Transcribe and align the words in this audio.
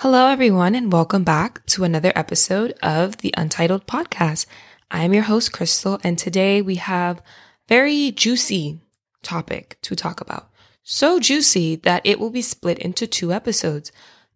Hello, 0.00 0.26
everyone, 0.26 0.74
and 0.74 0.92
welcome 0.92 1.24
back 1.24 1.64
to 1.64 1.82
another 1.82 2.12
episode 2.14 2.74
of 2.82 3.16
the 3.16 3.32
Untitled 3.34 3.86
Podcast. 3.86 4.44
I'm 4.90 5.14
your 5.14 5.22
host, 5.22 5.54
Crystal, 5.54 5.98
and 6.04 6.18
today 6.18 6.60
we 6.60 6.74
have 6.74 7.22
very 7.66 8.10
juicy 8.10 8.78
topic 9.22 9.78
to 9.80 9.96
talk 9.96 10.20
about. 10.20 10.50
So 10.82 11.18
juicy 11.18 11.76
that 11.76 12.02
it 12.04 12.20
will 12.20 12.28
be 12.28 12.42
split 12.42 12.78
into 12.78 13.06
two 13.06 13.32
episodes. 13.32 13.90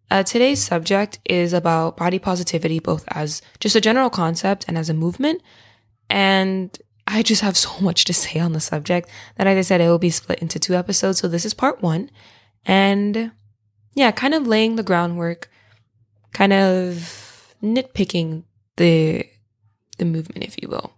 Uh, 0.09 0.23
today's 0.23 0.63
subject 0.63 1.19
is 1.25 1.53
about 1.53 1.95
body 1.95 2.17
positivity, 2.17 2.79
both 2.79 3.03
as 3.09 3.43
just 3.59 3.75
a 3.75 3.81
general 3.81 4.09
concept 4.09 4.65
and 4.67 4.79
as 4.79 4.89
a 4.89 4.95
movement. 4.95 5.43
And 6.09 6.75
I 7.05 7.21
just 7.21 7.43
have 7.43 7.55
so 7.65 7.79
much 7.81 8.05
to 8.05 8.15
say 8.15 8.39
on 8.39 8.53
the 8.53 8.59
subject 8.59 9.09
that, 9.35 9.45
as 9.45 9.57
I 9.59 9.61
said, 9.61 9.79
it 9.79 9.89
will 9.89 9.99
be 9.99 10.09
split 10.09 10.39
into 10.39 10.57
two 10.57 10.73
episodes. 10.73 11.19
So 11.19 11.27
this 11.27 11.45
is 11.45 11.53
part 11.53 11.83
one. 11.83 12.09
And 12.65 13.31
yeah, 13.93 14.11
kind 14.11 14.33
of 14.33 14.47
laying 14.47 14.75
the 14.75 14.83
groundwork, 14.83 15.49
kind 16.33 16.53
of 16.53 17.55
nitpicking 17.61 18.43
the 18.77 19.25
the 19.97 20.05
movement, 20.05 20.43
if 20.43 20.61
you 20.61 20.67
will. 20.67 20.93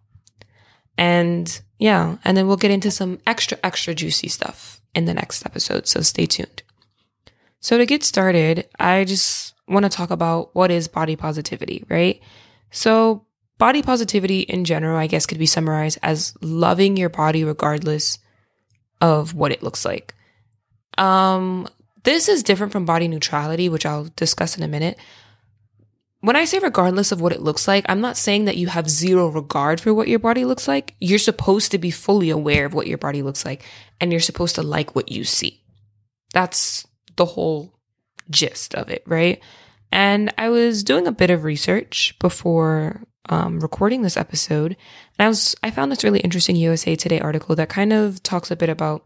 And 0.98 1.62
yeah, 1.80 2.18
and 2.24 2.38
then 2.38 2.48
we'll 2.48 2.58
get 2.58 2.72
into 2.72 2.92
some 2.92 3.20
extra, 3.26 3.58
extra 3.64 3.94
juicy 3.94 4.30
stuff 4.30 4.82
in 4.96 5.06
the 5.06 5.14
next 5.14 5.46
episode. 5.46 5.88
So 5.88 6.02
stay 6.02 6.26
tuned. 6.26 6.64
So 7.60 7.78
to 7.78 7.86
get 7.86 8.04
started, 8.04 8.68
I 8.80 9.04
just 9.06 9.54
want 9.68 9.84
to 9.84 9.90
talk 9.90 10.12
about 10.12 10.54
what 10.54 10.72
is 10.72 10.88
body 10.88 11.16
positivity, 11.16 11.84
right? 11.90 12.22
So 12.72 13.26
body 13.58 13.82
positivity 13.82 14.42
in 14.42 14.66
general, 14.66 14.98
I 14.98 15.08
guess, 15.08 15.26
could 15.26 15.40
be 15.40 15.46
summarized 15.46 15.98
as 16.04 16.36
loving 16.42 16.98
your 16.98 17.10
body 17.10 17.44
regardless 17.44 18.20
of 19.02 19.34
what 19.34 19.52
it 19.52 19.64
looks 19.64 19.86
like. 19.86 20.14
Um, 20.98 21.68
this 22.04 22.28
is 22.28 22.44
different 22.44 22.72
from 22.72 22.86
body 22.86 23.08
neutrality, 23.08 23.70
which 23.70 23.86
I'll 23.86 24.10
discuss 24.16 24.58
in 24.58 24.64
a 24.64 24.68
minute. 24.68 24.98
When 26.22 26.36
I 26.36 26.46
say 26.46 26.60
regardless 26.60 27.12
of 27.12 27.20
what 27.20 27.34
it 27.34 27.42
looks 27.42 27.68
like, 27.68 27.86
I'm 27.90 28.00
not 28.00 28.16
saying 28.16 28.46
that 28.46 28.56
you 28.56 28.68
have 28.68 28.90
zero 28.90 29.28
regard 29.28 29.82
for 29.82 29.94
what 29.94 30.08
your 30.08 30.20
body 30.20 30.46
looks 30.46 30.70
like. 30.70 30.96
You're 31.02 31.20
supposed 31.20 31.72
to 31.72 31.78
be 31.78 31.92
fully 31.92 32.30
aware 32.30 32.66
of 32.66 32.74
what 32.74 32.88
your 32.88 32.98
body 32.98 33.24
looks 33.24 33.46
like 33.46 33.66
and 34.00 34.12
you're 34.12 34.22
supposed 34.22 34.56
to 34.56 34.64
like 34.64 34.96
what 34.96 35.12
you 35.12 35.26
see. 35.26 35.62
That's 36.34 36.88
the 37.18 37.26
whole 37.26 37.74
gist 38.30 38.74
of 38.76 38.90
it, 38.90 39.04
right? 39.06 39.42
And 39.92 40.34
I 40.38 40.50
was 40.50 40.84
doing 40.84 41.08
a 41.08 41.12
bit 41.12 41.30
of 41.30 41.44
research 41.44 42.16
before 42.20 43.04
um, 43.30 43.60
recording 43.60 44.02
this 44.02 44.18
episode, 44.18 44.76
and 45.18 45.26
I 45.26 45.28
was 45.28 45.56
I 45.64 45.72
found 45.72 45.92
this 45.92 46.04
really 46.04 46.20
interesting 46.20 46.56
USA 46.56 46.96
Today 46.96 47.20
article 47.20 47.56
that 47.56 47.70
kind 47.70 47.94
of 47.94 48.22
talks 48.24 48.52
a 48.52 48.56
bit 48.56 48.70
about 48.70 49.06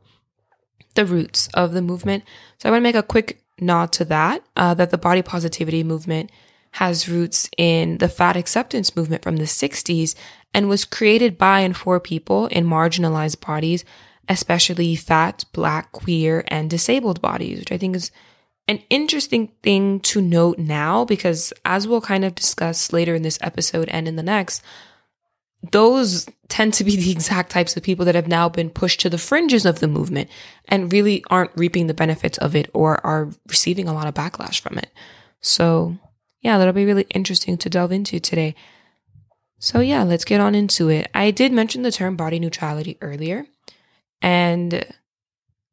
the 0.95 1.05
roots 1.05 1.47
of 1.53 1.73
the 1.73 1.81
movement. 1.81 2.23
So 2.57 2.69
I 2.69 2.71
want 2.71 2.81
to 2.81 2.83
make 2.83 2.95
a 2.95 3.03
quick 3.03 3.41
nod 3.59 3.91
to 3.93 4.05
that, 4.05 4.43
uh, 4.55 4.73
that 4.75 4.91
the 4.91 4.97
body 4.97 5.21
positivity 5.21 5.83
movement 5.83 6.31
has 6.71 7.09
roots 7.09 7.49
in 7.57 7.97
the 7.97 8.09
fat 8.09 8.38
acceptance 8.38 8.95
movement 8.95 9.23
from 9.23 9.38
the 9.38 9.45
60s 9.45 10.15
and 10.53 10.69
was 10.69 10.85
created 10.85 11.38
by 11.38 11.61
and 11.61 11.75
for 11.75 11.99
people 11.99 12.47
in 12.47 12.65
marginalized 12.65 13.45
bodies, 13.45 13.83
especially 14.30 14.95
fat, 14.95 15.43
black, 15.53 15.91
queer, 15.91 16.43
and 16.47 16.69
disabled 16.69 17.21
bodies, 17.21 17.59
which 17.59 17.71
I 17.71 17.77
think 17.77 17.95
is 17.95 18.11
an 18.67 18.81
interesting 18.89 19.49
thing 19.63 19.99
to 20.02 20.21
note 20.21 20.59
now 20.59 21.05
because 21.05 21.53
as 21.63 21.88
we'll 21.88 22.02
kind 22.02 22.25
of 22.25 22.35
discuss 22.35 22.91
later 22.91 23.15
in 23.15 23.21
this 23.21 23.39
episode 23.41 23.88
and 23.89 24.08
in 24.08 24.17
the 24.17 24.23
next, 24.23 24.61
those 25.71 26.27
tend 26.49 26.73
to 26.75 26.83
be 26.83 26.95
the 26.97 27.11
exact 27.11 27.51
types 27.51 27.75
of 27.75 27.83
people 27.83 28.05
that 28.05 28.15
have 28.15 28.27
now 28.27 28.49
been 28.49 28.69
pushed 28.69 29.01
to 29.01 29.09
the 29.09 29.17
fringes 29.17 29.65
of 29.65 29.79
the 29.79 29.87
movement 29.87 30.29
and 30.67 30.91
really 30.91 31.23
aren't 31.29 31.55
reaping 31.55 31.87
the 31.87 31.93
benefits 31.93 32.37
of 32.37 32.55
it 32.55 32.69
or 32.73 33.05
are 33.05 33.29
receiving 33.47 33.87
a 33.87 33.93
lot 33.93 34.07
of 34.07 34.13
backlash 34.13 34.59
from 34.59 34.77
it. 34.77 34.91
So, 35.41 35.97
yeah, 36.41 36.57
that'll 36.57 36.73
be 36.73 36.85
really 36.85 37.05
interesting 37.09 37.57
to 37.57 37.69
delve 37.69 37.91
into 37.91 38.19
today. 38.19 38.55
So, 39.59 39.79
yeah, 39.79 40.03
let's 40.03 40.25
get 40.25 40.41
on 40.41 40.55
into 40.55 40.89
it. 40.89 41.09
I 41.13 41.31
did 41.31 41.51
mention 41.51 41.81
the 41.81 41.91
term 41.91 42.15
body 42.15 42.39
neutrality 42.39 42.97
earlier, 43.02 43.45
and 44.21 44.86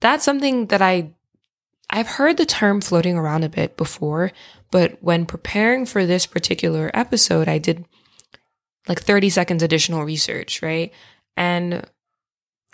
that's 0.00 0.24
something 0.24 0.66
that 0.66 0.82
I 0.82 1.12
I've 1.90 2.08
heard 2.08 2.38
the 2.38 2.46
term 2.46 2.80
floating 2.80 3.16
around 3.16 3.44
a 3.44 3.48
bit 3.48 3.76
before, 3.76 4.32
but 4.70 5.02
when 5.02 5.26
preparing 5.26 5.86
for 5.86 6.06
this 6.06 6.26
particular 6.26 6.90
episode, 6.94 7.46
I 7.46 7.58
did 7.58 7.84
like 8.88 9.00
30 9.00 9.30
seconds 9.30 9.62
additional 9.62 10.04
research, 10.04 10.62
right? 10.62 10.92
And 11.36 11.84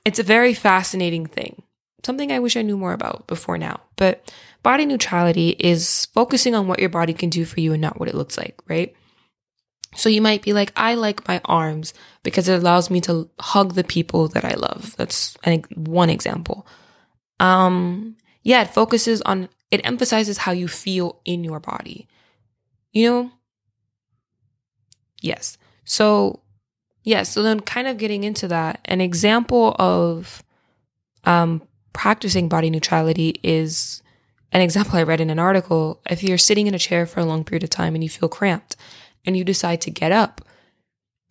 it's 0.04 0.18
a 0.18 0.24
very 0.24 0.54
fascinating 0.54 1.26
thing. 1.26 1.62
Something 2.04 2.32
I 2.32 2.38
wish 2.38 2.56
I 2.56 2.62
knew 2.62 2.76
more 2.76 2.92
about 2.92 3.26
before 3.26 3.58
now. 3.58 3.80
But 3.96 4.32
body 4.62 4.86
neutrality 4.86 5.50
is 5.50 6.06
focusing 6.06 6.54
on 6.54 6.66
what 6.66 6.80
your 6.80 6.88
body 6.88 7.12
can 7.12 7.28
do 7.30 7.44
for 7.44 7.60
you 7.60 7.72
and 7.72 7.82
not 7.82 8.00
what 8.00 8.08
it 8.08 8.14
looks 8.14 8.38
like, 8.38 8.58
right? 8.68 8.94
So 9.94 10.08
you 10.08 10.22
might 10.22 10.42
be 10.42 10.52
like, 10.52 10.72
I 10.76 10.94
like 10.94 11.26
my 11.26 11.40
arms 11.44 11.94
because 12.22 12.48
it 12.48 12.58
allows 12.58 12.90
me 12.90 13.00
to 13.02 13.28
hug 13.40 13.74
the 13.74 13.84
people 13.84 14.28
that 14.28 14.44
I 14.44 14.54
love. 14.54 14.94
That's 14.96 15.36
one 15.74 16.10
example. 16.10 16.66
Um, 17.40 18.16
yeah, 18.42 18.62
it 18.62 18.72
focuses 18.72 19.20
on, 19.22 19.48
it 19.70 19.80
emphasizes 19.84 20.38
how 20.38 20.52
you 20.52 20.68
feel 20.68 21.20
in 21.24 21.44
your 21.44 21.60
body. 21.60 22.08
You 22.92 23.10
know? 23.10 23.30
Yes. 25.20 25.58
So, 25.84 26.40
yeah, 27.02 27.22
so 27.22 27.42
then 27.42 27.60
kind 27.60 27.88
of 27.88 27.98
getting 27.98 28.24
into 28.24 28.48
that, 28.48 28.80
an 28.84 29.00
example 29.00 29.74
of 29.78 30.42
um, 31.24 31.62
practicing 31.92 32.48
body 32.48 32.70
neutrality 32.70 33.40
is 33.42 34.02
an 34.52 34.60
example 34.60 34.98
I 34.98 35.02
read 35.02 35.20
in 35.20 35.30
an 35.30 35.38
article. 35.38 36.00
If 36.08 36.22
you're 36.22 36.38
sitting 36.38 36.66
in 36.66 36.74
a 36.74 36.78
chair 36.78 37.06
for 37.06 37.20
a 37.20 37.24
long 37.24 37.44
period 37.44 37.62
of 37.62 37.70
time 37.70 37.94
and 37.94 38.02
you 38.02 38.10
feel 38.10 38.28
cramped 38.28 38.76
and 39.24 39.36
you 39.36 39.44
decide 39.44 39.80
to 39.82 39.90
get 39.90 40.12
up 40.12 40.40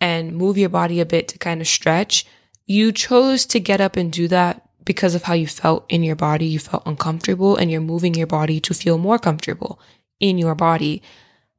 and 0.00 0.34
move 0.34 0.56
your 0.56 0.68
body 0.68 1.00
a 1.00 1.06
bit 1.06 1.28
to 1.28 1.38
kind 1.38 1.60
of 1.60 1.66
stretch, 1.66 2.26
you 2.66 2.92
chose 2.92 3.44
to 3.46 3.60
get 3.60 3.80
up 3.80 3.96
and 3.96 4.12
do 4.12 4.28
that 4.28 4.68
because 4.84 5.14
of 5.14 5.24
how 5.24 5.34
you 5.34 5.46
felt 5.46 5.84
in 5.88 6.02
your 6.02 6.16
body. 6.16 6.46
You 6.46 6.58
felt 6.58 6.86
uncomfortable 6.86 7.56
and 7.56 7.70
you're 7.70 7.80
moving 7.80 8.14
your 8.14 8.26
body 8.26 8.60
to 8.60 8.74
feel 8.74 8.96
more 8.96 9.18
comfortable 9.18 9.80
in 10.18 10.38
your 10.38 10.54
body, 10.54 11.02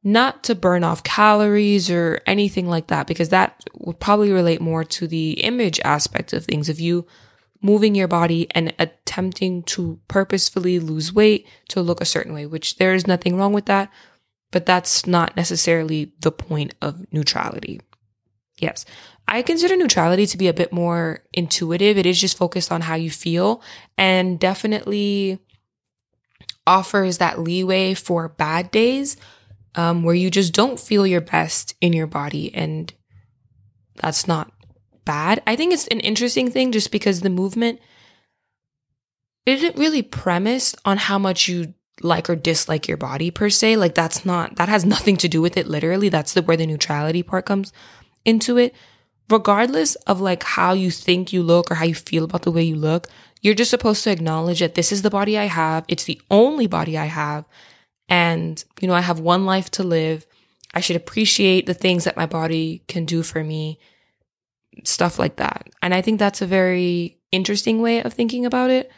not 0.03 0.43
to 0.43 0.55
burn 0.55 0.83
off 0.83 1.03
calories 1.03 1.89
or 1.89 2.21
anything 2.25 2.67
like 2.67 2.87
that, 2.87 3.07
because 3.07 3.29
that 3.29 3.63
would 3.75 3.99
probably 3.99 4.31
relate 4.31 4.61
more 4.61 4.83
to 4.83 5.07
the 5.07 5.33
image 5.43 5.79
aspect 5.81 6.33
of 6.33 6.43
things 6.43 6.69
of 6.69 6.79
you 6.79 7.05
moving 7.61 7.93
your 7.93 8.07
body 8.07 8.47
and 8.51 8.73
attempting 8.79 9.61
to 9.63 9.99
purposefully 10.07 10.79
lose 10.79 11.13
weight 11.13 11.47
to 11.69 11.81
look 11.81 12.01
a 12.01 12.05
certain 12.05 12.33
way, 12.33 12.45
which 12.47 12.77
there 12.77 12.95
is 12.95 13.05
nothing 13.05 13.37
wrong 13.37 13.53
with 13.53 13.67
that, 13.67 13.91
but 14.49 14.65
that's 14.65 15.05
not 15.05 15.35
necessarily 15.35 16.11
the 16.21 16.31
point 16.31 16.73
of 16.81 17.05
neutrality. 17.13 17.79
Yes. 18.57 18.85
I 19.27 19.43
consider 19.43 19.77
neutrality 19.77 20.25
to 20.25 20.37
be 20.37 20.47
a 20.47 20.53
bit 20.53 20.73
more 20.73 21.23
intuitive. 21.33 21.97
It 21.97 22.07
is 22.07 22.19
just 22.19 22.37
focused 22.37 22.71
on 22.71 22.81
how 22.81 22.95
you 22.95 23.11
feel 23.11 23.61
and 23.97 24.39
definitely 24.39 25.39
offers 26.65 27.19
that 27.19 27.39
leeway 27.39 27.93
for 27.93 28.29
bad 28.29 28.71
days 28.71 29.17
um, 29.75 30.03
where 30.03 30.15
you 30.15 30.29
just 30.29 30.53
don't 30.53 30.79
feel 30.79 31.05
your 31.07 31.21
best 31.21 31.75
in 31.81 31.93
your 31.93 32.07
body. 32.07 32.53
And 32.53 32.93
that's 33.95 34.27
not 34.27 34.51
bad. 35.05 35.41
I 35.47 35.55
think 35.55 35.73
it's 35.73 35.87
an 35.87 35.99
interesting 35.99 36.51
thing 36.51 36.71
just 36.71 36.91
because 36.91 37.21
the 37.21 37.29
movement 37.29 37.79
isn't 39.45 39.77
really 39.77 40.01
premised 40.01 40.77
on 40.85 40.97
how 40.97 41.17
much 41.17 41.47
you 41.47 41.73
like 42.01 42.29
or 42.29 42.35
dislike 42.35 42.87
your 42.87 42.97
body 42.97 43.31
per 43.31 43.49
se. 43.49 43.77
Like 43.77 43.95
that's 43.95 44.25
not, 44.25 44.55
that 44.57 44.69
has 44.69 44.85
nothing 44.85 45.17
to 45.17 45.27
do 45.27 45.41
with 45.41 45.57
it 45.57 45.67
literally. 45.67 46.09
That's 46.09 46.33
the 46.33 46.41
where 46.41 46.57
the 46.57 46.65
neutrality 46.65 47.23
part 47.23 47.45
comes 47.45 47.71
into 48.25 48.57
it 48.57 48.75
regardless 49.31 49.95
of 49.95 50.21
like 50.21 50.43
how 50.43 50.73
you 50.73 50.91
think 50.91 51.31
you 51.31 51.41
look 51.41 51.71
or 51.71 51.75
how 51.75 51.85
you 51.85 51.95
feel 51.95 52.25
about 52.25 52.43
the 52.43 52.51
way 52.51 52.61
you 52.61 52.75
look, 52.75 53.07
you're 53.41 53.55
just 53.55 53.71
supposed 53.71 54.03
to 54.03 54.11
acknowledge 54.11 54.59
that 54.59 54.75
this 54.75 54.91
is 54.91 55.01
the 55.01 55.09
body 55.09 55.37
I 55.37 55.45
have. 55.45 55.85
It's 55.87 56.03
the 56.03 56.21
only 56.29 56.67
body 56.67 56.97
I 56.97 57.05
have. 57.05 57.45
And, 58.11 58.61
you 58.81 58.89
know, 58.89 58.93
I 58.93 58.99
have 58.99 59.21
one 59.21 59.45
life 59.45 59.71
to 59.71 59.83
live. 59.83 60.27
I 60.73 60.81
should 60.81 60.97
appreciate 60.97 61.65
the 61.65 61.73
things 61.73 62.03
that 62.03 62.17
my 62.17 62.25
body 62.25 62.83
can 62.89 63.05
do 63.05 63.23
for 63.23 63.41
me, 63.41 63.79
stuff 64.83 65.17
like 65.17 65.37
that. 65.37 65.69
And 65.81 65.93
I 65.93 66.01
think 66.01 66.19
that's 66.19 66.41
a 66.41 66.45
very 66.45 67.17
interesting 67.31 67.81
way 67.81 68.03
of 68.03 68.13
thinking 68.13 68.45
about 68.45 68.69
it. 68.69 68.91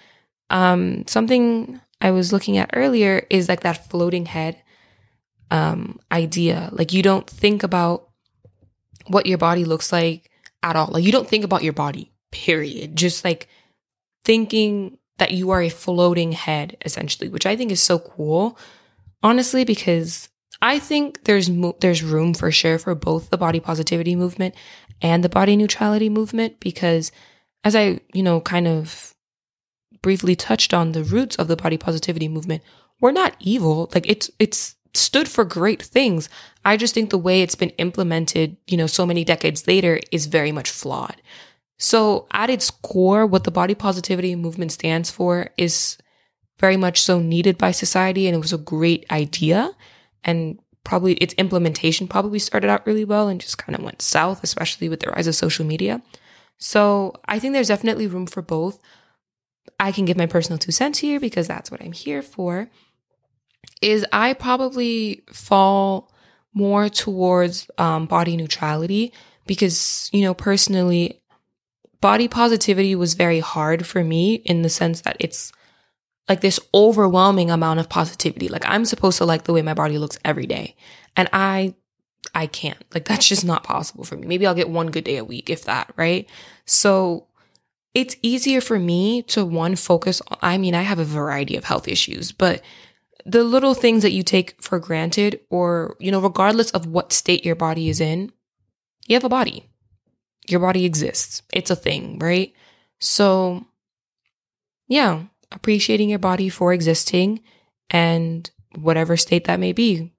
Um, 0.49 1.05
something 1.05 1.79
I 2.01 2.09
was 2.09 2.33
looking 2.33 2.57
at 2.57 2.71
earlier 2.73 3.27
is 3.29 3.47
like 3.47 3.61
that 3.61 3.87
floating 3.89 4.25
head 4.25 4.61
um, 5.51 5.99
idea. 6.11 6.69
Like 6.71 6.91
you 6.91 7.03
don't 7.03 7.29
think 7.29 7.61
about 7.61 8.09
what 9.05 9.27
your 9.27 9.37
body 9.37 9.63
looks 9.63 9.91
like 9.91 10.31
at 10.63 10.75
all. 10.75 10.87
Like 10.87 11.03
you 11.03 11.11
don't 11.11 11.27
think 11.27 11.43
about 11.43 11.63
your 11.63 11.73
body, 11.73 12.11
period. 12.31 12.95
Just 12.95 13.23
like 13.23 13.47
thinking 14.25 14.97
that 15.19 15.31
you 15.31 15.51
are 15.51 15.61
a 15.61 15.69
floating 15.69 16.31
head 16.31 16.77
essentially, 16.83 17.29
which 17.29 17.45
I 17.45 17.55
think 17.55 17.71
is 17.71 17.81
so 17.81 17.99
cool. 17.99 18.57
Honestly, 19.23 19.63
because 19.63 20.29
I 20.61 20.79
think 20.79 21.23
there's 21.23 21.49
mo- 21.49 21.77
there's 21.79 22.03
room 22.03 22.33
for 22.33 22.51
sure 22.51 22.77
for 22.77 22.93
both 22.93 23.29
the 23.29 23.37
body 23.37 23.59
positivity 23.59 24.15
movement 24.15 24.53
and 25.01 25.23
the 25.23 25.29
body 25.29 25.55
neutrality 25.55 26.09
movement 26.09 26.59
because 26.59 27.11
as 27.63 27.75
I, 27.75 28.01
you 28.13 28.21
know, 28.21 28.41
kind 28.41 28.67
of 28.67 29.15
briefly 30.01 30.35
touched 30.35 30.73
on 30.73 30.91
the 30.91 31.03
roots 31.03 31.37
of 31.37 31.47
the 31.47 31.55
body 31.55 31.77
positivity 31.77 32.27
movement, 32.27 32.61
we're 32.99 33.11
not 33.11 33.35
evil. 33.39 33.89
Like 33.95 34.07
it's 34.09 34.29
it's 34.39 34.75
stood 34.93 35.27
for 35.27 35.43
great 35.43 35.81
things. 35.81 36.29
I 36.65 36.77
just 36.77 36.93
think 36.93 37.09
the 37.09 37.17
way 37.17 37.41
it's 37.41 37.55
been 37.55 37.71
implemented, 37.71 38.57
you 38.67 38.77
know, 38.77 38.87
so 38.87 39.05
many 39.05 39.23
decades 39.23 39.67
later 39.67 39.99
is 40.11 40.27
very 40.27 40.51
much 40.51 40.69
flawed. 40.69 41.21
So 41.79 42.27
at 42.31 42.49
its 42.49 42.69
core, 42.69 43.25
what 43.25 43.43
the 43.43 43.51
body 43.51 43.73
positivity 43.73 44.35
movement 44.35 44.71
stands 44.71 45.09
for 45.09 45.49
is 45.57 45.97
very 46.59 46.77
much 46.77 47.01
so 47.01 47.19
needed 47.19 47.57
by 47.57 47.71
society. 47.71 48.27
And 48.27 48.35
it 48.35 48.39
was 48.39 48.53
a 48.53 48.57
great 48.57 49.05
idea. 49.11 49.71
And 50.23 50.59
probably 50.83 51.13
its 51.15 51.33
implementation 51.35 52.07
probably 52.07 52.39
started 52.39 52.69
out 52.69 52.85
really 52.85 53.05
well 53.05 53.27
and 53.27 53.39
just 53.39 53.57
kind 53.57 53.77
of 53.77 53.83
went 53.83 54.01
south, 54.01 54.43
especially 54.43 54.89
with 54.89 54.99
the 54.99 55.09
rise 55.11 55.27
of 55.27 55.35
social 55.35 55.65
media. 55.65 56.01
So 56.57 57.13
I 57.25 57.39
think 57.39 57.53
there's 57.53 57.67
definitely 57.69 58.07
room 58.07 58.25
for 58.25 58.41
both. 58.41 58.79
I 59.79 59.91
can 59.91 60.05
give 60.05 60.17
my 60.17 60.25
personal 60.25 60.59
two 60.59 60.71
cents 60.71 60.99
here 60.99 61.19
because 61.19 61.47
that's 61.47 61.71
what 61.71 61.81
I'm 61.81 61.91
here 61.91 62.21
for. 62.21 62.69
Is 63.81 64.05
I 64.11 64.33
probably 64.33 65.23
fall 65.31 66.11
more 66.53 66.89
towards 66.89 67.69
um, 67.77 68.05
body 68.05 68.37
neutrality 68.37 69.13
because, 69.47 70.09
you 70.13 70.21
know, 70.21 70.33
personally, 70.33 71.21
body 71.99 72.27
positivity 72.27 72.95
was 72.95 73.13
very 73.13 73.39
hard 73.39 73.85
for 73.85 74.03
me 74.03 74.35
in 74.35 74.61
the 74.61 74.69
sense 74.69 75.01
that 75.01 75.17
it's 75.19 75.51
like 76.29 76.41
this 76.41 76.59
overwhelming 76.73 77.51
amount 77.51 77.79
of 77.79 77.89
positivity. 77.89 78.47
Like 78.47 78.65
I'm 78.65 78.85
supposed 78.85 79.17
to 79.17 79.25
like 79.25 79.43
the 79.43 79.53
way 79.53 79.61
my 79.61 79.73
body 79.73 79.97
looks 79.97 80.19
every 80.23 80.45
day. 80.45 80.75
And 81.15 81.29
I 81.33 81.75
I 82.33 82.47
can't. 82.47 82.83
Like 82.93 83.05
that's 83.05 83.27
just 83.27 83.45
not 83.45 83.63
possible 83.63 84.03
for 84.03 84.15
me. 84.15 84.27
Maybe 84.27 84.47
I'll 84.47 84.55
get 84.55 84.69
one 84.69 84.91
good 84.91 85.03
day 85.03 85.17
a 85.17 85.25
week 85.25 85.49
if 85.49 85.65
that, 85.65 85.93
right? 85.97 86.29
So 86.65 87.27
it's 87.93 88.15
easier 88.21 88.61
for 88.61 88.79
me 88.79 89.21
to 89.23 89.45
one 89.45 89.75
focus 89.75 90.21
I 90.41 90.57
mean, 90.57 90.75
I 90.75 90.81
have 90.83 90.99
a 90.99 91.05
variety 91.05 91.55
of 91.57 91.65
health 91.65 91.87
issues, 91.87 92.31
but 92.31 92.61
the 93.25 93.43
little 93.43 93.73
things 93.73 94.03
that 94.03 94.11
you 94.11 94.23
take 94.23 94.61
for 94.61 94.79
granted 94.79 95.39
or, 95.49 95.95
you 95.99 96.11
know, 96.11 96.19
regardless 96.19 96.71
of 96.71 96.87
what 96.87 97.13
state 97.13 97.45
your 97.45 97.55
body 97.55 97.89
is 97.89 98.01
in, 98.01 98.31
you 99.07 99.15
have 99.15 99.23
a 99.23 99.29
body. 99.29 99.69
Your 100.49 100.59
body 100.59 100.83
exists. 100.85 101.41
It's 101.53 101.71
a 101.71 101.75
thing, 101.75 102.19
right? 102.19 102.53
So 102.99 103.65
yeah, 104.87 105.23
appreciating 105.53 106.09
your 106.09 106.19
body 106.19 106.49
for 106.49 106.73
existing 106.73 107.41
and 107.89 108.49
whatever 108.75 109.15
state 109.17 109.45
that 109.45 109.59
may 109.59 109.71
be, 109.71 110.11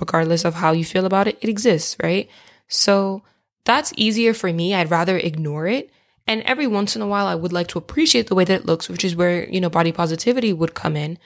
regardless 0.00 0.44
of 0.44 0.54
how 0.54 0.72
you 0.72 0.84
feel 0.84 1.04
about 1.04 1.28
it, 1.28 1.38
it 1.40 1.48
exists, 1.48 1.96
right? 2.02 2.28
So 2.68 3.22
that's 3.64 3.92
easier 3.96 4.34
for 4.34 4.52
me. 4.52 4.74
I'd 4.74 4.90
rather 4.90 5.18
ignore 5.18 5.66
it. 5.66 5.90
And 6.26 6.42
every 6.42 6.66
once 6.66 6.94
in 6.94 7.02
a 7.02 7.06
while, 7.06 7.26
I 7.26 7.34
would 7.34 7.52
like 7.52 7.68
to 7.68 7.78
appreciate 7.78 8.26
the 8.26 8.34
way 8.34 8.44
that 8.44 8.60
it 8.60 8.66
looks, 8.66 8.88
which 8.88 9.04
is 9.04 9.16
where, 9.16 9.48
you 9.48 9.60
know, 9.60 9.70
body 9.70 9.92
positivity 9.92 10.52
would 10.52 10.74
come 10.74 10.96
in 10.96 11.18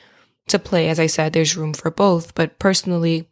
to 0.48 0.58
play. 0.58 0.88
As 0.88 1.00
I 1.00 1.06
said, 1.06 1.32
there's 1.32 1.56
room 1.56 1.72
for 1.72 1.90
both. 1.90 2.34
But 2.34 2.58
personally, 2.58 3.28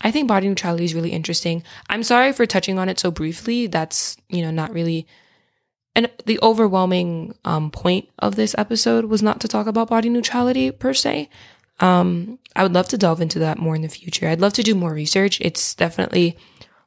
I 0.00 0.10
think 0.10 0.26
body 0.26 0.48
neutrality 0.48 0.84
is 0.84 0.94
really 0.94 1.12
interesting. 1.12 1.62
I'm 1.88 2.02
sorry 2.02 2.32
for 2.32 2.46
touching 2.46 2.78
on 2.78 2.88
it 2.88 2.98
so 2.98 3.10
briefly. 3.10 3.68
That's, 3.68 4.16
you 4.28 4.42
know, 4.42 4.50
not 4.50 4.72
really 4.72 5.06
and 5.94 6.10
the 6.26 6.38
overwhelming 6.42 7.34
um, 7.44 7.70
point 7.70 8.08
of 8.18 8.36
this 8.36 8.54
episode 8.56 9.06
was 9.06 9.22
not 9.22 9.40
to 9.40 9.48
talk 9.48 9.66
about 9.66 9.88
body 9.88 10.08
neutrality 10.08 10.70
per 10.70 10.94
se. 10.94 11.28
Um, 11.80 12.38
I 12.54 12.62
would 12.62 12.74
love 12.74 12.88
to 12.88 12.98
delve 12.98 13.20
into 13.20 13.38
that 13.40 13.58
more 13.58 13.74
in 13.74 13.82
the 13.82 13.88
future. 13.88 14.28
I'd 14.28 14.40
love 14.40 14.52
to 14.54 14.62
do 14.62 14.74
more 14.74 14.92
research. 14.92 15.40
It's 15.40 15.74
definitely 15.74 16.36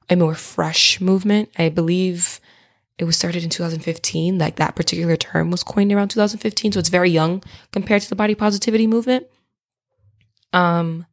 a 0.09 0.15
more 0.15 0.35
fresh 0.35 1.01
movement. 1.01 1.49
I 1.57 1.69
believe 1.69 2.39
it 2.97 3.05
was 3.05 3.17
started 3.17 3.43
in 3.43 3.49
2015. 3.49 4.37
Like 4.37 4.57
that 4.57 4.75
particular 4.75 5.17
term 5.17 5.51
was 5.51 5.63
coined 5.63 5.91
around 5.91 6.09
2015. 6.09 6.73
So 6.73 6.79
it's 6.79 6.89
very 6.89 7.09
young 7.09 7.43
compared 7.71 8.03
to 8.03 8.09
the 8.09 8.15
body 8.15 8.35
positivity 8.35 8.87
movement. 8.87 9.27
Um, 10.53 11.05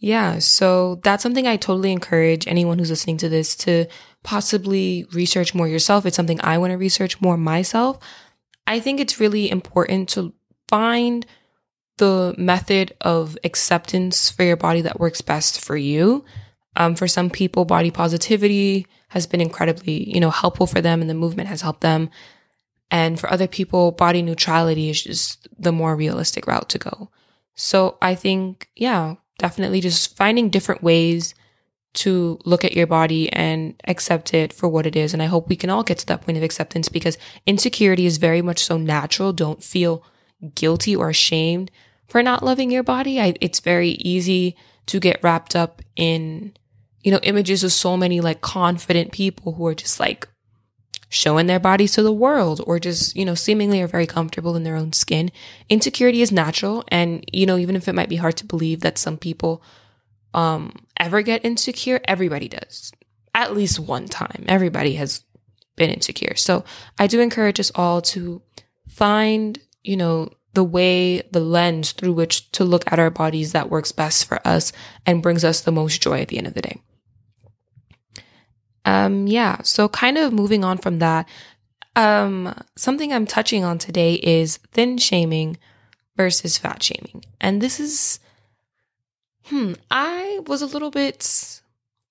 yeah. 0.00 0.38
So 0.38 0.98
that's 1.04 1.22
something 1.22 1.46
I 1.46 1.56
totally 1.56 1.92
encourage 1.92 2.48
anyone 2.48 2.78
who's 2.78 2.90
listening 2.90 3.18
to 3.18 3.28
this 3.28 3.54
to 3.56 3.86
possibly 4.22 5.04
research 5.12 5.54
more 5.54 5.68
yourself. 5.68 6.06
It's 6.06 6.16
something 6.16 6.40
I 6.40 6.56
want 6.56 6.72
to 6.72 6.78
research 6.78 7.20
more 7.20 7.36
myself. 7.36 7.98
I 8.66 8.80
think 8.80 8.98
it's 8.98 9.20
really 9.20 9.50
important 9.50 10.08
to 10.10 10.32
find 10.68 11.26
the 11.98 12.34
method 12.38 12.96
of 13.02 13.36
acceptance 13.44 14.30
for 14.30 14.42
your 14.42 14.56
body 14.56 14.80
that 14.80 14.98
works 14.98 15.20
best 15.20 15.62
for 15.62 15.76
you. 15.76 16.24
Um, 16.76 16.94
for 16.94 17.06
some 17.06 17.28
people, 17.28 17.66
body 17.66 17.90
positivity 17.90 18.86
has 19.08 19.26
been 19.26 19.40
incredibly, 19.40 20.10
you 20.10 20.20
know, 20.20 20.30
helpful 20.30 20.66
for 20.66 20.80
them 20.80 21.02
and 21.02 21.10
the 21.10 21.14
movement 21.14 21.48
has 21.50 21.60
helped 21.60 21.82
them. 21.82 22.08
And 22.90 23.20
for 23.20 23.30
other 23.30 23.46
people, 23.46 23.92
body 23.92 24.22
neutrality 24.22 24.88
is 24.88 25.02
just 25.02 25.46
the 25.58 25.72
more 25.72 25.94
realistic 25.94 26.46
route 26.46 26.70
to 26.70 26.78
go. 26.78 27.10
So 27.54 27.98
I 28.00 28.14
think, 28.14 28.68
yeah, 28.76 29.16
definitely 29.40 29.80
just 29.80 30.16
finding 30.16 30.50
different 30.50 30.82
ways 30.82 31.34
to 31.92 32.38
look 32.44 32.64
at 32.64 32.74
your 32.74 32.86
body 32.86 33.32
and 33.32 33.74
accept 33.88 34.32
it 34.32 34.52
for 34.52 34.68
what 34.68 34.86
it 34.86 34.94
is. 34.94 35.12
And 35.12 35.22
I 35.22 35.26
hope 35.26 35.48
we 35.48 35.56
can 35.56 35.70
all 35.70 35.82
get 35.82 35.98
to 35.98 36.06
that 36.06 36.20
point 36.22 36.38
of 36.38 36.44
acceptance 36.44 36.88
because 36.88 37.18
insecurity 37.46 38.06
is 38.06 38.18
very 38.18 38.42
much 38.42 38.62
so 38.62 38.76
natural. 38.76 39.32
Don't 39.32 39.64
feel 39.64 40.04
guilty 40.54 40.94
or 40.94 41.08
ashamed 41.08 41.70
for 42.06 42.22
not 42.22 42.44
loving 42.44 42.70
your 42.70 42.82
body. 42.82 43.20
I, 43.20 43.34
it's 43.40 43.60
very 43.60 43.90
easy 43.90 44.56
to 44.86 45.00
get 45.00 45.22
wrapped 45.22 45.56
up 45.56 45.82
in, 45.96 46.52
you 47.02 47.10
know, 47.10 47.20
images 47.22 47.64
of 47.64 47.72
so 47.72 47.96
many 47.96 48.20
like 48.20 48.40
confident 48.40 49.10
people 49.10 49.54
who 49.54 49.66
are 49.66 49.74
just 49.74 49.98
like 49.98 50.28
showing 51.10 51.46
their 51.46 51.58
bodies 51.58 51.92
to 51.92 52.02
the 52.02 52.12
world 52.12 52.62
or 52.66 52.78
just, 52.78 53.16
you 53.16 53.24
know, 53.24 53.34
seemingly 53.34 53.82
are 53.82 53.88
very 53.88 54.06
comfortable 54.06 54.54
in 54.54 54.62
their 54.62 54.76
own 54.76 54.92
skin. 54.92 55.30
Insecurity 55.68 56.22
is 56.22 56.30
natural. 56.30 56.84
And, 56.88 57.24
you 57.32 57.46
know, 57.46 57.58
even 57.58 57.76
if 57.76 57.88
it 57.88 57.94
might 57.94 58.08
be 58.08 58.16
hard 58.16 58.36
to 58.38 58.46
believe 58.46 58.80
that 58.80 58.96
some 58.96 59.18
people 59.18 59.62
um, 60.32 60.72
ever 60.96 61.20
get 61.22 61.44
insecure, 61.44 62.00
everybody 62.04 62.48
does. 62.48 62.92
At 63.34 63.54
least 63.54 63.80
one 63.80 64.06
time. 64.06 64.44
Everybody 64.46 64.94
has 64.94 65.24
been 65.76 65.90
insecure. 65.90 66.36
So 66.36 66.64
I 66.96 67.08
do 67.08 67.20
encourage 67.20 67.58
us 67.58 67.72
all 67.74 68.00
to 68.02 68.40
find, 68.88 69.58
you 69.82 69.96
know, 69.96 70.30
the 70.54 70.64
way, 70.64 71.22
the 71.32 71.40
lens 71.40 71.90
through 71.92 72.12
which 72.12 72.50
to 72.52 72.64
look 72.64 72.84
at 72.90 73.00
our 73.00 73.10
bodies 73.10 73.52
that 73.52 73.70
works 73.70 73.90
best 73.90 74.26
for 74.26 74.46
us 74.46 74.72
and 75.06 75.22
brings 75.22 75.44
us 75.44 75.60
the 75.60 75.72
most 75.72 76.00
joy 76.00 76.20
at 76.20 76.28
the 76.28 76.38
end 76.38 76.46
of 76.46 76.54
the 76.54 76.62
day. 76.62 76.80
Um, 78.84 79.26
yeah. 79.26 79.62
So 79.62 79.88
kind 79.88 80.18
of 80.18 80.32
moving 80.32 80.64
on 80.64 80.78
from 80.78 80.98
that, 81.00 81.28
um, 81.96 82.54
something 82.76 83.12
I'm 83.12 83.26
touching 83.26 83.64
on 83.64 83.78
today 83.78 84.14
is 84.14 84.58
thin 84.72 84.98
shaming 84.98 85.58
versus 86.16 86.58
fat 86.58 86.82
shaming. 86.82 87.24
And 87.40 87.60
this 87.60 87.80
is 87.80 88.20
Hmm, 89.50 89.72
I 89.90 90.40
was 90.46 90.62
a 90.62 90.66
little 90.66 90.92
bit 90.92 91.60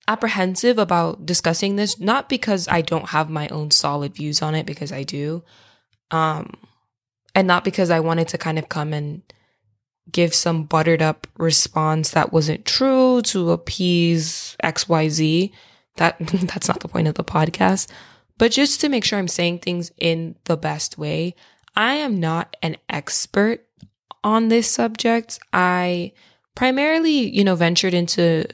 apprehensive 0.06 0.78
about 0.78 1.24
discussing 1.24 1.76
this, 1.76 1.98
not 1.98 2.28
because 2.28 2.68
I 2.68 2.82
don't 2.82 3.08
have 3.08 3.30
my 3.30 3.48
own 3.48 3.70
solid 3.70 4.14
views 4.14 4.42
on 4.42 4.54
it, 4.54 4.66
because 4.66 4.92
I 4.92 5.04
do, 5.04 5.42
um, 6.10 6.52
and 7.34 7.48
not 7.48 7.64
because 7.64 7.88
I 7.88 8.00
wanted 8.00 8.28
to 8.28 8.38
kind 8.38 8.58
of 8.58 8.68
come 8.68 8.92
and 8.92 9.22
give 10.12 10.34
some 10.34 10.64
buttered 10.64 11.00
up 11.00 11.28
response 11.38 12.10
that 12.10 12.30
wasn't 12.30 12.66
true 12.66 13.22
to 13.22 13.52
appease 13.52 14.54
XYZ. 14.62 15.50
That 16.00 16.18
that's 16.18 16.66
not 16.66 16.80
the 16.80 16.88
point 16.88 17.06
of 17.06 17.14
the 17.14 17.24
podcast. 17.24 17.88
But 18.38 18.50
just 18.50 18.80
to 18.80 18.88
make 18.88 19.04
sure 19.04 19.18
I'm 19.18 19.28
saying 19.28 19.58
things 19.58 19.92
in 19.98 20.34
the 20.44 20.56
best 20.56 20.98
way. 20.98 21.36
I 21.76 21.94
am 21.94 22.18
not 22.18 22.56
an 22.62 22.76
expert 22.88 23.66
on 24.24 24.48
this 24.48 24.68
subject. 24.68 25.38
I 25.52 26.12
primarily, 26.56 27.28
you 27.30 27.44
know, 27.44 27.54
ventured 27.54 27.94
into 27.94 28.46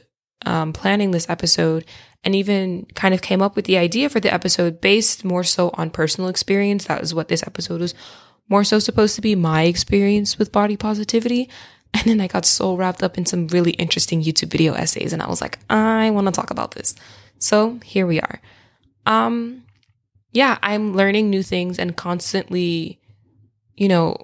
um, 0.45 0.73
planning 0.73 1.11
this 1.11 1.29
episode 1.29 1.85
and 2.23 2.35
even 2.35 2.85
kind 2.95 3.13
of 3.13 3.21
came 3.21 3.41
up 3.41 3.55
with 3.55 3.65
the 3.65 3.77
idea 3.77 4.09
for 4.09 4.19
the 4.19 4.31
episode 4.31 4.81
based 4.81 5.23
more 5.23 5.43
so 5.43 5.71
on 5.75 5.89
personal 5.89 6.29
experience. 6.29 6.85
That 6.85 7.01
was 7.01 7.13
what 7.13 7.29
this 7.29 7.43
episode 7.47 7.79
was 7.79 7.95
more 8.49 8.65
so 8.65 8.79
supposed 8.79 9.15
to 9.15 9.21
be 9.21 9.35
my 9.35 9.63
experience 9.63 10.37
with 10.37 10.51
body 10.51 10.75
positivity. 10.75 11.49
And 11.93 12.03
then 12.03 12.21
I 12.21 12.27
got 12.27 12.45
so 12.45 12.75
wrapped 12.75 13.01
up 13.01 13.17
in 13.17 13.25
some 13.25 13.47
really 13.47 13.71
interesting 13.71 14.21
YouTube 14.21 14.51
video 14.51 14.73
essays 14.73 15.13
and 15.13 15.21
I 15.21 15.29
was 15.29 15.41
like, 15.41 15.59
I 15.69 16.11
want 16.11 16.27
to 16.27 16.31
talk 16.33 16.51
about 16.51 16.71
this. 16.71 16.93
So 17.39 17.79
here 17.83 18.07
we 18.07 18.19
are. 18.19 18.41
Um, 19.05 19.63
yeah, 20.31 20.57
I'm 20.61 20.95
learning 20.95 21.29
new 21.29 21.43
things 21.43 21.79
and 21.79 21.95
constantly, 21.95 22.99
you 23.75 23.87
know, 23.87 24.17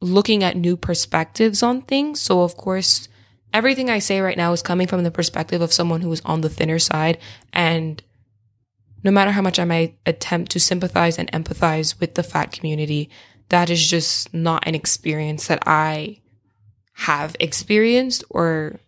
looking 0.00 0.42
at 0.42 0.56
new 0.56 0.76
perspectives 0.76 1.62
on 1.62 1.82
things. 1.82 2.20
So 2.20 2.42
of 2.42 2.56
course, 2.56 3.08
everything 3.52 3.90
I 3.90 3.98
say 3.98 4.20
right 4.20 4.36
now 4.36 4.52
is 4.52 4.62
coming 4.62 4.86
from 4.86 5.04
the 5.04 5.10
perspective 5.10 5.60
of 5.60 5.72
someone 5.72 6.00
who 6.00 6.12
is 6.12 6.22
on 6.24 6.40
the 6.40 6.48
thinner 6.48 6.78
side. 6.78 7.18
And 7.52 8.02
no 9.02 9.10
matter 9.10 9.30
how 9.30 9.42
much 9.42 9.58
I 9.58 9.64
might 9.64 9.98
attempt 10.06 10.52
to 10.52 10.60
sympathize 10.60 11.18
and 11.18 11.30
empathize 11.32 11.98
with 12.00 12.14
the 12.14 12.22
fat 12.22 12.52
community, 12.52 13.10
that 13.48 13.70
is 13.70 13.86
just 13.86 14.32
not 14.32 14.66
an 14.66 14.74
experience 14.74 15.46
that 15.48 15.62
I 15.66 16.20
have 16.94 17.36
experienced 17.40 18.24
or, 18.30 18.80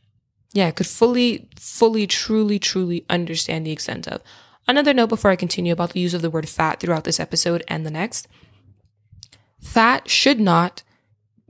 yeah, 0.53 0.71
could 0.71 0.87
fully, 0.87 1.49
fully, 1.57 2.07
truly, 2.07 2.59
truly 2.59 3.05
understand 3.09 3.67
the 3.67 3.73
extent 3.73 4.07
of. 4.07 4.23
Another 4.69 4.95
note 4.95 5.09
before 5.09 5.31
I 5.31 5.37
continue 5.37 5.73
about 5.73 5.93
the 5.93 6.01
use 6.01 6.15
of 6.15 6.23
the 6.23 6.31
word 6.31 6.49
fat 6.49 6.79
throughout 6.79 7.05
this 7.05 7.19
episode 7.19 7.65
and 7.69 7.85
the 7.85 7.91
next. 7.91 8.29
Fat 9.61 10.09
should 10.09 10.39
not 10.39 10.83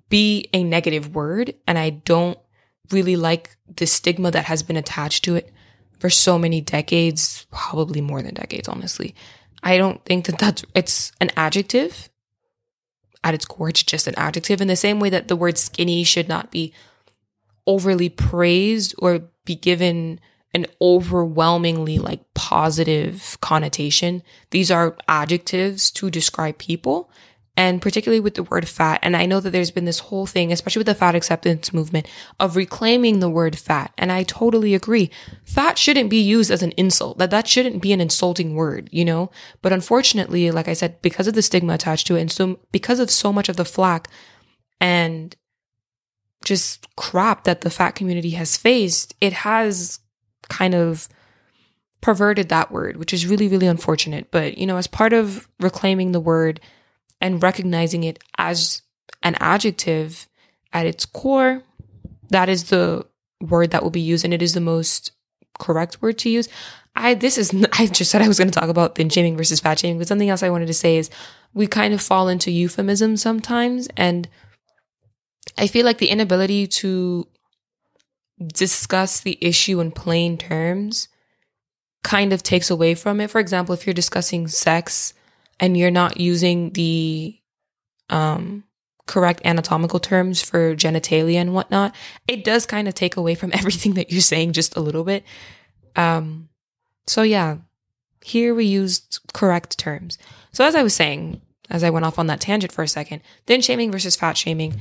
be 0.09 0.49
a 0.53 0.63
negative 0.63 1.15
word, 1.15 1.55
and 1.67 1.79
I 1.79 1.91
don't 1.91 2.39
really 2.91 3.17
like 3.17 3.57
the 3.77 3.87
stigma 3.87 4.31
that 4.31 4.45
has 4.45 4.63
been 4.63 4.77
attached 4.77 5.25
to 5.25 5.37
it 5.37 5.53
for 5.99 6.11
so 6.11 6.39
many 6.39 6.61
decades, 6.61 7.47
probably 7.51 8.01
more 8.01 8.23
than 8.23 8.35
decades, 8.35 8.69
honestly. 8.69 9.15
I 9.63 9.77
don't 9.79 10.05
think 10.05 10.27
that 10.27 10.39
that's, 10.39 10.65
it's 10.75 11.13
an 11.21 11.31
adjective 11.37 12.11
at 13.25 13.35
its 13.35 13.45
core. 13.45 13.69
It's 13.69 13.83
just 13.83 14.07
an 14.07 14.15
adjective 14.17 14.61
in 14.61 14.69
the 14.69 14.77
same 14.77 15.01
way 15.01 15.11
that 15.11 15.29
the 15.29 15.37
word 15.37 15.59
skinny 15.59 16.05
should 16.05 16.29
not 16.29 16.51
be 16.51 16.73
overly 17.67 18.09
praised 18.09 18.95
or 18.99 19.31
be 19.45 19.55
given 19.55 20.21
an 20.55 20.67
overwhelmingly 20.81 21.99
like 21.99 22.23
positive 22.35 23.39
connotation. 23.41 24.23
These 24.51 24.71
are 24.71 24.97
adjectives 25.09 25.91
to 25.93 26.11
describe 26.11 26.59
people 26.59 27.11
and 27.57 27.83
particularly 27.83 28.21
with 28.21 28.35
the 28.35 28.43
word 28.43 28.67
fat. 28.67 28.99
And 29.03 29.17
I 29.17 29.27
know 29.27 29.39
that 29.39 29.51
there's 29.51 29.71
been 29.71 29.85
this 29.85 29.99
whole 29.99 30.27
thing, 30.27 30.53
especially 30.53 30.81
with 30.81 30.87
the 30.87 30.95
fat 30.95 31.15
acceptance 31.15 31.73
movement 31.73 32.09
of 32.41 32.57
reclaiming 32.57 33.21
the 33.21 33.29
word 33.29 33.59
fat. 33.59 33.93
And 33.99 34.11
I 34.11 34.23
totally 34.23 34.75
agree. 34.75 35.11
Fat 35.45 35.79
shouldn't 35.79 36.09
be 36.09 36.21
used 36.21 36.51
as 36.51 36.63
an 36.63 36.73
insult. 36.73 37.19
That 37.19 37.31
that 37.31 37.47
shouldn't 37.47 37.83
be 37.83 37.93
an 37.93 38.01
insulting 38.01 38.55
word, 38.55 38.89
you 38.91 39.05
know? 39.05 39.31
But 39.61 39.73
unfortunately, 39.73 40.51
like 40.51 40.69
I 40.69 40.73
said, 40.73 41.03
because 41.03 41.27
of 41.27 41.35
the 41.35 41.43
stigma 41.43 41.75
attached 41.75 42.07
to 42.07 42.17
it 42.17 42.23
and 42.23 42.33
so 42.33 42.59
because 42.73 43.01
of 43.01 43.11
so 43.11 43.33
much 43.33 43.51
of 43.51 43.57
the 43.57 43.67
flack 43.67 44.09
and 44.81 45.37
just 46.45 46.87
crap 46.97 47.45
that 47.45 47.63
the 47.63 47.71
fat 47.71 47.93
community 47.93 48.31
has 48.31 48.57
faced, 48.57 49.15
it 49.21 49.33
has 49.33 50.01
kind 50.49 50.75
of 50.75 51.09
perverted 52.01 52.49
that 52.49 52.71
word, 52.71 52.97
which 52.97 53.13
is 53.13 53.27
really, 53.27 53.49
really 53.49 53.67
unfortunate. 53.67 54.31
But, 54.31 54.59
you 54.59 54.67
know, 54.67 54.77
as 54.77 54.87
part 54.87 55.13
of 55.13 55.49
reclaiming 55.61 56.13
the 56.13 56.21
word, 56.21 56.61
and 57.23 57.43
recognizing 57.43 58.05
it 58.05 58.19
as 58.37 58.83
an 59.23 59.37
adjective 59.39 60.29
at 60.73 60.85
its 60.85 61.07
core, 61.07 61.63
that 62.31 62.49
is 62.49 62.65
the 62.65 63.07
word 63.41 63.71
that 63.71 63.83
will 63.83 63.91
be 63.91 64.01
used 64.01 64.25
and 64.25 64.35
it 64.35 64.43
is 64.43 64.53
the 64.53 64.61
most 64.61 65.13
correct 65.59 66.03
word 66.03 66.19
to 66.19 66.29
use. 66.29 66.49
I 66.97 67.15
this 67.15 67.39
is 67.39 67.55
I 67.73 67.87
just 67.87 68.11
said 68.11 68.21
I 68.21 68.29
was 68.29 68.39
going 68.39 68.51
to 68.51 68.59
talk 68.59 68.69
about 68.69 68.97
thin 68.97 69.09
shaming 69.09 69.37
versus 69.37 69.61
fat 69.61 69.79
shaming, 69.79 69.99
but 69.99 70.09
something 70.09 70.29
else 70.29 70.43
I 70.43 70.51
wanted 70.51 70.67
to 70.67 70.75
say 70.75 70.97
is 70.97 71.09
we 71.55 71.67
kind 71.67 71.95
of 71.95 72.03
fall 72.03 72.29
into 72.29 72.51
euphemism 72.51 73.17
sometimes 73.17 73.89
and 73.97 74.29
I 75.59 75.67
feel 75.67 75.85
like 75.85 75.99
the 75.99 76.09
inability 76.09 76.67
to 76.67 77.27
discuss 78.47 79.21
the 79.21 79.39
issue 79.41 79.81
in 79.81 79.93
plain 79.93 80.39
terms 80.39 81.09
kind 82.03 82.33
of 82.33 82.43
takes 82.43 82.71
away 82.71 82.95
from 82.95 83.21
it. 83.21 83.31
For 83.31 83.41
example, 83.41 83.75
if 83.75 83.87
you're 83.87 83.95
discussing 83.95 84.49
sex 84.49 85.15
and 85.61 85.77
you're 85.77 85.91
not 85.91 86.19
using 86.19 86.71
the 86.71 87.39
um, 88.11 88.65
correct 89.07 89.41
anatomical 89.45 90.01
terms 90.01 90.43
for 90.43 90.75
genitalia 90.75 91.37
and 91.37 91.55
whatnot, 91.55 91.95
it 92.27 92.45
does 92.45 92.67
kind 92.67 92.89
of 92.89 92.95
take 92.95 93.17
away 93.17 93.35
from 93.35 93.51
everything 93.55 93.95
that 93.95 94.11
you're 94.11 94.21
saying 94.21 94.53
just 94.53 94.77
a 94.77 94.81
little 94.81 95.05
bit. 95.05 95.25
Um, 95.97 96.49
so 97.07 97.23
yeah, 97.23 97.59
here 98.25 98.55
we 98.55 98.65
used 98.65 99.21
correct 99.33 99.79
terms. 99.79 100.19
So 100.53 100.65
as 100.65 100.75
I 100.75 100.83
was 100.83 100.95
saying, 100.95 101.41
as 101.71 101.83
I 101.83 101.91
went 101.91 102.05
off 102.05 102.19
on 102.19 102.27
that 102.27 102.41
tangent 102.41 102.73
for 102.73 102.83
a 102.83 102.89
second, 102.89 103.23
thin 103.47 103.61
shaming 103.61 103.91
versus 103.91 104.17
fat 104.17 104.37
shaming. 104.37 104.81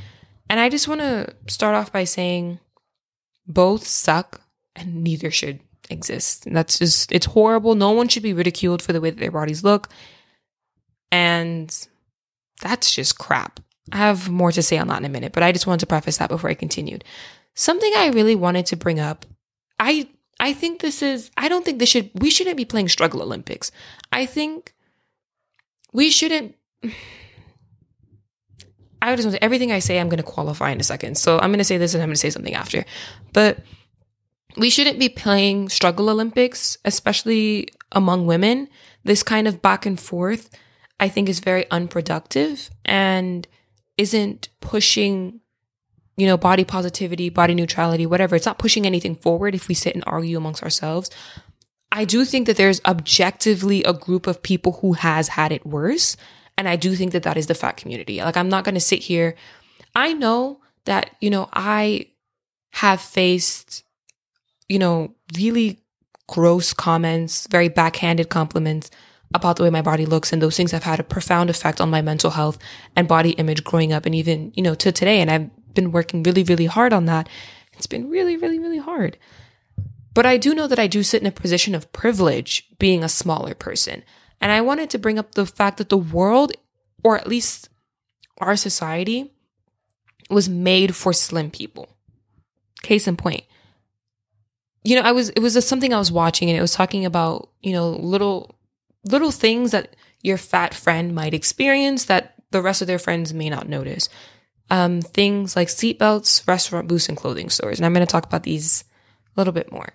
And 0.52 0.60
I 0.60 0.68
just 0.68 0.90
want 0.90 1.00
to 1.00 1.34
start 1.48 1.76
off 1.76 1.94
by 1.94 2.04
saying 2.04 2.60
both 3.48 3.88
suck 3.88 4.42
and 4.76 5.02
neither 5.02 5.32
should 5.32 5.62
exist. 5.90 6.46
And 6.46 6.54
that's 6.54 6.78
just, 6.78 7.10
it's 7.14 7.28
horrible. 7.28 7.74
No 7.74 7.92
one 7.92 8.10
should 8.10 8.22
be 8.22 8.34
ridiculed 8.34 8.82
for 8.82 8.92
the 8.92 9.00
way 9.00 9.12
that 9.12 9.20
their 9.20 9.32
bodies 9.32 9.64
look. 9.64 9.88
And 11.10 11.74
that's 12.62 12.94
just 12.94 13.18
crap. 13.18 13.62
I 13.94 13.98
have 14.00 14.30
more 14.30 14.52
to 14.52 14.62
say 14.62 14.78
on 14.78 14.90
that 14.90 15.00
in 15.00 15.06
a 15.06 15.10
minute, 15.10 15.32
but 15.32 15.42
I 15.42 15.54
just 15.54 15.68
wanted 15.68 15.80
to 15.80 15.88
preface 15.88 16.18
that 16.18 16.28
before 16.28 16.50
I 16.50 16.54
continued. 16.54 17.06
Something 17.56 17.94
I 17.96 18.08
really 18.08 18.36
wanted 18.36 18.66
to 18.68 18.76
bring 18.76 19.00
up. 19.00 19.26
I 19.80 20.10
I 20.38 20.52
think 20.52 20.82
this 20.82 21.02
is 21.02 21.32
I 21.38 21.48
don't 21.48 21.64
think 21.64 21.80
this 21.80 21.90
should 21.90 22.12
we 22.16 22.30
shouldn't 22.30 22.58
be 22.58 22.66
playing 22.66 22.90
struggle 22.90 23.22
Olympics. 23.22 23.72
I 24.12 24.26
think 24.26 24.74
we 25.94 26.10
shouldn't 26.10 26.56
I 29.02 29.16
just 29.16 29.26
want 29.26 29.38
to, 29.38 29.44
everything 29.44 29.72
I 29.72 29.80
say 29.80 30.00
I'm 30.00 30.10
going 30.10 30.18
to 30.18 30.24
qualify 30.24 30.72
in 30.72 30.80
a 30.80 30.84
second. 30.84 31.18
So 31.18 31.40
I'm 31.40 31.50
going 31.50 31.58
to 31.60 31.64
say 31.64 31.78
this 31.78 31.94
and 31.94 32.04
I'm 32.04 32.10
going 32.10 32.16
to 32.16 32.20
say 32.20 32.30
something 32.30 32.54
after. 32.54 32.86
But 33.34 33.60
we 34.58 34.70
shouldn't 34.70 35.00
be 35.00 35.10
playing 35.10 35.70
struggle 35.70 36.10
Olympics, 36.10 36.78
especially 36.86 37.70
among 37.92 38.28
women. 38.28 38.68
This 39.04 39.24
kind 39.24 39.48
of 39.48 39.62
back 39.62 39.86
and 39.86 40.00
forth 40.00 40.50
I 41.02 41.10
think 41.10 41.28
is 41.28 41.40
very 41.40 41.70
unproductive 41.72 42.70
and 42.86 43.48
isn't 43.98 44.50
pushing, 44.62 45.42
you 46.16 46.28
know, 46.28 46.38
body 46.38 46.64
positivity, 46.64 47.30
body 47.30 47.56
neutrality, 47.56 48.06
whatever. 48.06 48.36
It's 48.36 48.46
not 48.46 48.60
pushing 48.60 48.86
anything 48.86 49.16
forward 49.16 49.56
if 49.56 49.68
we 49.68 49.74
sit 49.74 49.96
and 49.96 50.04
argue 50.06 50.38
amongst 50.38 50.62
ourselves. 50.62 51.10
I 51.92 52.06
do 52.06 52.24
think 52.24 52.46
that 52.46 52.56
there's 52.56 52.82
objectively 52.86 53.84
a 53.84 53.94
group 53.94 54.28
of 54.28 54.44
people 54.44 54.74
who 54.74 54.94
has 54.94 55.30
had 55.30 55.52
it 55.52 55.66
worse. 55.66 56.16
And 56.58 56.68
I 56.68 56.76
do 56.76 56.96
think 56.96 57.12
that 57.14 57.24
that 57.24 57.38
is 57.38 57.48
the 57.48 57.56
fat 57.56 57.78
community. 57.78 58.22
Like, 58.22 58.38
I'm 58.38 58.50
not 58.50 58.64
going 58.64 58.76
to 58.76 58.82
sit 58.82 59.00
here. 59.00 59.36
I 59.96 60.14
know 60.14 60.62
that, 60.86 61.12
you 61.20 61.30
know, 61.30 61.50
I 61.54 62.08
have 62.72 63.02
faced, 63.02 63.84
you 64.70 64.80
know, 64.80 65.14
really 65.36 65.80
gross 66.28 66.74
comments, 66.74 67.48
very 67.48 67.68
backhanded 67.68 68.30
compliments 68.30 68.90
about 69.34 69.56
the 69.56 69.64
way 69.64 69.70
my 69.70 69.82
body 69.82 70.06
looks 70.06 70.34
and 70.34 70.42
those 70.42 70.58
things 70.58 70.72
have 70.72 70.84
had 70.84 71.00
a 71.00 71.04
profound 71.04 71.50
effect 71.50 71.80
on 71.82 71.90
my 71.90 72.02
mental 72.02 72.32
health 72.32 72.58
and 72.96 73.08
body 73.08 73.32
image 73.32 73.64
growing 73.64 73.94
up 73.94 74.06
and 74.06 74.16
even, 74.16 74.52
you 74.56 74.64
know, 74.64 74.76
to 74.76 74.92
today. 74.92 75.20
And 75.22 75.32
I've 75.32 75.74
been 75.74 75.92
working 75.92 76.24
really, 76.24 76.44
really 76.44 76.66
hard 76.66 76.94
on 76.94 77.06
that. 77.06 77.30
It's 77.74 77.88
been 77.88 78.10
really, 78.10 78.38
really, 78.38 78.60
really 78.60 78.78
hard. 78.78 79.18
But 80.14 80.26
I 80.26 80.38
do 80.38 80.54
know 80.54 80.68
that 80.68 80.80
I 80.80 80.88
do 80.88 81.04
sit 81.04 81.22
in 81.22 81.28
a 81.28 81.32
position 81.32 81.74
of 81.74 81.92
privilege 81.94 82.68
being 82.78 83.04
a 83.04 83.10
smaller 83.10 83.54
person. 83.54 84.04
And 84.42 84.52
I 84.52 84.62
wanted 84.62 84.90
to 84.90 85.00
bring 85.00 85.20
up 85.20 85.36
the 85.36 85.46
fact 85.46 85.78
that 85.78 85.90
the 85.90 85.98
world, 85.98 86.52
or 87.04 87.18
at 87.18 87.28
least 87.28 87.70
our 88.40 88.56
society, 88.56 89.32
was 90.30 90.50
made 90.50 90.96
for 90.96 91.14
slim 91.14 91.52
people. 91.52 91.90
Case 92.82 93.08
in 93.08 93.16
point. 93.16 93.44
You 94.84 94.96
know, 94.96 95.04
I 95.04 95.12
was, 95.12 95.30
it 95.30 95.40
was 95.40 95.54
something 95.66 95.94
I 95.94 96.00
was 96.00 96.12
watching 96.12 96.50
and 96.50 96.58
it 96.58 96.62
was 96.62 96.74
talking 96.74 97.06
about, 97.06 97.50
you 97.62 97.72
know, 97.72 97.92
little 97.92 98.56
little 99.06 99.32
things 99.32 99.72
that 99.72 99.96
your 100.22 100.38
fat 100.38 100.74
friend 100.74 101.16
might 101.16 101.34
experience 101.34 102.06
that 102.06 102.36
the 102.52 102.62
rest 102.62 102.82
of 102.82 102.88
their 102.88 103.00
friends 103.00 103.34
may 103.34 103.50
not 103.50 103.68
notice. 103.68 104.10
Um, 104.70 105.02
things 105.02 105.56
like 105.56 105.68
seatbelts, 105.68 106.48
restaurant 106.48 106.88
booths, 106.88 107.10
and 107.10 107.18
clothing 107.18 107.50
stores. 107.50 107.80
And 107.80 107.86
I'm 107.86 107.94
going 107.94 108.06
to 108.06 108.12
talk 108.12 108.26
about 108.26 108.44
these 108.44 108.84
a 109.36 109.40
little 109.40 109.54
bit 109.54 109.72
more. 109.72 109.94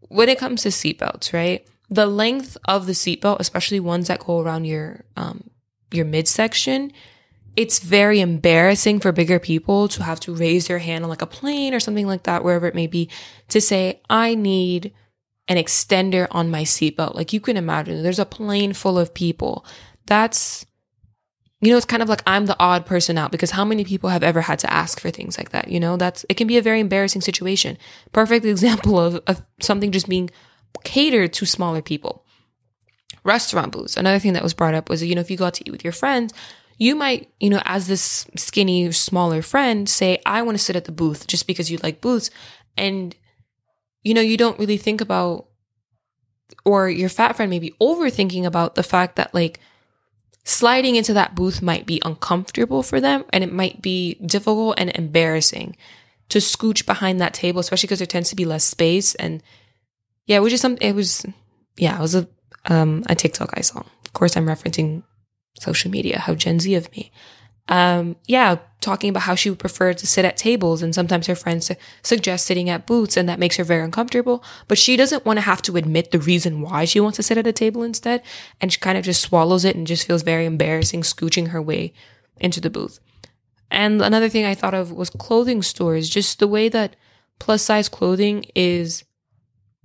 When 0.00 0.28
it 0.28 0.38
comes 0.38 0.62
to 0.62 0.70
seatbelts, 0.70 1.32
right? 1.32 1.66
The 1.88 2.06
length 2.06 2.56
of 2.66 2.86
the 2.86 2.92
seatbelt, 2.92 3.38
especially 3.40 3.80
ones 3.80 4.08
that 4.08 4.20
go 4.20 4.40
around 4.40 4.64
your 4.64 5.04
um, 5.16 5.50
your 5.92 6.04
midsection, 6.04 6.92
it's 7.56 7.78
very 7.78 8.20
embarrassing 8.20 9.00
for 9.00 9.12
bigger 9.12 9.38
people 9.38 9.88
to 9.88 10.02
have 10.02 10.20
to 10.20 10.34
raise 10.34 10.68
their 10.68 10.78
hand 10.78 11.04
on 11.04 11.10
like 11.10 11.22
a 11.22 11.26
plane 11.26 11.74
or 11.74 11.80
something 11.80 12.06
like 12.06 12.24
that, 12.24 12.44
wherever 12.44 12.66
it 12.66 12.74
may 12.74 12.86
be, 12.86 13.08
to 13.48 13.60
say, 13.60 14.00
I 14.10 14.34
need 14.34 14.92
an 15.48 15.56
extender 15.56 16.28
on 16.30 16.50
my 16.50 16.62
seatbelt. 16.62 17.14
Like 17.14 17.32
you 17.32 17.40
can 17.40 17.56
imagine, 17.56 18.02
there's 18.02 18.18
a 18.18 18.26
plane 18.26 18.74
full 18.74 18.98
of 18.98 19.14
people. 19.14 19.64
That's, 20.04 20.66
you 21.60 21.70
know, 21.70 21.78
it's 21.78 21.86
kind 21.86 22.02
of 22.02 22.10
like 22.10 22.22
I'm 22.26 22.44
the 22.44 22.56
odd 22.60 22.84
person 22.84 23.16
out 23.16 23.32
because 23.32 23.52
how 23.52 23.64
many 23.64 23.84
people 23.84 24.10
have 24.10 24.22
ever 24.22 24.42
had 24.42 24.58
to 24.60 24.72
ask 24.72 25.00
for 25.00 25.10
things 25.10 25.38
like 25.38 25.50
that? 25.50 25.68
You 25.68 25.80
know, 25.80 25.96
that's, 25.96 26.26
it 26.28 26.34
can 26.34 26.46
be 26.46 26.58
a 26.58 26.62
very 26.62 26.80
embarrassing 26.80 27.22
situation. 27.22 27.78
Perfect 28.12 28.44
example 28.44 29.00
of, 29.00 29.22
of 29.26 29.42
something 29.60 29.92
just 29.92 30.08
being 30.08 30.28
catered 30.84 31.32
to 31.34 31.46
smaller 31.46 31.82
people. 31.82 32.24
Restaurant 33.24 33.72
booths. 33.72 33.96
Another 33.96 34.18
thing 34.18 34.34
that 34.34 34.42
was 34.42 34.54
brought 34.54 34.74
up 34.74 34.88
was, 34.88 35.02
you 35.02 35.14
know, 35.14 35.20
if 35.20 35.30
you 35.30 35.36
go 35.36 35.46
out 35.46 35.54
to 35.54 35.64
eat 35.66 35.72
with 35.72 35.84
your 35.84 35.92
friends, 35.92 36.32
you 36.78 36.94
might, 36.94 37.30
you 37.40 37.50
know, 37.50 37.62
as 37.64 37.86
this 37.86 38.26
skinny, 38.36 38.92
smaller 38.92 39.42
friend 39.42 39.88
say, 39.88 40.20
I 40.26 40.42
want 40.42 40.58
to 40.58 40.62
sit 40.62 40.76
at 40.76 40.84
the 40.84 40.92
booth 40.92 41.26
just 41.26 41.46
because 41.46 41.70
you 41.70 41.78
like 41.82 42.00
booths. 42.00 42.30
And 42.76 43.16
you 44.06 44.14
know, 44.14 44.20
you 44.20 44.36
don't 44.36 44.60
really 44.60 44.76
think 44.76 45.00
about, 45.00 45.48
or 46.64 46.88
your 46.88 47.08
fat 47.08 47.34
friend 47.34 47.50
may 47.50 47.58
be 47.58 47.74
overthinking 47.80 48.44
about 48.44 48.76
the 48.76 48.84
fact 48.84 49.16
that 49.16 49.34
like 49.34 49.58
sliding 50.44 50.94
into 50.94 51.12
that 51.12 51.34
booth 51.34 51.60
might 51.60 51.86
be 51.86 52.00
uncomfortable 52.04 52.84
for 52.84 53.00
them 53.00 53.24
and 53.30 53.42
it 53.42 53.52
might 53.52 53.82
be 53.82 54.14
difficult 54.24 54.76
and 54.78 54.90
embarrassing 54.94 55.76
to 56.28 56.38
scooch 56.38 56.86
behind 56.86 57.20
that 57.20 57.34
table, 57.34 57.58
especially 57.58 57.88
because 57.88 57.98
there 57.98 58.06
tends 58.06 58.30
to 58.30 58.36
be 58.36 58.44
less 58.44 58.64
space. 58.64 59.16
And 59.16 59.42
yeah, 60.26 60.36
it 60.36 60.40
was 60.40 60.52
just 60.52 60.62
something, 60.62 60.86
it 60.86 60.94
was, 60.94 61.24
yeah, 61.76 61.98
it 61.98 62.00
was 62.00 62.14
a, 62.14 62.28
um, 62.66 63.02
a 63.08 63.14
TikTok 63.14 63.50
I 63.54 63.60
saw. 63.60 63.78
Of 63.78 64.12
course, 64.12 64.36
I'm 64.36 64.46
referencing 64.46 65.02
social 65.58 65.90
media, 65.90 66.18
how 66.18 66.34
Gen 66.34 66.60
Z 66.60 66.74
of 66.74 66.90
me 66.92 67.12
um, 67.68 68.16
yeah, 68.26 68.58
talking 68.80 69.10
about 69.10 69.24
how 69.24 69.34
she 69.34 69.50
would 69.50 69.58
prefer 69.58 69.92
to 69.92 70.06
sit 70.06 70.24
at 70.24 70.36
tables 70.36 70.82
and 70.82 70.94
sometimes 70.94 71.26
her 71.26 71.34
friends 71.34 71.70
suggest 72.02 72.46
sitting 72.46 72.70
at 72.70 72.86
booths 72.86 73.16
and 73.16 73.28
that 73.28 73.40
makes 73.40 73.56
her 73.56 73.64
very 73.64 73.82
uncomfortable. 73.82 74.44
But 74.68 74.78
she 74.78 74.96
doesn't 74.96 75.24
want 75.24 75.38
to 75.38 75.42
have 75.42 75.62
to 75.62 75.76
admit 75.76 76.12
the 76.12 76.20
reason 76.20 76.60
why 76.60 76.84
she 76.84 77.00
wants 77.00 77.16
to 77.16 77.22
sit 77.22 77.38
at 77.38 77.46
a 77.46 77.52
table 77.52 77.82
instead. 77.82 78.22
And 78.60 78.72
she 78.72 78.78
kind 78.78 78.96
of 78.96 79.04
just 79.04 79.22
swallows 79.22 79.64
it 79.64 79.74
and 79.74 79.86
just 79.86 80.06
feels 80.06 80.22
very 80.22 80.46
embarrassing 80.46 81.02
scooching 81.02 81.48
her 81.48 81.60
way 81.60 81.92
into 82.38 82.60
the 82.60 82.70
booth. 82.70 83.00
And 83.68 84.00
another 84.00 84.28
thing 84.28 84.44
I 84.44 84.54
thought 84.54 84.74
of 84.74 84.92
was 84.92 85.10
clothing 85.10 85.62
stores, 85.62 86.08
just 86.08 86.38
the 86.38 86.46
way 86.46 86.68
that 86.68 86.94
plus 87.40 87.62
size 87.62 87.88
clothing 87.88 88.44
is 88.54 89.02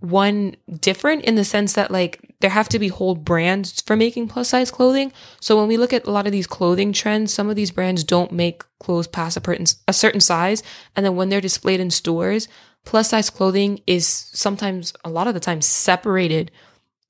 one 0.02 0.56
different 0.80 1.24
in 1.26 1.36
the 1.36 1.46
sense 1.46 1.74
that 1.74 1.92
like 1.92 2.36
there 2.42 2.50
have 2.50 2.68
to 2.70 2.80
be 2.80 2.88
whole 2.88 3.16
brands 3.16 3.82
for 3.82 3.96
making 3.96 4.28
plus 4.28 4.50
size 4.50 4.72
clothing. 4.72 5.14
So 5.40 5.58
when 5.58 5.68
we 5.68 5.78
look 5.78 5.94
at 5.94 6.06
a 6.06 6.12
lot 6.12 6.26
of 6.26 6.32
these 6.32 6.48
clothing 6.48 6.92
trends, 6.92 7.34
some 7.34 7.50
of 7.50 7.56
these 7.56 7.72
brands 7.72 8.04
don't 8.04 8.32
make 8.32 8.64
clothes 8.80 9.08
past 9.08 9.38
a, 9.38 9.94
certain 9.94 10.20
size. 10.20 10.64
And 10.96 11.06
then 11.06 11.16
when 11.16 11.30
they're 11.30 11.40
displayed 11.40 11.80
in 11.80 11.92
stores, 11.92 12.48
plus 12.84 13.10
size 13.10 13.30
clothing 13.30 13.82
is 13.86 14.08
sometimes 14.08 14.92
a 15.06 15.10
lot 15.10 15.28
of 15.28 15.36
the 15.36 15.40
time 15.40 15.62
separated 15.62 16.50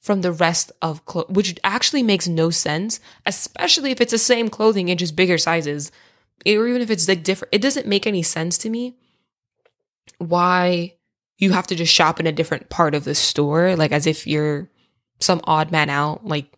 from 0.02 0.22
the 0.22 0.34
rest 0.34 0.72
of 0.82 1.06
clothes, 1.06 1.30
which 1.30 1.58
actually 1.64 2.04
makes 2.04 2.28
no 2.28 2.50
sense, 2.50 3.00
especially 3.26 3.92
if 3.92 4.02
it's 4.02 4.12
the 4.12 4.18
same 4.18 4.50
clothing 4.50 4.90
in 4.90 4.98
just 4.98 5.16
bigger 5.16 5.38
sizes, 5.38 5.92
or 6.46 6.68
even 6.68 6.82
if 6.82 6.90
it's 6.90 7.08
like 7.08 7.24
different. 7.24 7.54
It 7.54 7.62
doesn't 7.62 7.88
make 7.88 8.06
any 8.06 8.24
sense 8.24 8.58
to 8.60 8.70
me 8.70 8.96
why 10.18 10.96
you 11.42 11.52
have 11.52 11.68
to 11.68 11.76
just 11.76 11.92
shop 11.92 12.20
in 12.20 12.28
a 12.28 12.32
different 12.32 12.70
part 12.70 12.94
of 12.94 13.04
the 13.04 13.16
store, 13.16 13.76
like 13.76 13.92
as 13.92 14.06
if 14.06 14.28
you're 14.28 14.70
some 15.20 15.42
odd 15.46 15.72
man 15.72 15.90
out, 15.90 16.24
like 16.24 16.58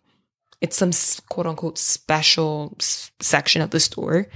it's 0.60 0.76
some 0.76 0.92
quote 1.30 1.46
unquote 1.46 1.78
special 1.78 2.76
s- 2.78 3.10
section 3.18 3.62
of 3.62 3.70
the 3.70 3.80
store. 3.80 4.28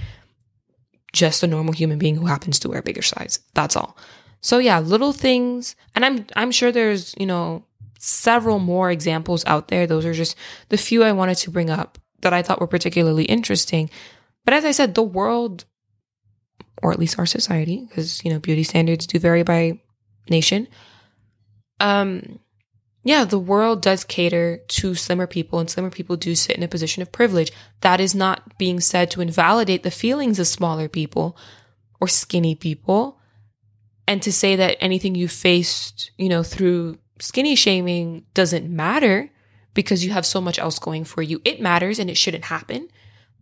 Just 1.13 1.43
a 1.43 1.47
normal 1.47 1.75
human 1.75 1.99
being 1.99 2.17
who 2.17 2.27
happens 2.27 2.59
to 2.61 2.69
wear 2.69 2.81
a 2.81 2.83
bigger 2.83 3.03
size. 3.03 3.41
That's 3.55 3.77
all. 3.77 3.97
So 4.41 4.59
yeah, 4.59 4.79
little 4.81 5.13
things, 5.13 5.77
and 5.95 6.05
I'm 6.05 6.27
I'm 6.35 6.51
sure 6.51 6.73
there's 6.73 7.15
you 7.19 7.27
know 7.27 7.65
several 7.99 8.59
more 8.59 8.91
examples 8.91 9.45
out 9.47 9.69
there. 9.69 9.87
Those 9.87 10.07
are 10.07 10.15
just 10.15 10.37
the 10.71 10.77
few 10.79 11.03
I 11.03 11.13
wanted 11.13 11.37
to 11.39 11.51
bring 11.51 11.71
up 11.71 11.99
that 12.21 12.33
I 12.33 12.43
thought 12.43 12.61
were 12.61 12.67
particularly 12.67 13.25
interesting. 13.25 13.91
But 14.45 14.55
as 14.55 14.65
I 14.65 14.71
said, 14.71 14.95
the 14.95 15.03
world, 15.03 15.67
or 16.83 16.93
at 16.93 16.99
least 16.99 17.19
our 17.19 17.27
society, 17.27 17.85
because 17.87 18.25
you 18.25 18.31
know 18.31 18.39
beauty 18.39 18.63
standards 18.63 19.07
do 19.07 19.19
vary 19.19 19.43
by 19.43 19.81
nation. 20.31 20.69
Um, 21.81 22.39
yeah, 23.05 23.25
the 23.25 23.39
world 23.39 23.81
does 23.81 24.05
cater 24.05 24.59
to 24.69 24.95
slimmer 24.95 25.27
people, 25.27 25.59
and 25.59 25.71
slimmer 25.71 25.91
people 25.91 26.17
do 26.17 26.35
sit 26.35 26.57
in 26.57 26.63
a 26.63 26.69
position 26.69 27.01
of 27.01 27.13
privilege. 27.13 27.53
That 27.81 28.01
is 28.01 28.15
not 28.15 28.59
being 28.59 28.81
said 28.81 29.11
to 29.13 29.21
invalidate 29.21 29.83
the 29.83 29.91
feelings 29.91 30.39
of 30.39 30.47
smaller 30.47 30.89
people 30.89 31.37
or 32.01 32.09
skinny 32.09 32.55
people, 32.55 33.19
and 34.07 34.23
to 34.23 34.33
say 34.33 34.57
that 34.57 34.77
anything 34.81 35.15
you 35.15 35.29
faced, 35.29 36.11
you 36.19 36.29
know, 36.29 36.43
through 36.43 36.99
skinny 37.21 37.55
shaming 37.55 38.25
doesn't 38.35 38.69
matter 38.69 39.31
because 39.75 40.05
you 40.05 40.11
have 40.11 40.27
so 40.27 40.41
much 40.41 40.59
else 40.59 40.79
going 40.79 41.05
for 41.05 41.23
you. 41.23 41.41
It 41.45 41.61
matters 41.61 41.99
and 41.99 42.11
it 42.11 42.17
shouldn't 42.17 42.47
happen, 42.47 42.89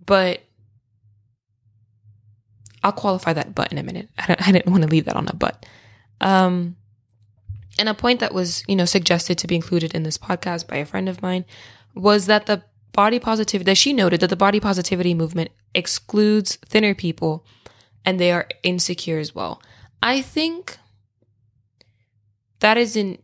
but 0.05 0.43
I'll 2.83 2.93
qualify 2.93 3.33
that 3.33 3.55
but 3.55 3.73
in 3.73 3.79
a 3.79 3.83
minute. 3.83 4.09
I, 4.19 4.37
I 4.39 4.53
didn't 4.53 4.71
want 4.71 4.83
to 4.83 4.89
leave 4.89 5.07
that 5.07 5.17
on 5.17 5.29
a 5.29 5.35
but. 5.35 5.67
Um, 6.21 6.77
and 7.79 7.89
a 7.89 7.95
point 7.95 8.21
that 8.21 8.35
was, 8.35 8.65
you 8.67 8.77
know, 8.77 8.85
suggested 8.85 9.39
to 9.39 9.47
be 9.47 9.55
included 9.55 9.95
in 9.95 10.03
this 10.03 10.19
podcast 10.19 10.67
by 10.67 10.77
a 10.77 10.87
friend 10.87 11.09
of 11.09 11.23
mine 11.23 11.45
was 11.95 12.27
that 12.27 12.47
the 12.47 12.63
body 12.93 13.19
positivity, 13.19 13.65
that 13.65 13.77
she 13.77 13.93
noted 13.93 14.21
that 14.21 14.31
the 14.31 14.37
body 14.37 14.61
positivity 14.61 15.15
movement 15.15 15.51
excludes 15.75 16.57
thinner 16.65 16.95
people 16.95 17.45
and 18.05 18.19
they 18.19 18.33
are 18.33 18.49
insecure 18.63 19.19
as 19.19 19.35
well. 19.35 19.61
I 20.03 20.23
think 20.23 20.79
that 22.61 22.77
is 22.77 22.97
an 22.97 23.19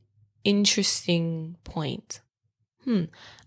interesting 0.44 1.56
point. 1.64 2.20
Hmm. 2.84 3.04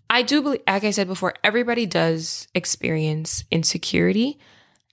I 0.08 0.22
do 0.22 0.42
believe, 0.42 0.62
like 0.66 0.84
I 0.84 0.90
said 0.90 1.08
before, 1.08 1.34
everybody 1.42 1.84
does 1.86 2.48
experience 2.54 3.44
insecurity. 3.50 4.38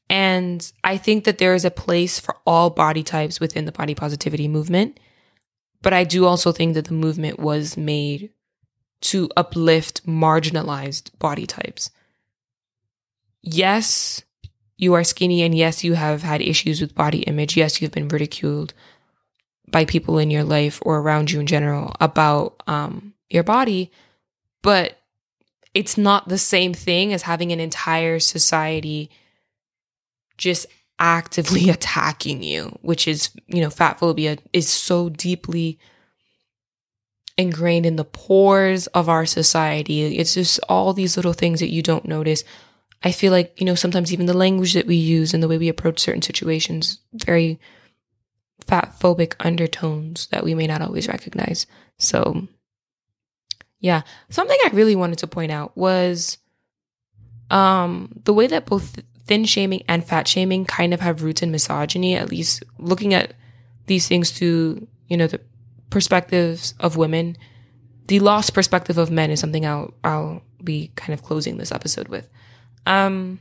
And 0.09 0.71
I 0.83 0.97
think 0.97 1.23
that 1.23 1.37
there 1.37 1.55
is 1.55 1.65
a 1.65 1.71
place 1.71 2.19
for 2.19 2.35
all 2.45 2.69
body 2.69 3.03
types 3.03 3.39
within 3.39 3.65
the 3.65 3.71
body 3.71 3.95
positivity 3.95 4.47
movement. 4.47 4.99
But 5.81 5.93
I 5.93 6.03
do 6.03 6.25
also 6.25 6.51
think 6.51 6.75
that 6.75 6.85
the 6.85 6.93
movement 6.93 7.39
was 7.39 7.77
made 7.77 8.31
to 9.01 9.29
uplift 9.35 10.05
marginalized 10.05 11.17
body 11.19 11.45
types. 11.45 11.89
Yes, 13.41 14.23
you 14.77 14.93
are 14.93 15.03
skinny, 15.03 15.41
and 15.41 15.55
yes, 15.55 15.83
you 15.83 15.93
have 15.93 16.23
had 16.23 16.41
issues 16.41 16.79
with 16.79 16.95
body 16.95 17.19
image. 17.23 17.57
Yes, 17.57 17.81
you've 17.81 17.91
been 17.91 18.07
ridiculed 18.07 18.73
by 19.69 19.85
people 19.85 20.17
in 20.17 20.31
your 20.31 20.43
life 20.43 20.79
or 20.85 20.99
around 20.99 21.31
you 21.31 21.39
in 21.39 21.47
general 21.47 21.93
about 21.99 22.61
um, 22.67 23.13
your 23.29 23.43
body, 23.43 23.91
but 24.61 24.99
it's 25.73 25.97
not 25.97 26.29
the 26.29 26.37
same 26.37 26.73
thing 26.73 27.11
as 27.11 27.23
having 27.23 27.51
an 27.51 27.59
entire 27.59 28.19
society 28.19 29.09
just 30.37 30.65
actively 30.99 31.69
attacking 31.69 32.43
you, 32.43 32.77
which 32.81 33.07
is, 33.07 33.31
you 33.47 33.61
know, 33.61 33.69
fat 33.69 33.99
phobia 33.99 34.37
is 34.51 34.67
so 34.67 35.09
deeply 35.09 35.79
ingrained 37.37 37.85
in 37.85 37.95
the 37.95 38.05
pores 38.05 38.87
of 38.87 39.09
our 39.09 39.25
society. 39.25 40.17
It's 40.17 40.35
just 40.35 40.59
all 40.69 40.93
these 40.93 41.17
little 41.17 41.33
things 41.33 41.59
that 41.59 41.71
you 41.71 41.81
don't 41.81 42.05
notice. 42.05 42.43
I 43.03 43.11
feel 43.11 43.31
like, 43.31 43.59
you 43.59 43.65
know, 43.65 43.75
sometimes 43.75 44.13
even 44.13 44.27
the 44.27 44.37
language 44.37 44.73
that 44.73 44.87
we 44.87 44.95
use 44.95 45.33
and 45.33 45.41
the 45.41 45.47
way 45.47 45.57
we 45.57 45.67
approach 45.67 45.99
certain 45.99 46.21
situations, 46.21 46.99
very 47.13 47.59
fat 48.65 48.95
phobic 48.99 49.33
undertones 49.39 50.27
that 50.27 50.43
we 50.43 50.55
may 50.55 50.67
not 50.67 50.81
always 50.81 51.07
recognize. 51.07 51.65
So, 51.99 52.47
yeah, 53.79 54.03
something 54.29 54.57
I 54.63 54.69
really 54.69 54.95
wanted 54.95 55.17
to 55.19 55.27
point 55.27 55.51
out 55.51 55.75
was 55.75 56.37
um 57.51 58.09
the 58.23 58.33
way 58.33 58.47
that 58.47 58.65
both 58.65 58.97
thin 59.25 59.45
shaming 59.45 59.83
and 59.87 60.03
fat 60.03 60.27
shaming 60.27 60.65
kind 60.65 60.93
of 60.93 60.99
have 61.01 61.23
roots 61.23 61.41
in 61.41 61.51
misogyny, 61.51 62.15
at 62.15 62.29
least 62.29 62.63
looking 62.77 63.13
at 63.13 63.33
these 63.85 64.07
things 64.07 64.31
through, 64.31 64.87
you 65.07 65.17
know, 65.17 65.27
the 65.27 65.41
perspectives 65.89 66.73
of 66.79 66.97
women. 66.97 67.37
The 68.07 68.19
lost 68.19 68.53
perspective 68.53 68.97
of 68.97 69.11
men 69.11 69.31
is 69.31 69.39
something 69.39 69.65
I'll 69.65 69.93
I'll 70.03 70.41
be 70.63 70.91
kind 70.95 71.13
of 71.13 71.23
closing 71.23 71.57
this 71.57 71.71
episode 71.71 72.07
with. 72.09 72.29
Um 72.85 73.39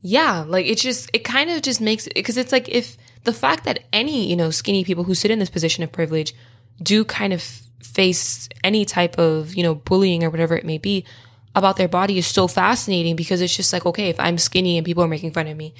yeah, 0.00 0.44
like 0.46 0.66
it 0.66 0.76
just 0.76 1.10
it 1.14 1.24
kind 1.24 1.50
of 1.50 1.62
just 1.62 1.80
makes 1.80 2.06
because 2.14 2.36
it's 2.36 2.52
like 2.52 2.68
if 2.68 2.98
the 3.24 3.32
fact 3.32 3.64
that 3.64 3.84
any, 3.92 4.28
you 4.28 4.36
know, 4.36 4.50
skinny 4.50 4.84
people 4.84 5.04
who 5.04 5.14
sit 5.14 5.30
in 5.30 5.38
this 5.38 5.48
position 5.48 5.82
of 5.82 5.90
privilege 5.90 6.34
do 6.82 7.04
kind 7.04 7.32
of 7.32 7.42
face 7.82 8.48
any 8.62 8.84
type 8.84 9.18
of, 9.18 9.54
you 9.54 9.62
know, 9.62 9.74
bullying 9.74 10.22
or 10.22 10.28
whatever 10.28 10.54
it 10.54 10.66
may 10.66 10.76
be, 10.76 11.06
about 11.54 11.76
their 11.76 11.88
body 11.88 12.18
is 12.18 12.26
so 12.26 12.48
fascinating 12.48 13.16
because 13.16 13.40
it's 13.40 13.56
just 13.56 13.72
like, 13.72 13.86
okay, 13.86 14.08
if 14.08 14.18
I'm 14.18 14.38
skinny 14.38 14.76
and 14.76 14.84
people 14.84 15.04
are 15.04 15.08
making 15.08 15.32
fun 15.32 15.46
of 15.46 15.56
me 15.56 15.74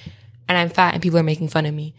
and 0.49 0.57
I'm 0.57 0.69
fat 0.69 0.95
and 0.95 1.03
people 1.03 1.19
are 1.19 1.25
making 1.25 1.49
fun 1.49 1.67
of 1.67 1.75
me, 1.75 1.95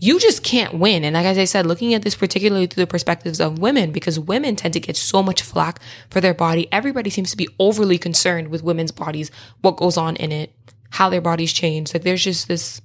you 0.00 0.20
just 0.20 0.42
can't 0.42 0.74
win. 0.74 1.04
And 1.04 1.14
like 1.14 1.26
as 1.26 1.38
I 1.38 1.44
said, 1.44 1.66
looking 1.66 1.94
at 1.94 2.02
this 2.02 2.14
particularly 2.14 2.66
through 2.66 2.82
the 2.82 2.88
perspectives 2.88 3.40
of 3.40 3.58
women, 3.58 3.92
because 3.92 4.18
women 4.18 4.56
tend 4.56 4.74
to 4.74 4.80
get 4.80 4.96
so 4.96 5.22
much 5.22 5.42
flack 5.42 5.80
for 6.10 6.20
their 6.20 6.34
body. 6.34 6.68
Everybody 6.72 7.10
seems 7.10 7.30
to 7.30 7.36
be 7.36 7.48
overly 7.58 7.98
concerned 7.98 8.48
with 8.48 8.62
women's 8.62 8.92
bodies, 8.92 9.30
what 9.60 9.76
goes 9.76 9.96
on 9.96 10.16
in 10.16 10.32
it, 10.32 10.52
how 10.90 11.08
their 11.08 11.20
bodies 11.20 11.52
change. 11.52 11.92
Like 11.92 12.02
there's 12.02 12.24
just 12.24 12.48
this 12.48 12.80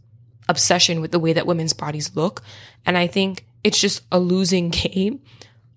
obsession 0.50 1.02
with 1.02 1.12
the 1.12 1.20
way 1.20 1.34
that 1.34 1.48
women's 1.48 1.74
bodies 1.74 2.16
look. 2.16 2.42
And 2.86 2.98
I 2.98 3.08
think 3.08 3.46
it's 3.64 3.80
just 3.80 4.04
a 4.12 4.20
losing 4.20 4.70
game. 4.72 5.22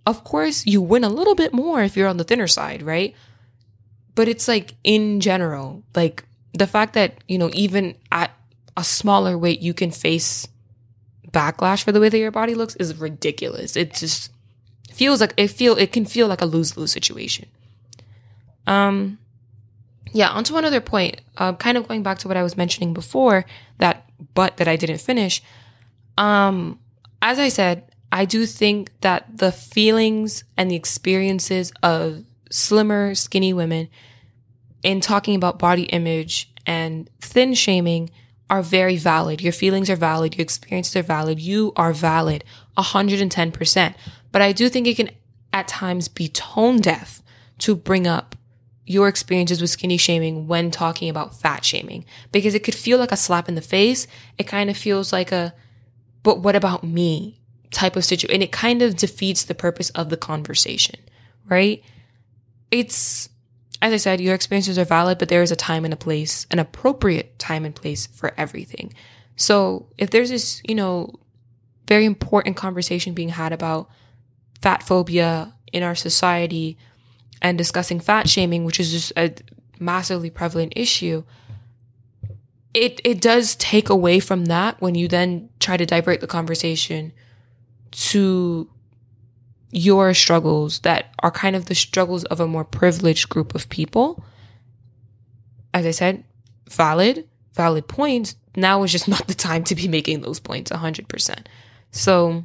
Of 0.07 0.25
course, 0.25 0.67
you 0.67 0.81
win 0.81 1.05
a 1.05 1.09
little 1.09 1.35
bit 1.35 1.53
more 1.53 1.83
if 1.83 1.97
you're 1.97 2.09
on 2.09 2.17
the 2.17 2.25
thinner 2.25 2.47
side, 2.47 2.83
right? 2.83 3.15
But 4.17 4.27
it's 4.27 4.49
like 4.49 4.75
in 4.83 5.21
general, 5.21 5.85
like 5.95 6.25
the 6.53 6.67
fact 6.67 6.95
that, 6.95 7.23
you 7.29 7.39
know, 7.39 7.51
even 7.53 7.95
at 8.11 8.33
a 8.77 8.83
smaller 8.83 9.39
weight, 9.39 9.61
you 9.61 9.75
can 9.75 9.93
face 9.93 10.49
backlash 11.31 11.85
for 11.85 11.93
the 11.93 12.01
way 12.01 12.09
that 12.09 12.19
your 12.19 12.31
body 12.31 12.55
looks 12.55 12.75
is 12.77 12.97
ridiculous. 12.97 13.77
It 13.77 13.95
just 13.95 14.33
feels 14.91 15.21
like 15.21 15.35
it 15.37 15.49
feel 15.49 15.77
it 15.77 15.93
can 15.93 16.07
feel 16.07 16.27
like 16.29 16.41
a 16.41 16.47
lose 16.47 16.77
lose 16.77 16.91
situation. 16.91 17.47
Um, 18.67 19.19
yeah. 20.13 20.31
Onto 20.31 20.55
one 20.55 20.65
other 20.65 20.81
point. 20.81 21.21
Uh, 21.37 21.53
kind 21.53 21.77
of 21.77 21.87
going 21.87 22.03
back 22.03 22.19
to 22.21 22.29
what 22.29 22.39
I 22.39 22.43
was 22.43 22.57
mentioning 22.57 22.95
before 22.95 23.45
that, 23.79 24.09
but 24.35 24.57
that 24.57 24.67
I 24.67 24.77
didn't 24.77 24.99
finish. 24.99 25.43
Um, 26.17 26.81
as 27.21 27.39
I 27.39 27.49
said, 27.49 27.93
I 28.11 28.25
do 28.25 28.47
think 28.47 28.93
that 29.03 29.27
the 29.37 29.53
feelings 29.53 30.45
and 30.57 30.71
the 30.71 30.77
experiences 30.77 31.71
of 31.83 32.25
slimmer, 32.51 33.15
skinny 33.15 33.53
women 33.53 33.89
in 34.83 35.01
talking 35.01 35.35
about 35.35 35.59
body 35.59 35.85
image 35.85 36.53
and 36.67 37.11
thin 37.21 37.55
shaming 37.55 38.11
are 38.49 38.63
very 38.63 38.97
valid. 38.97 39.41
Your 39.41 39.53
feelings 39.53 39.91
are 39.91 39.97
valid. 39.97 40.37
Your 40.37 40.43
experiences 40.43 40.95
are 40.97 41.03
valid. 41.03 41.41
You 41.41 41.73
are 41.77 41.93
valid 41.93 42.45
110%. 42.79 43.95
But 44.31 44.43
I 44.43 44.53
do 44.53 44.69
think 44.69 44.87
it 44.87 44.97
can 44.97 45.11
at 45.53 45.69
times 45.69 46.09
be 46.09 46.29
tone 46.29 46.81
deaf 46.81 47.23
to 47.59 47.75
bring 47.75 48.07
up 48.07 48.37
your 48.85 49.09
experiences 49.09 49.61
with 49.61 49.71
skinny 49.71 49.97
shaming 49.97 50.47
when 50.47 50.71
talking 50.71 51.09
about 51.09 51.35
fat 51.35 51.65
shaming 51.65 52.05
because 52.31 52.55
it 52.55 52.63
could 52.63 52.75
feel 52.75 52.99
like 52.99 53.11
a 53.11 53.17
slap 53.17 53.49
in 53.49 53.57
the 53.57 53.63
face. 53.63 54.07
It 54.39 54.45
kind 54.45 54.71
of 54.71 54.77
feels 54.77 55.13
like 55.13 55.33
a, 55.33 55.53
but 56.23 56.41
what 56.41 56.55
about 56.55 56.85
me 56.85 57.41
type 57.71 57.97
of 57.97 58.05
situation. 58.05 58.35
And 58.35 58.43
it 58.43 58.53
kind 58.53 58.83
of 58.83 58.97
defeats 58.97 59.45
the 59.45 59.55
purpose 59.55 59.91
of 59.91 60.09
the 60.09 60.17
conversation, 60.17 61.01
right? 61.49 61.83
It's, 62.71 63.29
as 63.81 63.93
I 63.93 63.97
said, 63.97 64.21
your 64.21 64.35
experiences 64.35 64.79
are 64.79 64.85
valid, 64.85 65.19
but 65.19 65.29
there 65.29 65.43
is 65.43 65.53
a 65.53 65.57
time 65.57 65.85
and 65.85 65.95
a 65.95 65.97
place, 65.97 66.47
an 66.51 66.59
appropriate 66.59 67.39
time 67.39 67.65
and 67.65 67.75
place 67.75 68.07
for 68.07 68.33
everything. 68.37 68.93
So 69.37 69.89
if 69.99 70.11
there's 70.11 70.31
this, 70.31 70.63
you 70.65 70.75
know, 70.75 71.15
very 71.87 72.05
important 72.05 72.57
conversation 72.57 73.15
being 73.15 73.29
had 73.29 73.53
about 73.53 73.89
fat 74.61 74.83
phobia 74.83 75.55
in 75.73 75.83
our 75.83 75.95
society 75.95 76.77
and 77.43 77.59
discussing 77.59 78.01
fat 78.01 78.29
shaming, 78.29 78.65
which 78.65 78.81
is 78.81 78.91
just 78.91 79.13
a 79.17 79.35
massively 79.79 80.31
prevalent 80.31 80.73
issue, 80.75 81.23
it 82.75 83.01
it 83.05 83.21
does 83.21 83.57
take 83.57 83.89
away 83.89 84.21
from 84.21 84.47
that 84.47 84.81
when 84.81 84.95
you 84.95 85.09
then 85.09 85.49
try 85.61 85.77
to 85.77 85.87
divert 85.87 86.21
the 86.21 86.27
conversation 86.27 87.13
to 87.91 88.69
your 89.71 90.15
struggles 90.15 90.81
that 90.81 91.15
are 91.23 91.31
kind 91.31 91.57
of 91.57 91.67
the 91.67 91.75
struggles 91.75 92.25
of 92.25 92.41
a 92.41 92.47
more 92.47 92.65
privileged 92.65 93.29
group 93.29 93.55
of 93.55 93.69
people. 93.69 94.25
As 95.75 95.85
I 95.85 95.91
said, 95.91 96.25
valid, 96.71 97.29
valid 97.55 97.89
points. 97.89 98.37
Now 98.55 98.83
is 98.83 98.93
just 98.93 99.09
not 99.15 99.27
the 99.27 99.35
time 99.35 99.65
to 99.65 99.75
be 99.75 99.89
making 99.89 100.21
those 100.21 100.41
points 100.41 100.71
100%. 100.71 101.47
So, 101.91 102.45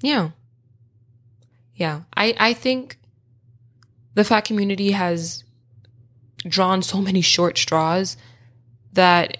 yeah. 0.00 0.30
Yeah. 1.74 2.02
I, 2.16 2.34
I 2.38 2.54
think 2.54 2.98
the 4.14 4.24
fat 4.24 4.42
community 4.42 4.92
has 4.92 5.44
drawn 6.46 6.82
so 6.82 7.00
many 7.00 7.20
short 7.20 7.58
straws 7.58 8.16
that 8.92 9.38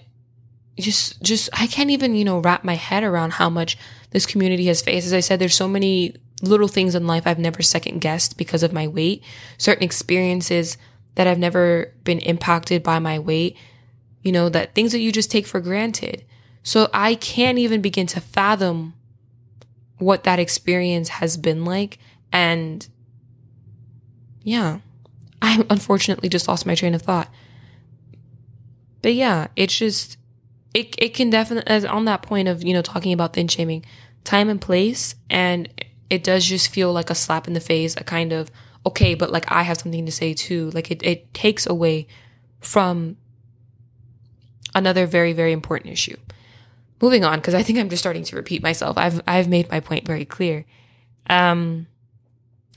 just 0.77 1.21
just 1.21 1.49
I 1.51 1.67
can't 1.67 1.89
even, 1.89 2.15
you 2.15 2.23
know, 2.23 2.39
wrap 2.39 2.63
my 2.63 2.75
head 2.75 3.03
around 3.03 3.33
how 3.33 3.49
much 3.49 3.77
this 4.11 4.25
community 4.25 4.65
has 4.65 4.81
faced. 4.81 5.07
As 5.07 5.13
I 5.13 5.19
said, 5.19 5.39
there's 5.39 5.55
so 5.55 5.67
many 5.67 6.15
little 6.41 6.67
things 6.67 6.95
in 6.95 7.07
life 7.07 7.23
I've 7.25 7.39
never 7.39 7.61
second 7.61 7.99
guessed 7.99 8.37
because 8.37 8.63
of 8.63 8.73
my 8.73 8.87
weight, 8.87 9.23
certain 9.57 9.83
experiences 9.83 10.77
that 11.15 11.27
I've 11.27 11.39
never 11.39 11.93
been 12.03 12.19
impacted 12.19 12.81
by 12.81 12.99
my 12.99 13.19
weight, 13.19 13.57
you 14.21 14.31
know, 14.31 14.49
that 14.49 14.73
things 14.73 14.91
that 14.93 14.99
you 14.99 15.11
just 15.11 15.31
take 15.31 15.45
for 15.45 15.59
granted. 15.59 16.25
So 16.63 16.89
I 16.93 17.15
can't 17.15 17.57
even 17.57 17.81
begin 17.81 18.07
to 18.07 18.21
fathom 18.21 18.93
what 19.97 20.23
that 20.23 20.39
experience 20.39 21.09
has 21.09 21.35
been 21.35 21.65
like. 21.65 21.97
And 22.31 22.87
yeah, 24.43 24.79
I 25.41 25.65
unfortunately 25.69 26.29
just 26.29 26.47
lost 26.47 26.65
my 26.65 26.75
train 26.75 26.95
of 26.95 27.01
thought. 27.01 27.29
But 29.01 29.13
yeah, 29.13 29.47
it's 29.55 29.77
just, 29.77 30.17
it, 30.73 30.95
it 30.97 31.13
can 31.13 31.29
definitely, 31.29 31.69
as 31.69 31.85
on 31.85 32.05
that 32.05 32.21
point 32.21 32.47
of, 32.47 32.63
you 32.63 32.73
know, 32.73 32.81
talking 32.81 33.13
about 33.13 33.33
thin 33.33 33.47
shaming, 33.47 33.85
time 34.23 34.49
and 34.49 34.61
place. 34.61 35.15
And 35.29 35.67
it 36.09 36.23
does 36.23 36.45
just 36.45 36.69
feel 36.69 36.93
like 36.93 37.09
a 37.09 37.15
slap 37.15 37.47
in 37.47 37.53
the 37.53 37.59
face, 37.59 37.95
a 37.97 38.03
kind 38.03 38.31
of, 38.31 38.51
okay, 38.85 39.13
but 39.15 39.31
like 39.31 39.51
I 39.51 39.63
have 39.63 39.77
something 39.77 40.05
to 40.05 40.11
say 40.11 40.33
too. 40.33 40.69
Like 40.71 40.91
it, 40.91 41.03
it 41.03 41.33
takes 41.33 41.65
away 41.65 42.07
from 42.59 43.17
another 44.75 45.05
very, 45.05 45.33
very 45.33 45.51
important 45.51 45.93
issue. 45.93 46.17
Moving 47.01 47.23
on, 47.23 47.39
because 47.39 47.55
I 47.55 47.63
think 47.63 47.79
I'm 47.79 47.89
just 47.89 48.01
starting 48.01 48.23
to 48.23 48.35
repeat 48.35 48.61
myself. 48.61 48.97
I've, 48.97 49.21
I've 49.27 49.47
made 49.47 49.71
my 49.71 49.79
point 49.79 50.05
very 50.05 50.25
clear. 50.25 50.65
Um, 51.29 51.87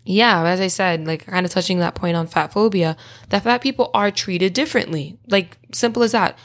yeah, 0.04 0.44
as 0.44 0.60
I 0.60 0.68
said, 0.68 1.06
like 1.06 1.26
kind 1.26 1.44
of 1.44 1.52
touching 1.52 1.78
that 1.78 1.94
point 1.94 2.16
on 2.16 2.26
fat 2.26 2.52
phobia, 2.52 2.96
that 3.30 3.42
fat 3.42 3.62
people 3.62 3.90
are 3.94 4.10
treated 4.10 4.52
differently. 4.52 5.18
Like 5.28 5.58
simple 5.72 6.02
as 6.02 6.12
that. 6.12 6.38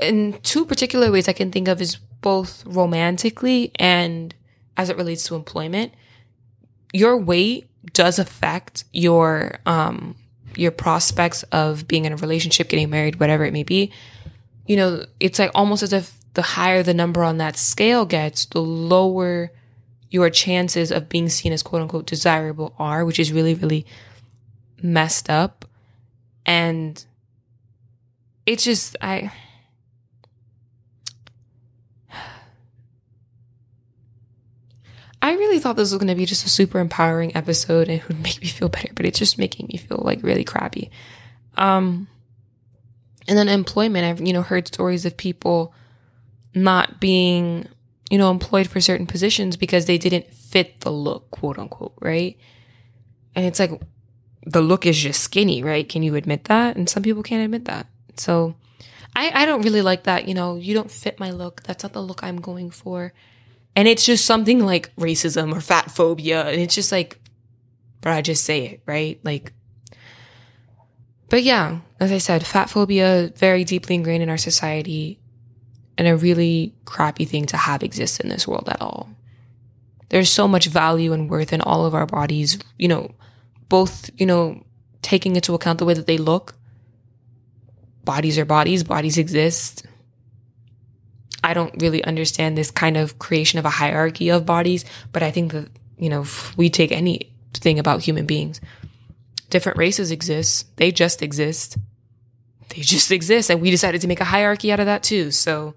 In 0.00 0.38
two 0.42 0.64
particular 0.64 1.10
ways 1.10 1.28
I 1.28 1.32
can 1.32 1.52
think 1.52 1.68
of 1.68 1.80
is 1.80 1.96
both 2.20 2.64
romantically 2.66 3.72
and 3.76 4.34
as 4.76 4.90
it 4.90 4.96
relates 4.96 5.24
to 5.24 5.34
employment. 5.34 5.92
Your 6.92 7.16
weight 7.16 7.68
does 7.92 8.18
affect 8.18 8.84
your 8.92 9.58
um 9.66 10.16
your 10.56 10.70
prospects 10.70 11.42
of 11.44 11.86
being 11.86 12.04
in 12.04 12.12
a 12.12 12.16
relationship, 12.16 12.68
getting 12.68 12.90
married, 12.90 13.20
whatever 13.20 13.44
it 13.44 13.52
may 13.52 13.62
be. 13.62 13.92
You 14.66 14.76
know, 14.76 15.04
it's 15.20 15.38
like 15.38 15.50
almost 15.54 15.82
as 15.82 15.92
if 15.92 16.12
the 16.34 16.42
higher 16.42 16.82
the 16.82 16.94
number 16.94 17.22
on 17.22 17.38
that 17.38 17.56
scale 17.56 18.04
gets, 18.04 18.46
the 18.46 18.60
lower 18.60 19.52
your 20.10 20.28
chances 20.28 20.90
of 20.90 21.08
being 21.08 21.28
seen 21.28 21.52
as 21.52 21.62
quote 21.62 21.82
unquote 21.82 22.06
desirable 22.06 22.74
are, 22.78 23.04
which 23.04 23.20
is 23.20 23.32
really, 23.32 23.54
really 23.54 23.86
messed 24.82 25.30
up. 25.30 25.64
And 26.44 27.04
it's 28.46 28.64
just, 28.64 28.96
I, 29.00 29.32
I 35.30 35.34
really 35.34 35.58
thought 35.58 35.76
this 35.76 35.92
was 35.92 35.98
going 35.98 36.08
to 36.08 36.14
be 36.14 36.26
just 36.26 36.44
a 36.44 36.48
super 36.48 36.78
empowering 36.78 37.36
episode 37.36 37.88
and 37.88 38.00
it 38.00 38.08
would 38.08 38.20
make 38.20 38.40
me 38.40 38.48
feel 38.48 38.68
better, 38.68 38.92
but 38.94 39.06
it's 39.06 39.18
just 39.18 39.38
making 39.38 39.66
me 39.68 39.78
feel 39.78 40.00
like 40.04 40.22
really 40.22 40.44
crappy. 40.44 40.90
Um, 41.56 42.08
and 43.28 43.38
then 43.38 43.48
employment, 43.48 44.04
I've, 44.04 44.26
you 44.26 44.32
know, 44.32 44.42
heard 44.42 44.66
stories 44.66 45.04
of 45.04 45.16
people 45.16 45.74
not 46.54 47.00
being 47.00 47.68
you 48.10 48.18
know, 48.18 48.30
employed 48.30 48.66
for 48.68 48.80
certain 48.80 49.06
positions 49.06 49.56
because 49.56 49.86
they 49.86 49.96
didn't 49.96 50.34
fit 50.34 50.80
the 50.80 50.90
look, 50.90 51.30
quote 51.30 51.58
unquote, 51.58 51.94
right? 52.00 52.36
And 53.36 53.46
it's 53.46 53.60
like 53.60 53.70
the 54.44 54.60
look 54.60 54.84
is 54.84 54.98
just 54.98 55.22
skinny, 55.22 55.62
right? 55.62 55.88
Can 55.88 56.02
you 56.02 56.16
admit 56.16 56.44
that? 56.44 56.76
And 56.76 56.90
some 56.90 57.04
people 57.04 57.22
can't 57.22 57.44
admit 57.44 57.66
that. 57.66 57.86
So 58.16 58.56
I, 59.14 59.30
I 59.42 59.46
don't 59.46 59.62
really 59.62 59.80
like 59.80 60.02
that, 60.04 60.26
you 60.26 60.34
know, 60.34 60.56
you 60.56 60.74
don't 60.74 60.90
fit 60.90 61.20
my 61.20 61.30
look. 61.30 61.62
That's 61.62 61.84
not 61.84 61.92
the 61.92 62.02
look 62.02 62.24
I'm 62.24 62.40
going 62.40 62.70
for. 62.70 63.12
And 63.76 63.86
it's 63.86 64.04
just 64.04 64.24
something 64.24 64.64
like 64.64 64.94
racism 64.96 65.54
or 65.54 65.60
fat 65.60 65.90
phobia. 65.90 66.46
And 66.46 66.60
it's 66.60 66.74
just 66.74 66.92
like, 66.92 67.18
but 68.00 68.12
I 68.12 68.22
just 68.22 68.44
say 68.44 68.66
it, 68.66 68.82
right? 68.86 69.20
Like, 69.22 69.52
but 71.28 71.42
yeah, 71.42 71.80
as 72.00 72.10
I 72.10 72.18
said, 72.18 72.44
fat 72.44 72.68
phobia 72.68 73.32
very 73.36 73.64
deeply 73.64 73.94
ingrained 73.94 74.22
in 74.22 74.28
our 74.28 74.36
society 74.36 75.20
and 75.96 76.08
a 76.08 76.16
really 76.16 76.74
crappy 76.84 77.24
thing 77.24 77.46
to 77.46 77.56
have 77.56 77.82
exist 77.82 78.20
in 78.20 78.28
this 78.28 78.48
world 78.48 78.68
at 78.68 78.80
all. 78.80 79.10
There's 80.08 80.30
so 80.30 80.48
much 80.48 80.66
value 80.66 81.12
and 81.12 81.30
worth 81.30 81.52
in 81.52 81.60
all 81.60 81.86
of 81.86 81.94
our 81.94 82.06
bodies, 82.06 82.58
you 82.78 82.88
know, 82.88 83.14
both, 83.68 84.10
you 84.16 84.26
know, 84.26 84.64
taking 85.02 85.36
into 85.36 85.54
account 85.54 85.78
the 85.78 85.84
way 85.84 85.94
that 85.94 86.06
they 86.06 86.18
look. 86.18 86.54
Bodies 88.04 88.38
are 88.38 88.44
bodies, 88.44 88.82
bodies 88.82 89.18
exist. 89.18 89.86
I 91.42 91.54
don't 91.54 91.80
really 91.80 92.04
understand 92.04 92.56
this 92.56 92.70
kind 92.70 92.96
of 92.96 93.18
creation 93.18 93.58
of 93.58 93.64
a 93.64 93.70
hierarchy 93.70 94.30
of 94.30 94.46
bodies, 94.46 94.84
but 95.12 95.22
I 95.22 95.30
think 95.30 95.52
that, 95.52 95.68
you 95.98 96.08
know, 96.08 96.22
if 96.22 96.56
we 96.56 96.70
take 96.70 96.92
anything 96.92 97.78
about 97.78 98.02
human 98.02 98.26
beings, 98.26 98.60
different 99.50 99.78
races 99.78 100.10
exist. 100.10 100.74
They 100.76 100.92
just 100.92 101.22
exist. 101.22 101.76
They 102.68 102.82
just 102.82 103.10
exist. 103.10 103.50
And 103.50 103.60
we 103.60 103.70
decided 103.70 104.00
to 104.02 104.08
make 104.08 104.20
a 104.20 104.24
hierarchy 104.24 104.72
out 104.72 104.80
of 104.80 104.86
that 104.86 105.02
too. 105.02 105.30
So 105.30 105.74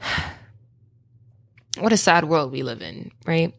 what 1.78 1.92
a 1.92 1.96
sad 1.96 2.24
world 2.24 2.52
we 2.52 2.62
live 2.62 2.82
in, 2.82 3.10
right? 3.26 3.54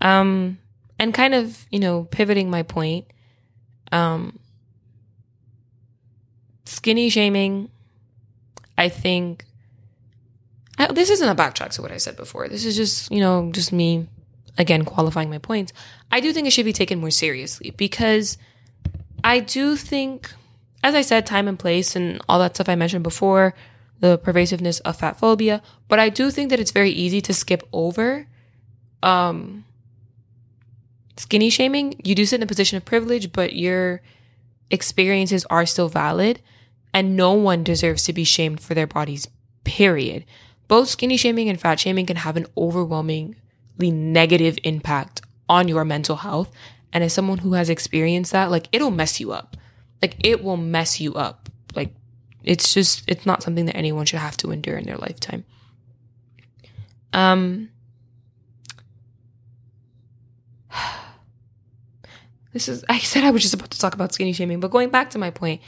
Um, 0.00 0.58
and 0.98 1.12
kind 1.12 1.34
of, 1.34 1.66
you 1.70 1.80
know, 1.80 2.04
pivoting 2.04 2.50
my 2.50 2.62
point, 2.62 3.06
um, 3.92 4.38
skinny 6.64 7.08
shaming, 7.08 7.70
I 8.76 8.88
think, 8.88 9.44
I, 10.78 10.92
this 10.92 11.10
isn't 11.10 11.28
a 11.28 11.34
backtrack 11.34 11.70
to 11.72 11.82
what 11.82 11.92
I 11.92 11.96
said 11.96 12.16
before. 12.16 12.48
This 12.48 12.64
is 12.64 12.76
just, 12.76 13.10
you 13.10 13.20
know, 13.20 13.50
just 13.52 13.72
me, 13.72 14.08
again, 14.56 14.84
qualifying 14.84 15.30
my 15.30 15.38
points. 15.38 15.72
I 16.10 16.20
do 16.20 16.32
think 16.32 16.46
it 16.46 16.52
should 16.52 16.64
be 16.64 16.72
taken 16.72 17.00
more 17.00 17.10
seriously 17.10 17.70
because 17.70 18.38
I 19.24 19.40
do 19.40 19.76
think, 19.76 20.32
as 20.82 20.94
I 20.94 21.02
said, 21.02 21.26
time 21.26 21.48
and 21.48 21.58
place 21.58 21.96
and 21.96 22.20
all 22.28 22.38
that 22.38 22.54
stuff 22.54 22.68
I 22.68 22.76
mentioned 22.76 23.02
before, 23.04 23.54
the 24.00 24.16
pervasiveness 24.18 24.78
of 24.80 24.96
fat 24.96 25.18
phobia, 25.18 25.60
but 25.88 25.98
I 25.98 26.08
do 26.08 26.30
think 26.30 26.50
that 26.50 26.60
it's 26.60 26.70
very 26.70 26.90
easy 26.90 27.20
to 27.22 27.34
skip 27.34 27.62
over 27.72 28.28
um, 29.02 29.64
skinny 31.16 31.50
shaming. 31.50 32.00
You 32.04 32.14
do 32.14 32.24
sit 32.24 32.36
in 32.36 32.42
a 32.42 32.46
position 32.46 32.76
of 32.76 32.84
privilege, 32.84 33.32
but 33.32 33.54
your 33.54 34.02
experiences 34.70 35.44
are 35.50 35.66
still 35.66 35.88
valid, 35.88 36.40
and 36.94 37.16
no 37.16 37.32
one 37.32 37.64
deserves 37.64 38.04
to 38.04 38.12
be 38.12 38.24
shamed 38.24 38.60
for 38.60 38.74
their 38.74 38.86
bodies, 38.86 39.26
period. 39.64 40.24
Both 40.68 40.90
skinny 40.90 41.16
shaming 41.16 41.48
and 41.48 41.58
fat 41.58 41.80
shaming 41.80 42.06
can 42.06 42.16
have 42.16 42.36
an 42.36 42.46
overwhelmingly 42.56 43.36
negative 43.78 44.58
impact 44.62 45.22
on 45.48 45.66
your 45.66 45.84
mental 45.84 46.16
health. 46.16 46.52
And 46.92 47.02
as 47.02 47.14
someone 47.14 47.38
who 47.38 47.54
has 47.54 47.70
experienced 47.70 48.32
that, 48.32 48.50
like 48.50 48.68
it'll 48.70 48.90
mess 48.90 49.18
you 49.18 49.32
up. 49.32 49.56
Like 50.02 50.16
it 50.20 50.44
will 50.44 50.58
mess 50.58 51.00
you 51.00 51.14
up. 51.14 51.48
Like 51.74 51.94
it's 52.44 52.74
just, 52.74 53.02
it's 53.08 53.24
not 53.24 53.42
something 53.42 53.64
that 53.66 53.76
anyone 53.76 54.04
should 54.06 54.18
have 54.20 54.36
to 54.38 54.50
endure 54.50 54.76
in 54.76 54.84
their 54.84 54.98
lifetime. 54.98 55.44
Um, 57.14 57.70
this 62.52 62.68
is, 62.68 62.84
I 62.90 62.98
said 62.98 63.24
I 63.24 63.30
was 63.30 63.40
just 63.42 63.54
about 63.54 63.70
to 63.70 63.78
talk 63.78 63.94
about 63.94 64.12
skinny 64.12 64.34
shaming, 64.34 64.60
but 64.60 64.70
going 64.70 64.90
back 64.90 65.10
to 65.10 65.18
my 65.18 65.30
point, 65.30 65.62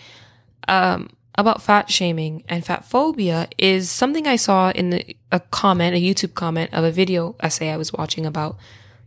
um, 0.69 1.09
about 1.37 1.63
fat 1.63 1.91
shaming 1.91 2.45
and 2.49 2.65
fat 2.65 2.85
phobia 2.85 3.49
is 3.57 3.91
something 3.91 4.27
I 4.27 4.37
saw 4.37 4.71
in 4.71 4.91
the, 4.91 5.17
a 5.31 5.41
comment, 5.41 5.95
a 5.95 6.01
YouTube 6.01 6.35
comment 6.35 6.73
of 6.73 6.85
a 6.85 6.91
video 6.91 7.37
essay 7.41 7.71
I 7.71 7.77
was 7.77 7.93
watching 7.93 8.27
about 8.27 8.57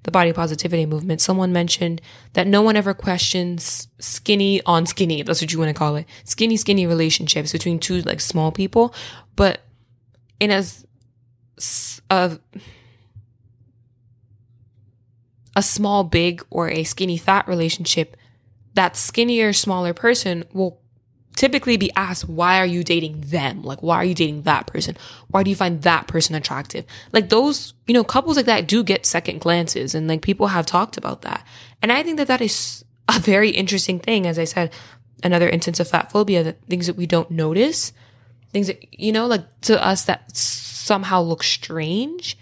the 0.04 0.12
body 0.12 0.34
positivity 0.34 0.86
movement, 0.86 1.22
someone 1.22 1.54
mentioned 1.54 2.02
that 2.34 2.46
no 2.46 2.62
one 2.62 2.76
ever 2.76 2.94
questions 2.94 3.88
skinny 4.00 4.62
on 4.66 4.86
skinny. 4.86 5.24
That's 5.24 5.42
what 5.42 5.52
you 5.52 5.60
want 5.60 5.70
to 5.70 5.74
call 5.74 5.96
it. 5.96 6.06
Skinny, 6.26 6.58
skinny 6.58 6.86
relationships 6.86 7.52
between 7.52 7.80
two 7.80 8.02
like 8.02 8.20
small 8.20 8.52
people. 8.52 8.94
But 9.36 9.62
in 10.40 10.52
as 10.52 10.86
a 12.10 12.38
a 15.56 15.62
small 15.62 16.04
big 16.04 16.44
or 16.50 16.70
a 16.70 16.84
skinny 16.84 17.18
fat 17.18 17.48
relationship, 17.48 18.18
that 18.74 18.98
skinnier 18.98 19.54
smaller 19.54 19.94
person 19.94 20.44
will 20.52 20.82
typically 21.36 21.78
be 21.78 21.92
asked, 21.96 22.28
why 22.28 22.60
are 22.60 22.66
you 22.66 22.84
dating 22.84 23.22
them? 23.22 23.64
Like, 23.64 23.82
why 23.82 23.98
are 23.98 24.06
you 24.06 24.14
dating 24.14 24.44
that 24.44 24.68
person? 24.68 24.98
Why 25.30 25.44
do 25.44 25.50
you 25.50 25.56
find 25.56 25.82
that 25.82 26.08
person 26.08 26.36
attractive? 26.36 26.86
Like 27.12 27.30
those, 27.30 27.74
you 27.88 27.94
know, 27.94 28.04
couples 28.04 28.38
like 28.38 28.46
that 28.46 28.68
do 28.68 28.84
get 28.84 29.06
second 29.06 29.42
glances 29.42 29.96
and 29.96 30.08
like 30.08 30.22
people 30.22 30.48
have 30.48 30.66
talked 30.66 30.98
about 30.98 31.22
that. 31.24 31.46
And 31.82 31.92
I 31.92 32.04
think 32.04 32.18
that 32.18 32.28
that 32.28 32.42
is 32.42 32.86
a 33.10 33.20
very 33.20 33.50
interesting 33.50 34.00
thing. 34.00 34.28
As 34.28 34.38
I 34.38 34.44
said, 34.44 34.72
another 35.24 35.50
instance 35.50 35.80
of 35.80 35.88
fat 35.88 36.12
phobia, 36.12 36.44
that 36.44 36.64
things 36.66 36.88
that 36.88 36.96
we 36.96 37.08
don't 37.08 37.32
notice, 37.32 37.94
things 38.52 38.68
that, 38.68 38.86
you 38.94 39.12
know, 39.12 39.26
like 39.26 39.46
to 39.62 39.84
us 39.84 40.06
that 40.06 40.36
somehow 40.36 41.22
look 41.22 41.44
strange 41.44 42.38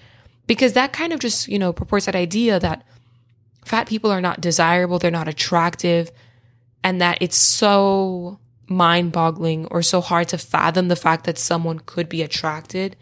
because 0.47 0.73
that 0.73 0.91
kind 0.91 1.13
of 1.13 1.19
just, 1.19 1.47
you 1.47 1.58
know, 1.58 1.71
purports 1.71 2.08
that 2.08 2.15
idea 2.15 2.60
that 2.60 2.86
fat 3.63 3.88
people 3.88 4.12
are 4.12 4.21
not 4.21 4.41
desirable, 4.41 4.99
they're 4.99 5.12
not 5.12 5.27
attractive, 5.27 6.12
and 6.84 6.99
that 6.99 7.17
it's 7.21 7.38
so 7.38 8.39
mind 8.72 9.12
boggling 9.12 9.68
or 9.68 9.82
so 9.82 10.02
hard 10.02 10.30
to 10.30 10.38
fathom 10.38 10.88
the 10.88 10.96
fact 10.96 11.26
that 11.26 11.38
someone 11.38 11.80
could 11.80 12.10
be 12.10 12.22
attracted 12.22 12.96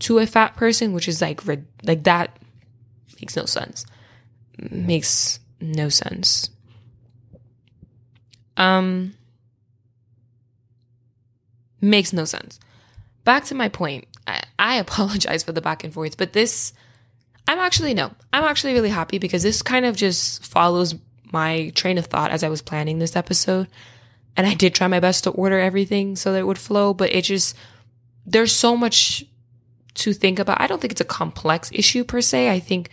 to 0.00 0.18
a 0.18 0.26
fat 0.26 0.56
person, 0.56 0.92
which 0.92 1.08
is 1.08 1.20
like, 1.20 1.40
like 1.46 2.04
that 2.04 2.36
makes 3.20 3.36
no 3.36 3.46
sense. 3.46 3.86
Makes 4.70 5.40
no 5.60 5.88
sense. 5.88 6.50
Um, 8.56 9.14
makes 11.80 12.12
no 12.12 12.24
sense. 12.24 12.58
Back 13.24 13.44
to 13.44 13.54
my 13.54 13.68
point. 13.68 14.06
I, 14.26 14.42
I 14.58 14.74
apologize 14.78 15.42
for 15.42 15.52
the 15.52 15.60
back 15.60 15.84
and 15.84 15.94
forth, 15.94 16.16
but 16.16 16.32
this, 16.32 16.72
I'm 17.46 17.58
actually, 17.58 17.94
no, 17.94 18.12
I'm 18.32 18.44
actually 18.44 18.74
really 18.74 18.88
happy 18.90 19.18
because 19.18 19.42
this 19.42 19.62
kind 19.62 19.84
of 19.84 19.96
just 19.96 20.44
follows 20.44 20.94
my 21.32 21.70
train 21.74 21.98
of 21.98 22.06
thought 22.06 22.30
as 22.30 22.42
I 22.42 22.48
was 22.48 22.62
planning 22.62 22.98
this 22.98 23.16
episode. 23.16 23.68
And 24.38 24.46
I 24.46 24.54
did 24.54 24.72
try 24.72 24.86
my 24.86 25.00
best 25.00 25.24
to 25.24 25.30
order 25.30 25.58
everything 25.58 26.14
so 26.14 26.32
that 26.32 26.38
it 26.38 26.46
would 26.46 26.58
flow, 26.58 26.94
but 26.94 27.12
it 27.12 27.22
just, 27.22 27.56
there's 28.24 28.52
so 28.52 28.76
much 28.76 29.24
to 29.94 30.12
think 30.12 30.38
about. 30.38 30.60
I 30.60 30.68
don't 30.68 30.80
think 30.80 30.92
it's 30.92 31.00
a 31.00 31.04
complex 31.04 31.70
issue 31.74 32.04
per 32.04 32.20
se. 32.20 32.48
I 32.48 32.60
think 32.60 32.88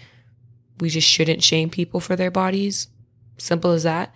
we 0.79 0.89
just 0.89 1.07
shouldn't 1.07 1.43
shame 1.43 1.69
people 1.69 1.99
for 1.99 2.15
their 2.15 2.31
bodies. 2.31 2.87
Simple 3.37 3.71
as 3.71 3.83
that. 3.83 4.11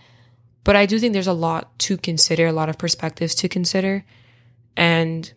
But 0.64 0.76
I 0.76 0.88
do 0.88 0.98
think 0.98 1.14
there's 1.14 1.28
a 1.28 1.34
lot 1.34 1.78
to 1.80 1.98
consider, 1.98 2.48
a 2.48 2.52
lot 2.52 2.68
of 2.68 2.80
perspectives 2.80 3.36
to 3.36 3.48
consider. 3.48 4.06
And, 4.76 5.32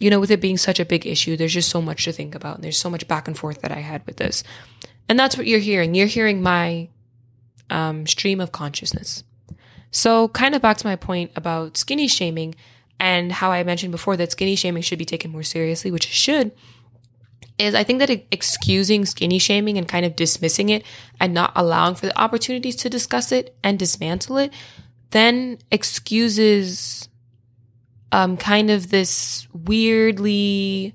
you 0.00 0.10
know, 0.10 0.20
with 0.20 0.30
it 0.30 0.40
being 0.40 0.58
such 0.58 0.78
a 0.78 0.84
big 0.84 1.06
issue, 1.06 1.38
there's 1.38 1.54
just 1.54 1.70
so 1.70 1.80
much 1.80 2.04
to 2.04 2.12
think 2.12 2.34
about. 2.34 2.56
And 2.56 2.64
there's 2.64 2.76
so 2.76 2.90
much 2.90 3.08
back 3.08 3.26
and 3.26 3.38
forth 3.38 3.62
that 3.62 3.72
I 3.72 3.80
had 3.80 4.04
with 4.06 4.18
this. 4.18 4.44
And 5.08 5.18
that's 5.18 5.38
what 5.38 5.46
you're 5.46 5.60
hearing. 5.60 5.94
You're 5.94 6.06
hearing 6.08 6.42
my 6.42 6.90
um, 7.70 8.06
stream 8.06 8.38
of 8.38 8.52
consciousness. 8.52 9.24
So, 9.92 10.28
kind 10.28 10.54
of 10.54 10.62
back 10.62 10.78
to 10.78 10.86
my 10.86 10.96
point 10.96 11.30
about 11.36 11.76
skinny 11.76 12.08
shaming 12.08 12.56
and 12.98 13.30
how 13.30 13.52
I 13.52 13.62
mentioned 13.62 13.92
before 13.92 14.16
that 14.16 14.32
skinny 14.32 14.56
shaming 14.56 14.82
should 14.82 14.98
be 14.98 15.04
taken 15.04 15.30
more 15.30 15.42
seriously, 15.44 15.90
which 15.90 16.06
it 16.06 16.12
should, 16.12 16.50
is 17.58 17.74
I 17.74 17.84
think 17.84 18.00
that 18.00 18.10
excusing 18.32 19.04
skinny 19.04 19.38
shaming 19.38 19.78
and 19.78 19.86
kind 19.88 20.04
of 20.04 20.16
dismissing 20.16 20.70
it 20.70 20.84
and 21.20 21.32
not 21.32 21.52
allowing 21.54 21.94
for 21.94 22.06
the 22.06 22.18
opportunities 22.18 22.74
to 22.76 22.90
discuss 22.90 23.30
it 23.30 23.54
and 23.62 23.78
dismantle 23.78 24.38
it 24.38 24.52
then 25.12 25.58
excuses 25.70 27.08
um, 28.10 28.36
kind 28.36 28.70
of 28.70 28.90
this 28.90 29.46
weirdly 29.52 30.94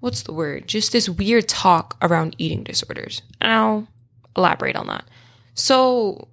what's 0.00 0.22
the 0.22 0.32
word? 0.32 0.66
Just 0.66 0.92
this 0.92 1.08
weird 1.08 1.48
talk 1.48 1.96
around 2.00 2.34
eating 2.38 2.64
disorders. 2.64 3.22
And 3.40 3.52
I'll 3.52 3.88
elaborate 4.36 4.76
on 4.76 4.86
that. 4.86 5.04
So, 5.54 6.28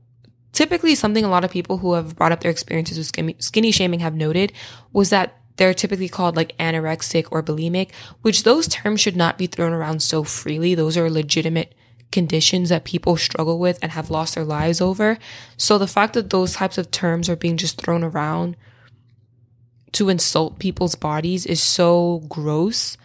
typically 0.54 0.96
something 0.96 1.24
a 1.24 1.30
lot 1.30 1.44
of 1.44 1.52
people 1.52 1.78
who 1.78 1.94
have 1.94 2.16
brought 2.16 2.32
up 2.32 2.42
their 2.42 2.52
experiences 2.52 2.98
with 2.98 3.36
skinny, 3.42 3.72
shaming 3.72 4.00
have 4.00 4.16
noted 4.16 4.54
was 4.94 5.10
that 5.10 5.38
they're 5.58 5.74
typically 5.74 6.10
called 6.10 6.36
like 6.36 6.58
anorexic 6.58 7.28
or 7.32 7.44
bulimic, 7.44 7.92
which 8.22 8.44
those 8.44 8.68
terms 8.68 9.02
should 9.02 9.16
not 9.16 9.38
be 9.38 9.48
thrown 9.48 9.74
around 9.74 10.02
so 10.02 10.24
freely. 10.24 10.76
Those 10.76 10.98
are 10.98 11.10
legitimate 11.10 11.74
conditions 12.12 12.70
that 12.70 12.86
people 12.86 13.18
struggle 13.18 13.60
with 13.60 13.80
and 13.82 13.92
have 13.92 14.10
lost 14.10 14.36
their 14.36 14.46
lives 14.46 14.80
over. 14.80 15.18
So 15.58 15.78
the 15.78 15.88
fact 15.88 16.14
that 16.14 16.30
those 16.30 16.54
types 16.54 16.78
of 16.78 16.92
terms 16.92 17.28
are 17.30 17.36
being 17.36 17.58
just 17.58 17.82
thrown 17.82 18.04
around 18.04 18.56
to 19.94 20.10
insult 20.10 20.60
people's 20.60 20.96
bodies 20.96 21.46
is 21.46 21.62
so 21.62 22.24
gross 22.30 22.98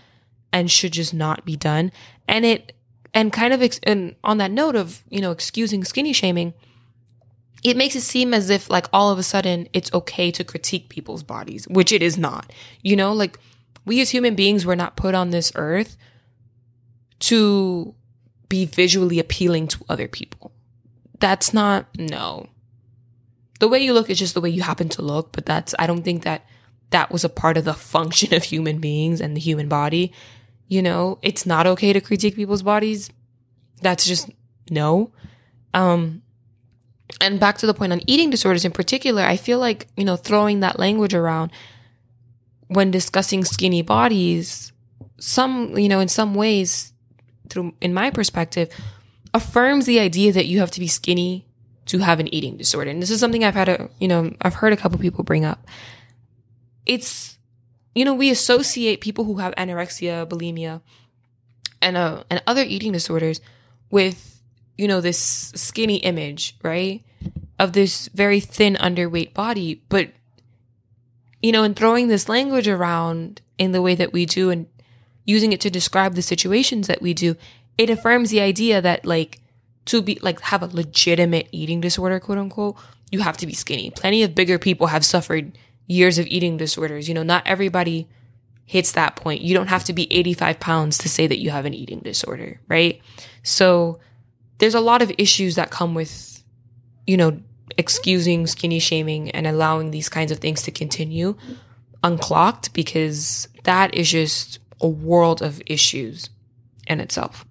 and 0.52 0.70
should 0.70 0.92
just 0.92 1.14
not 1.14 1.44
be 1.44 1.56
done. 1.56 1.90
And 2.28 2.44
it, 2.44 2.74
and 3.14 3.32
kind 3.32 3.52
of, 3.52 3.62
ex- 3.62 3.80
and 3.82 4.14
on 4.22 4.38
that 4.38 4.50
note 4.50 4.76
of, 4.76 5.02
you 5.08 5.20
know, 5.20 5.30
excusing 5.30 5.84
skinny 5.84 6.12
shaming, 6.12 6.54
it 7.62 7.76
makes 7.76 7.94
it 7.94 8.00
seem 8.00 8.34
as 8.34 8.50
if 8.50 8.68
like 8.68 8.86
all 8.92 9.10
of 9.10 9.18
a 9.18 9.22
sudden 9.22 9.68
it's 9.72 9.92
okay 9.92 10.30
to 10.32 10.44
critique 10.44 10.88
people's 10.88 11.22
bodies, 11.22 11.66
which 11.68 11.92
it 11.92 12.02
is 12.02 12.18
not. 12.18 12.52
You 12.82 12.96
know, 12.96 13.12
like 13.12 13.38
we 13.84 14.00
as 14.00 14.10
human 14.10 14.34
beings 14.34 14.66
were 14.66 14.76
not 14.76 14.96
put 14.96 15.14
on 15.14 15.30
this 15.30 15.52
earth 15.54 15.96
to 17.20 17.94
be 18.48 18.66
visually 18.66 19.18
appealing 19.18 19.68
to 19.68 19.84
other 19.88 20.08
people. 20.08 20.52
That's 21.20 21.54
not, 21.54 21.86
no. 21.96 22.48
The 23.60 23.68
way 23.68 23.78
you 23.78 23.92
look 23.92 24.10
is 24.10 24.18
just 24.18 24.34
the 24.34 24.40
way 24.40 24.50
you 24.50 24.62
happen 24.62 24.88
to 24.90 25.02
look, 25.02 25.30
but 25.30 25.46
that's, 25.46 25.72
I 25.78 25.86
don't 25.86 26.02
think 26.02 26.24
that 26.24 26.44
that 26.90 27.12
was 27.12 27.22
a 27.22 27.28
part 27.28 27.56
of 27.56 27.64
the 27.64 27.74
function 27.74 28.34
of 28.34 28.42
human 28.42 28.78
beings 28.78 29.20
and 29.20 29.36
the 29.36 29.40
human 29.40 29.68
body. 29.68 30.12
You 30.66 30.82
know, 30.82 31.18
it's 31.22 31.46
not 31.46 31.66
okay 31.66 31.92
to 31.92 32.00
critique 32.00 32.34
people's 32.34 32.62
bodies. 32.62 33.10
That's 33.80 34.04
just 34.04 34.30
no. 34.68 35.12
Um, 35.74 36.22
and 37.20 37.38
back 37.38 37.58
to 37.58 37.66
the 37.66 37.74
point 37.74 37.92
on 37.92 38.00
eating 38.06 38.30
disorders 38.30 38.64
in 38.64 38.72
particular, 38.72 39.22
I 39.22 39.36
feel 39.36 39.58
like, 39.58 39.88
you 39.96 40.04
know, 40.04 40.16
throwing 40.16 40.60
that 40.60 40.78
language 40.78 41.14
around 41.14 41.52
when 42.68 42.90
discussing 42.90 43.44
skinny 43.44 43.82
bodies, 43.82 44.72
some, 45.18 45.76
you 45.76 45.88
know, 45.88 46.00
in 46.00 46.08
some 46.08 46.34
ways, 46.34 46.92
through, 47.48 47.74
in 47.80 47.92
my 47.94 48.10
perspective, 48.10 48.70
affirms 49.34 49.86
the 49.86 50.00
idea 50.00 50.32
that 50.32 50.46
you 50.46 50.60
have 50.60 50.70
to 50.72 50.80
be 50.80 50.88
skinny 50.88 51.46
to 51.86 51.98
have 51.98 52.20
an 52.20 52.32
eating 52.32 52.56
disorder. 52.56 52.90
And 52.90 53.02
this 53.02 53.10
is 53.10 53.20
something 53.20 53.44
I've 53.44 53.54
had 53.54 53.68
a, 53.68 53.90
you 53.98 54.08
know, 54.08 54.32
I've 54.40 54.54
heard 54.54 54.72
a 54.72 54.76
couple 54.76 54.98
people 54.98 55.24
bring 55.24 55.44
up. 55.44 55.66
It's, 56.86 57.38
you 57.94 58.04
know, 58.04 58.14
we 58.14 58.30
associate 58.30 59.00
people 59.00 59.24
who 59.24 59.36
have 59.36 59.54
anorexia, 59.56 60.26
bulimia, 60.26 60.80
and, 61.80 61.96
uh, 61.96 62.24
and 62.30 62.42
other 62.46 62.62
eating 62.62 62.92
disorders 62.92 63.40
with 63.90 64.41
you 64.76 64.88
know, 64.88 65.00
this 65.00 65.18
skinny 65.54 65.96
image, 65.96 66.56
right? 66.62 67.02
Of 67.58 67.72
this 67.72 68.08
very 68.08 68.40
thin, 68.40 68.74
underweight 68.74 69.34
body. 69.34 69.82
But, 69.88 70.10
you 71.42 71.52
know, 71.52 71.62
in 71.62 71.74
throwing 71.74 72.08
this 72.08 72.28
language 72.28 72.68
around 72.68 73.42
in 73.58 73.72
the 73.72 73.82
way 73.82 73.94
that 73.94 74.12
we 74.12 74.26
do 74.26 74.50
and 74.50 74.66
using 75.24 75.52
it 75.52 75.60
to 75.60 75.70
describe 75.70 76.14
the 76.14 76.22
situations 76.22 76.86
that 76.86 77.02
we 77.02 77.14
do, 77.14 77.36
it 77.78 77.90
affirms 77.90 78.30
the 78.30 78.40
idea 78.40 78.80
that, 78.80 79.04
like, 79.04 79.40
to 79.86 80.02
be, 80.02 80.18
like, 80.22 80.40
have 80.40 80.62
a 80.62 80.66
legitimate 80.66 81.48
eating 81.52 81.80
disorder, 81.80 82.18
quote 82.20 82.38
unquote, 82.38 82.76
you 83.10 83.20
have 83.20 83.36
to 83.36 83.46
be 83.46 83.52
skinny. 83.52 83.90
Plenty 83.90 84.22
of 84.22 84.34
bigger 84.34 84.58
people 84.58 84.88
have 84.88 85.04
suffered 85.04 85.56
years 85.86 86.18
of 86.18 86.26
eating 86.26 86.56
disorders. 86.56 87.08
You 87.08 87.14
know, 87.14 87.22
not 87.22 87.46
everybody 87.46 88.08
hits 88.64 88.92
that 88.92 89.16
point. 89.16 89.42
You 89.42 89.54
don't 89.54 89.66
have 89.66 89.84
to 89.84 89.92
be 89.92 90.10
85 90.12 90.58
pounds 90.58 90.98
to 90.98 91.08
say 91.08 91.26
that 91.26 91.38
you 91.38 91.50
have 91.50 91.66
an 91.66 91.74
eating 91.74 92.00
disorder, 92.00 92.60
right? 92.68 93.00
So, 93.42 94.00
there's 94.62 94.76
a 94.76 94.80
lot 94.80 95.02
of 95.02 95.10
issues 95.18 95.56
that 95.56 95.72
come 95.72 95.92
with, 95.92 96.40
you 97.04 97.16
know, 97.16 97.36
excusing 97.76 98.46
skinny 98.46 98.78
shaming 98.78 99.28
and 99.32 99.44
allowing 99.44 99.90
these 99.90 100.08
kinds 100.08 100.30
of 100.30 100.38
things 100.38 100.62
to 100.62 100.70
continue 100.70 101.36
unclocked 102.04 102.72
because 102.72 103.48
that 103.64 103.92
is 103.92 104.08
just 104.08 104.60
a 104.80 104.86
world 104.86 105.42
of 105.42 105.60
issues 105.66 106.30
in 106.86 107.00
itself. 107.00 107.44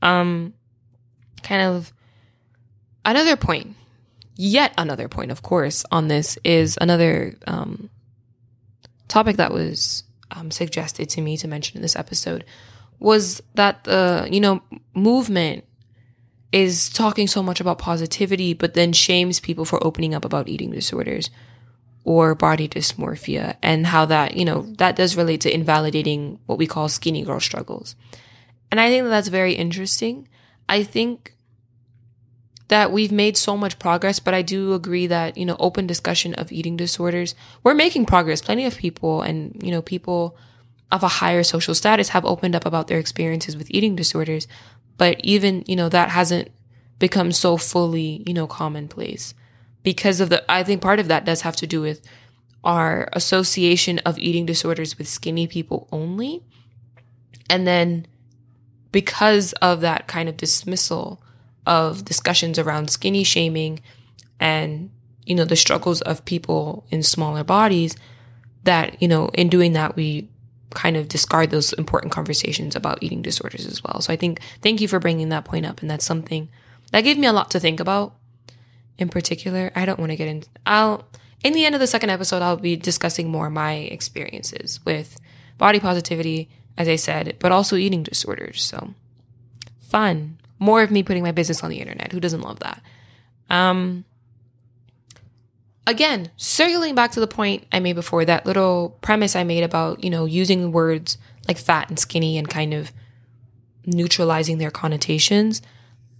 Um, 0.00 0.54
kind 1.42 1.60
of 1.60 1.92
another 3.04 3.36
point, 3.36 3.76
yet 4.34 4.72
another 4.78 5.08
point, 5.08 5.30
of 5.30 5.42
course, 5.42 5.84
on 5.92 6.08
this 6.08 6.38
is 6.42 6.78
another 6.80 7.34
um, 7.46 7.90
topic 9.08 9.36
that 9.36 9.52
was 9.52 10.04
um, 10.30 10.50
suggested 10.50 11.10
to 11.10 11.20
me 11.20 11.36
to 11.36 11.46
mention 11.46 11.76
in 11.76 11.82
this 11.82 11.96
episode 11.96 12.46
was 12.98 13.42
that 13.56 13.84
the 13.84 14.26
you 14.30 14.40
know 14.40 14.62
movement 14.94 15.64
is 16.52 16.88
talking 16.88 17.26
so 17.26 17.42
much 17.42 17.60
about 17.60 17.78
positivity, 17.78 18.54
but 18.54 18.74
then 18.74 18.92
shames 18.92 19.40
people 19.40 19.64
for 19.64 19.84
opening 19.84 20.14
up 20.14 20.24
about 20.24 20.48
eating 20.48 20.70
disorders 20.70 21.30
or 22.04 22.34
body 22.34 22.68
dysmorphia 22.68 23.56
and 23.62 23.86
how 23.86 24.04
that, 24.06 24.36
you 24.36 24.44
know, 24.44 24.62
that 24.78 24.96
does 24.96 25.16
relate 25.16 25.40
to 25.42 25.54
invalidating 25.54 26.38
what 26.46 26.58
we 26.58 26.66
call 26.66 26.88
skinny 26.88 27.22
girl 27.22 27.38
struggles. 27.38 27.94
And 28.70 28.80
I 28.80 28.88
think 28.88 29.04
that 29.04 29.10
that's 29.10 29.28
very 29.28 29.52
interesting. 29.52 30.28
I 30.68 30.82
think 30.82 31.34
that 32.68 32.92
we've 32.92 33.12
made 33.12 33.36
so 33.36 33.56
much 33.56 33.78
progress, 33.78 34.20
but 34.20 34.32
I 34.32 34.42
do 34.42 34.74
agree 34.74 35.08
that, 35.08 35.36
you 35.36 35.44
know, 35.44 35.56
open 35.58 35.86
discussion 35.86 36.34
of 36.34 36.52
eating 36.52 36.76
disorders, 36.76 37.34
we're 37.62 37.74
making 37.74 38.06
progress. 38.06 38.40
Plenty 38.40 38.64
of 38.64 38.78
people 38.78 39.22
and, 39.22 39.60
you 39.62 39.70
know, 39.70 39.82
people 39.82 40.36
of 40.92 41.02
a 41.02 41.08
higher 41.08 41.42
social 41.42 41.74
status 41.74 42.10
have 42.10 42.24
opened 42.24 42.54
up 42.54 42.64
about 42.64 42.86
their 42.86 42.98
experiences 42.98 43.56
with 43.56 43.70
eating 43.70 43.94
disorders. 43.96 44.46
But 45.00 45.18
even, 45.24 45.64
you 45.66 45.76
know, 45.76 45.88
that 45.88 46.10
hasn't 46.10 46.50
become 46.98 47.32
so 47.32 47.56
fully, 47.56 48.22
you 48.26 48.34
know, 48.34 48.46
commonplace 48.46 49.32
because 49.82 50.20
of 50.20 50.28
the, 50.28 50.44
I 50.46 50.62
think 50.62 50.82
part 50.82 51.00
of 51.00 51.08
that 51.08 51.24
does 51.24 51.40
have 51.40 51.56
to 51.56 51.66
do 51.66 51.80
with 51.80 52.02
our 52.64 53.08
association 53.14 53.98
of 54.00 54.18
eating 54.18 54.44
disorders 54.44 54.98
with 54.98 55.08
skinny 55.08 55.46
people 55.46 55.88
only. 55.90 56.42
And 57.48 57.66
then 57.66 58.08
because 58.92 59.54
of 59.54 59.80
that 59.80 60.06
kind 60.06 60.28
of 60.28 60.36
dismissal 60.36 61.22
of 61.64 62.04
discussions 62.04 62.58
around 62.58 62.90
skinny 62.90 63.24
shaming 63.24 63.80
and, 64.38 64.90
you 65.24 65.34
know, 65.34 65.46
the 65.46 65.56
struggles 65.56 66.02
of 66.02 66.26
people 66.26 66.84
in 66.90 67.02
smaller 67.02 67.42
bodies, 67.42 67.96
that, 68.64 69.00
you 69.00 69.08
know, 69.08 69.30
in 69.32 69.48
doing 69.48 69.72
that, 69.72 69.96
we 69.96 70.28
kind 70.70 70.96
of 70.96 71.08
discard 71.08 71.50
those 71.50 71.72
important 71.74 72.12
conversations 72.12 72.76
about 72.76 73.02
eating 73.02 73.22
disorders 73.22 73.66
as 73.66 73.82
well. 73.82 74.00
So 74.00 74.12
I 74.12 74.16
think, 74.16 74.40
thank 74.62 74.80
you 74.80 74.88
for 74.88 74.98
bringing 74.98 75.30
that 75.30 75.44
point 75.44 75.66
up. 75.66 75.80
And 75.80 75.90
that's 75.90 76.04
something 76.04 76.48
that 76.92 77.02
gave 77.02 77.18
me 77.18 77.26
a 77.26 77.32
lot 77.32 77.50
to 77.52 77.60
think 77.60 77.80
about 77.80 78.14
in 78.98 79.08
particular. 79.08 79.72
I 79.74 79.84
don't 79.84 79.98
want 79.98 80.10
to 80.10 80.16
get 80.16 80.28
into, 80.28 80.48
I'll, 80.66 81.08
in 81.42 81.52
the 81.52 81.64
end 81.64 81.74
of 81.74 81.80
the 81.80 81.86
second 81.86 82.10
episode, 82.10 82.42
I'll 82.42 82.56
be 82.56 82.76
discussing 82.76 83.28
more 83.28 83.50
my 83.50 83.74
experiences 83.74 84.80
with 84.84 85.18
body 85.58 85.80
positivity, 85.80 86.48
as 86.76 86.88
I 86.88 86.96
said, 86.96 87.36
but 87.38 87.52
also 87.52 87.76
eating 87.76 88.02
disorders. 88.02 88.62
So 88.62 88.94
fun. 89.80 90.38
More 90.58 90.82
of 90.82 90.90
me 90.90 91.02
putting 91.02 91.22
my 91.22 91.32
business 91.32 91.64
on 91.64 91.70
the 91.70 91.78
internet. 91.78 92.12
Who 92.12 92.20
doesn't 92.20 92.42
love 92.42 92.60
that? 92.60 92.82
Um, 93.48 94.04
again, 95.90 96.30
circling 96.36 96.94
back 96.94 97.12
to 97.12 97.20
the 97.20 97.26
point 97.26 97.66
I 97.72 97.80
made 97.80 97.94
before, 97.94 98.24
that 98.24 98.46
little 98.46 98.96
premise 99.00 99.36
I 99.36 99.44
made 99.44 99.62
about, 99.62 100.02
you 100.02 100.10
know, 100.10 100.24
using 100.24 100.72
words 100.72 101.18
like 101.48 101.58
fat 101.58 101.88
and 101.88 101.98
skinny 101.98 102.38
and 102.38 102.48
kind 102.48 102.72
of 102.72 102.92
neutralizing 103.84 104.58
their 104.58 104.70
connotations. 104.70 105.62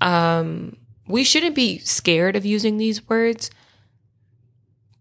Um, 0.00 0.76
we 1.06 1.24
shouldn't 1.24 1.54
be 1.54 1.78
scared 1.78 2.36
of 2.36 2.44
using 2.44 2.76
these 2.76 3.08
words. 3.08 3.50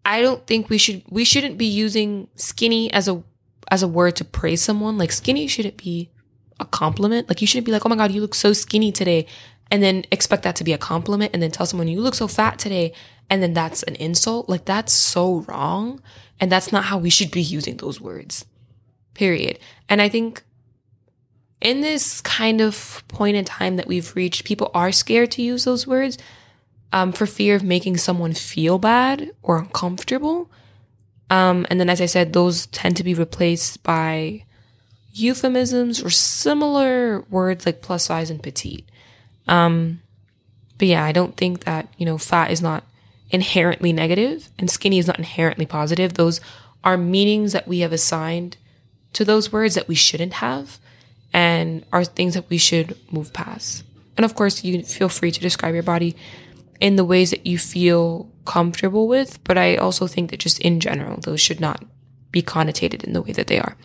I 0.05 0.21
don't 0.21 0.45
think 0.47 0.69
we 0.69 0.77
should 0.77 1.03
we 1.09 1.23
shouldn't 1.23 1.57
be 1.57 1.65
using 1.65 2.27
skinny 2.35 2.91
as 2.91 3.07
a 3.07 3.23
as 3.71 3.83
a 3.83 3.87
word 3.87 4.15
to 4.17 4.25
praise 4.25 4.61
someone. 4.61 4.97
Like 4.97 5.11
skinny 5.11 5.47
shouldn't 5.47 5.77
be 5.77 6.09
a 6.59 6.65
compliment. 6.65 7.29
Like 7.29 7.41
you 7.41 7.47
shouldn't 7.47 7.65
be 7.65 7.71
like, 7.71 7.85
"Oh 7.85 7.89
my 7.89 7.95
god, 7.95 8.11
you 8.11 8.21
look 8.21 8.35
so 8.35 8.53
skinny 8.53 8.91
today." 8.91 9.27
And 9.71 9.83
then 9.83 10.05
expect 10.11 10.43
that 10.43 10.55
to 10.55 10.63
be 10.63 10.73
a 10.73 10.79
compliment 10.79 11.31
and 11.31 11.43
then 11.43 11.51
tell 11.51 11.67
someone 11.67 11.87
you 11.87 12.01
look 12.01 12.15
so 12.15 12.27
fat 12.27 12.57
today 12.57 12.91
and 13.29 13.43
then 13.43 13.53
that's 13.53 13.83
an 13.83 13.95
insult. 13.95 14.49
Like 14.49 14.65
that's 14.65 14.93
so 14.93 15.39
wrong. 15.47 16.01
And 16.39 16.51
that's 16.51 16.71
not 16.71 16.85
how 16.85 16.97
we 16.97 17.09
should 17.09 17.31
be 17.31 17.41
using 17.41 17.77
those 17.77 17.99
words. 17.99 18.45
Period. 19.13 19.59
And 19.89 20.01
I 20.01 20.07
think 20.07 20.43
in 21.61 21.81
this 21.81 22.21
kind 22.21 22.61
of 22.61 23.03
point 23.09 23.35
in 23.35 23.43
time 23.43 23.75
that 23.75 23.87
we've 23.87 24.15
reached, 24.15 24.45
people 24.45 24.71
are 24.73 24.91
scared 24.91 25.31
to 25.31 25.41
use 25.41 25.65
those 25.65 25.85
words 25.85 26.17
um, 26.93 27.11
for 27.11 27.25
fear 27.25 27.55
of 27.55 27.63
making 27.63 27.97
someone 27.97 28.33
feel 28.33 28.79
bad 28.79 29.31
or 29.43 29.57
uncomfortable. 29.57 30.49
Um, 31.29 31.67
and 31.69 31.79
then, 31.79 31.89
as 31.89 32.01
I 32.01 32.05
said, 32.05 32.33
those 32.33 32.65
tend 32.67 32.97
to 32.97 33.03
be 33.03 33.13
replaced 33.13 33.83
by 33.83 34.45
euphemisms 35.11 36.01
or 36.01 36.09
similar 36.09 37.21
words 37.29 37.65
like 37.65 37.81
plus 37.81 38.05
size 38.05 38.29
and 38.29 38.41
petite. 38.41 38.87
Um, 39.47 40.01
but 40.77 40.87
yeah, 40.87 41.03
I 41.03 41.11
don't 41.11 41.35
think 41.35 41.65
that, 41.65 41.93
you 41.97 42.05
know, 42.05 42.17
fat 42.17 42.51
is 42.51 42.61
not 42.61 42.83
inherently 43.29 43.93
negative 43.93 44.49
and 44.57 44.69
skinny 44.69 44.97
is 44.97 45.07
not 45.07 45.17
inherently 45.17 45.65
positive. 45.65 46.13
Those 46.13 46.41
are 46.83 46.97
meanings 46.97 47.51
that 47.53 47.67
we 47.67 47.79
have 47.79 47.91
assigned 47.91 48.57
to 49.13 49.25
those 49.25 49.51
words 49.51 49.75
that 49.75 49.87
we 49.87 49.95
shouldn't 49.95 50.33
have 50.33 50.79
and 51.33 51.85
are 51.91 52.03
things 52.03 52.33
that 52.33 52.49
we 52.49 52.57
should 52.57 52.97
move 53.11 53.33
past. 53.33 53.83
And 54.17 54.25
of 54.25 54.35
course, 54.35 54.63
you 54.63 54.83
feel 54.83 55.09
free 55.09 55.31
to 55.31 55.39
describe 55.39 55.73
your 55.73 55.83
body 55.83 56.15
in 56.79 56.95
the 56.95 57.05
ways 57.05 57.31
that 57.31 57.45
you 57.45 57.57
feel 57.57 58.29
comfortable 58.45 59.07
with. 59.07 59.43
But 59.43 59.57
I 59.57 59.75
also 59.75 60.07
think 60.07 60.31
that 60.31 60.39
just 60.39 60.59
in 60.59 60.79
general, 60.79 61.19
those 61.21 61.39
should 61.39 61.59
not 61.59 61.83
be 62.31 62.41
connotated 62.41 63.03
in 63.03 63.13
the 63.13 63.21
way 63.21 63.31
that 63.31 63.47
they 63.47 63.59
are. 63.59 63.77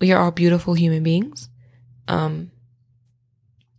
We 0.00 0.12
are 0.12 0.22
all 0.22 0.30
beautiful 0.30 0.74
human 0.74 1.02
beings. 1.02 1.48
Um, 2.08 2.50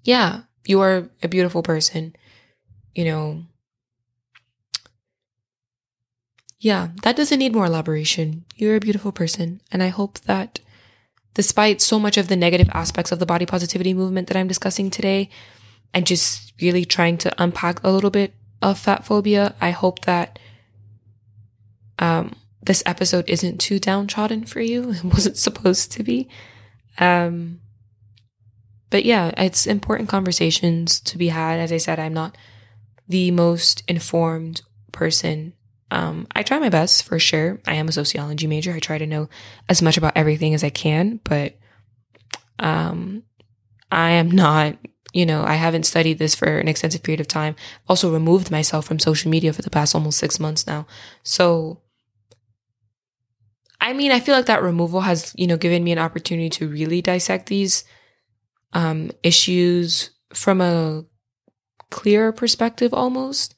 yeah, 0.04 0.42
you 0.66 0.82
are 0.82 1.10
a 1.22 1.28
beautiful 1.28 1.64
person. 1.64 2.16
You 2.96 3.06
know, 3.06 3.44
yeah, 6.60 6.90
that 7.04 7.16
doesn't 7.16 7.40
need 7.40 7.54
more 7.54 7.66
elaboration. 7.66 8.46
You're 8.56 8.76
a 8.76 8.82
beautiful 8.82 9.12
person. 9.12 9.62
And 9.72 9.84
I 9.84 9.90
hope 9.90 10.20
that 10.22 10.60
despite 11.34 11.82
so 11.82 12.00
much 12.00 12.18
of 12.18 12.30
the 12.30 12.36
negative 12.36 12.70
aspects 12.74 13.12
of 13.12 13.20
the 13.20 13.26
body 13.26 13.46
positivity 13.46 13.94
movement 13.94 14.28
that 14.28 14.38
I'm 14.38 14.48
discussing 14.48 14.90
today, 14.90 15.30
and 15.94 16.06
just 16.06 16.54
really 16.62 16.86
trying 16.86 17.18
to 17.20 17.34
unpack 17.42 17.84
a 17.84 17.90
little 17.90 18.10
bit 18.10 18.34
of 18.62 18.78
fat 18.78 19.06
phobia, 19.06 19.56
I 19.62 19.72
hope 19.72 20.02
that 20.06 20.40
um, 22.00 22.36
this 22.62 22.84
episode 22.86 23.30
isn't 23.30 23.60
too 23.60 23.80
downtrodden 23.80 24.46
for 24.46 24.62
you. 24.62 24.92
It 24.94 25.04
wasn't 25.04 25.38
supposed 25.38 25.92
to 25.94 26.04
be. 26.04 26.28
Um, 26.98 27.62
but 28.90 29.06
yeah, 29.06 29.32
it's 29.38 29.68
important 29.68 30.10
conversations 30.10 31.00
to 31.02 31.18
be 31.18 31.28
had. 31.28 31.60
As 31.60 31.72
I 31.72 31.78
said, 31.78 32.00
I'm 32.00 32.14
not 32.14 32.38
the 33.08 33.32
most 33.32 33.84
informed 33.88 34.62
person 34.92 35.54
um, 35.90 36.28
I 36.36 36.44
try 36.44 36.60
my 36.60 36.70
best 36.70 37.04
for 37.04 37.20
sure. 37.20 37.62
I 37.66 37.76
am 37.76 37.88
a 37.88 37.94
sociology 37.94 38.48
major. 38.48 38.74
I 38.74 38.80
try 38.80 38.98
to 38.98 39.08
know 39.08 39.30
as 39.70 39.82
much 39.82 39.98
about 39.98 40.14
everything 40.16 40.54
as 40.54 40.64
I 40.64 40.70
can, 40.70 41.20
but 41.24 41.58
um, 42.60 43.24
I 43.92 44.12
am 44.12 44.30
not, 44.30 44.78
you 45.14 45.26
know, 45.26 45.44
I 45.44 45.56
haven't 45.56 45.86
studied 45.86 46.20
this 46.20 46.36
for 46.36 46.60
an 46.60 46.68
extensive 46.68 47.04
period 47.04 47.22
of 47.22 47.28
time. 47.28 47.56
Also 47.88 48.12
removed 48.12 48.52
myself 48.52 48.86
from 48.86 49.00
social 49.00 49.32
media 49.32 49.54
for 49.54 49.62
the 49.62 49.70
past 49.70 49.96
almost 49.96 50.20
six 50.20 50.40
months 50.40 50.68
now. 50.68 50.86
So, 51.24 51.82
I 53.80 53.94
mean, 53.94 54.12
I 54.12 54.20
feel 54.20 54.36
like 54.36 54.48
that 54.48 54.64
removal 54.64 55.02
has, 55.02 55.34
you 55.38 55.48
know, 55.48 55.58
given 55.58 55.84
me 55.84 55.94
an 55.94 56.00
opportunity 56.00 56.50
to 56.50 56.68
really 56.68 57.02
dissect 57.02 57.48
these 57.48 57.86
um, 58.74 59.12
issues 59.24 60.12
from 60.34 60.60
a 60.60 61.06
clearer 61.90 62.34
perspective 62.34 62.94
almost. 62.94 63.56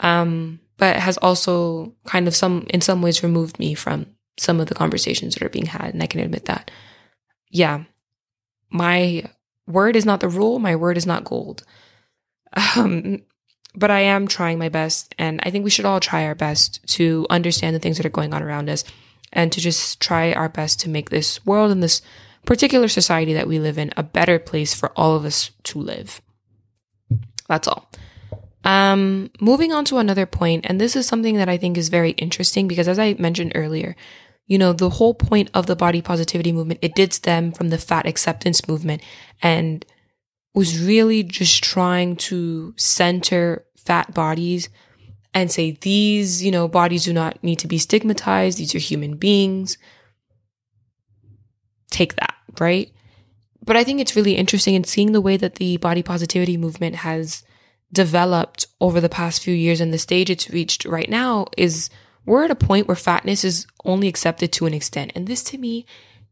Um, 0.00 0.58
but 0.82 0.96
has 0.96 1.16
also 1.18 1.94
kind 2.06 2.26
of 2.26 2.34
some, 2.34 2.66
in 2.70 2.80
some 2.80 3.02
ways, 3.02 3.22
removed 3.22 3.56
me 3.60 3.72
from 3.72 4.04
some 4.36 4.58
of 4.58 4.66
the 4.66 4.74
conversations 4.74 5.32
that 5.32 5.42
are 5.44 5.48
being 5.48 5.66
had. 5.66 5.94
And 5.94 6.02
I 6.02 6.08
can 6.08 6.18
admit 6.18 6.46
that. 6.46 6.72
Yeah. 7.52 7.84
My 8.68 9.30
word 9.68 9.94
is 9.94 10.04
not 10.04 10.18
the 10.18 10.28
rule. 10.28 10.58
My 10.58 10.74
word 10.74 10.96
is 10.96 11.06
not 11.06 11.22
gold. 11.22 11.62
Um, 12.74 13.22
but 13.76 13.92
I 13.92 14.00
am 14.00 14.26
trying 14.26 14.58
my 14.58 14.70
best. 14.70 15.14
And 15.20 15.40
I 15.44 15.50
think 15.50 15.62
we 15.62 15.70
should 15.70 15.84
all 15.84 16.00
try 16.00 16.24
our 16.24 16.34
best 16.34 16.84
to 16.94 17.28
understand 17.30 17.76
the 17.76 17.78
things 17.78 17.98
that 17.98 18.06
are 18.06 18.10
going 18.10 18.34
on 18.34 18.42
around 18.42 18.68
us 18.68 18.82
and 19.32 19.52
to 19.52 19.60
just 19.60 20.00
try 20.00 20.32
our 20.32 20.48
best 20.48 20.80
to 20.80 20.88
make 20.88 21.10
this 21.10 21.46
world 21.46 21.70
and 21.70 21.80
this 21.80 22.02
particular 22.44 22.88
society 22.88 23.34
that 23.34 23.46
we 23.46 23.60
live 23.60 23.78
in 23.78 23.92
a 23.96 24.02
better 24.02 24.40
place 24.40 24.74
for 24.74 24.90
all 24.96 25.14
of 25.14 25.24
us 25.24 25.52
to 25.62 25.78
live. 25.78 26.20
That's 27.46 27.68
all. 27.68 27.88
Um, 28.64 29.30
moving 29.40 29.72
on 29.72 29.84
to 29.86 29.98
another 29.98 30.26
point, 30.26 30.66
and 30.68 30.80
this 30.80 30.94
is 30.94 31.06
something 31.06 31.36
that 31.36 31.48
I 31.48 31.56
think 31.56 31.76
is 31.76 31.88
very 31.88 32.10
interesting 32.12 32.68
because 32.68 32.88
as 32.88 32.98
I 32.98 33.14
mentioned 33.14 33.52
earlier, 33.54 33.96
you 34.46 34.58
know, 34.58 34.72
the 34.72 34.90
whole 34.90 35.14
point 35.14 35.50
of 35.54 35.66
the 35.66 35.76
body 35.76 36.02
positivity 36.02 36.52
movement, 36.52 36.80
it 36.82 36.94
did 36.94 37.12
stem 37.12 37.52
from 37.52 37.70
the 37.70 37.78
fat 37.78 38.06
acceptance 38.06 38.68
movement 38.68 39.02
and 39.40 39.84
was 40.54 40.80
really 40.80 41.22
just 41.22 41.64
trying 41.64 42.16
to 42.16 42.74
center 42.76 43.64
fat 43.76 44.12
bodies 44.14 44.68
and 45.34 45.50
say 45.50 45.78
these, 45.80 46.44
you 46.44 46.50
know, 46.50 46.68
bodies 46.68 47.04
do 47.04 47.12
not 47.12 47.42
need 47.42 47.58
to 47.60 47.66
be 47.66 47.78
stigmatized. 47.78 48.58
These 48.58 48.74
are 48.74 48.78
human 48.78 49.16
beings. 49.16 49.78
Take 51.90 52.16
that, 52.16 52.34
right? 52.60 52.90
But 53.64 53.76
I 53.76 53.84
think 53.84 54.00
it's 54.00 54.16
really 54.16 54.34
interesting 54.34 54.74
in 54.74 54.84
seeing 54.84 55.12
the 55.12 55.20
way 55.20 55.36
that 55.36 55.54
the 55.54 55.78
body 55.78 56.02
positivity 56.02 56.56
movement 56.56 56.96
has 56.96 57.44
developed 57.92 58.66
over 58.80 59.00
the 59.00 59.08
past 59.08 59.42
few 59.42 59.54
years 59.54 59.80
and 59.80 59.92
the 59.92 59.98
stage 59.98 60.30
it's 60.30 60.50
reached 60.50 60.84
right 60.84 61.10
now 61.10 61.46
is 61.56 61.90
we're 62.24 62.44
at 62.44 62.50
a 62.50 62.56
point 62.56 62.86
where 62.86 62.96
fatness 62.96 63.44
is 63.44 63.66
only 63.84 64.08
accepted 64.08 64.52
to 64.52 64.66
an 64.66 64.74
extent. 64.74 65.12
And 65.14 65.26
this 65.26 65.42
to 65.44 65.58
me 65.58 65.84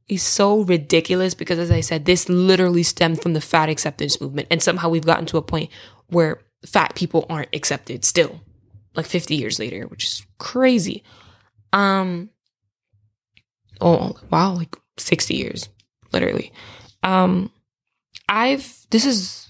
is 0.09 0.23
so 0.23 0.63
ridiculous 0.63 1.35
because 1.35 1.59
as 1.59 1.71
I 1.71 1.81
said, 1.81 2.05
this 2.05 2.29
literally 2.29 2.83
stemmed 2.83 3.23
from 3.23 3.33
the 3.33 3.41
fat 3.41 3.69
acceptance 3.69 4.21
movement. 4.21 4.49
And 4.51 4.63
somehow 4.63 4.89
we've 4.89 5.05
gotten 5.05 5.27
to 5.27 5.37
a 5.37 5.43
point 5.43 5.71
where 6.09 6.41
fat 6.65 6.95
people 6.95 7.27
aren't 7.29 7.55
accepted 7.55 8.05
still, 8.05 8.41
like 8.95 9.07
50 9.07 9.35
years 9.35 9.59
later, 9.59 9.87
which 9.87 10.05
is 10.05 10.27
crazy. 10.39 11.03
Um, 11.73 12.31
oh, 13.81 14.17
wow, 14.31 14.55
like 14.55 14.77
60 14.97 15.35
years, 15.35 15.69
literally. 16.13 16.53
Um, 17.03 17.51
I've, 18.29 18.87
this 18.91 19.05
is 19.05 19.50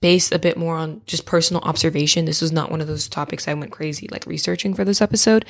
based 0.00 0.32
a 0.32 0.38
bit 0.38 0.56
more 0.56 0.76
on 0.76 1.02
just 1.06 1.26
personal 1.26 1.62
observation. 1.62 2.24
This 2.24 2.40
was 2.40 2.52
not 2.52 2.70
one 2.70 2.80
of 2.80 2.86
those 2.86 3.08
topics 3.08 3.46
I 3.46 3.54
went 3.54 3.72
crazy 3.72 4.08
like 4.10 4.26
researching 4.26 4.74
for 4.74 4.84
this 4.84 5.02
episode. 5.02 5.44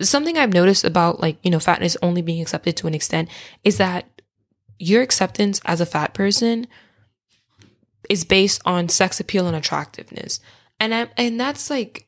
Something 0.00 0.38
I've 0.38 0.52
noticed 0.52 0.84
about 0.84 1.20
like, 1.20 1.38
you 1.42 1.50
know, 1.50 1.58
fatness 1.58 1.96
only 2.02 2.22
being 2.22 2.40
accepted 2.40 2.76
to 2.76 2.86
an 2.86 2.94
extent 2.94 3.28
is 3.64 3.78
that 3.78 4.06
your 4.78 5.02
acceptance 5.02 5.60
as 5.64 5.80
a 5.80 5.86
fat 5.86 6.14
person 6.14 6.68
is 8.08 8.24
based 8.24 8.62
on 8.64 8.88
sex 8.88 9.18
appeal 9.18 9.48
and 9.48 9.56
attractiveness. 9.56 10.38
And 10.78 10.94
I, 10.94 11.08
and 11.16 11.40
that's 11.40 11.68
like 11.68 12.06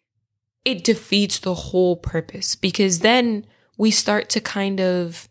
it 0.65 0.85
defeats 0.85 1.41
the 1.41 1.55
whole 1.55 1.97
purpose 1.97 2.55
because 2.55 3.01
then 3.01 3.47
we 3.77 3.91
start 3.91 4.29
to 4.31 4.41
kind 4.41 4.81
of 4.81 5.29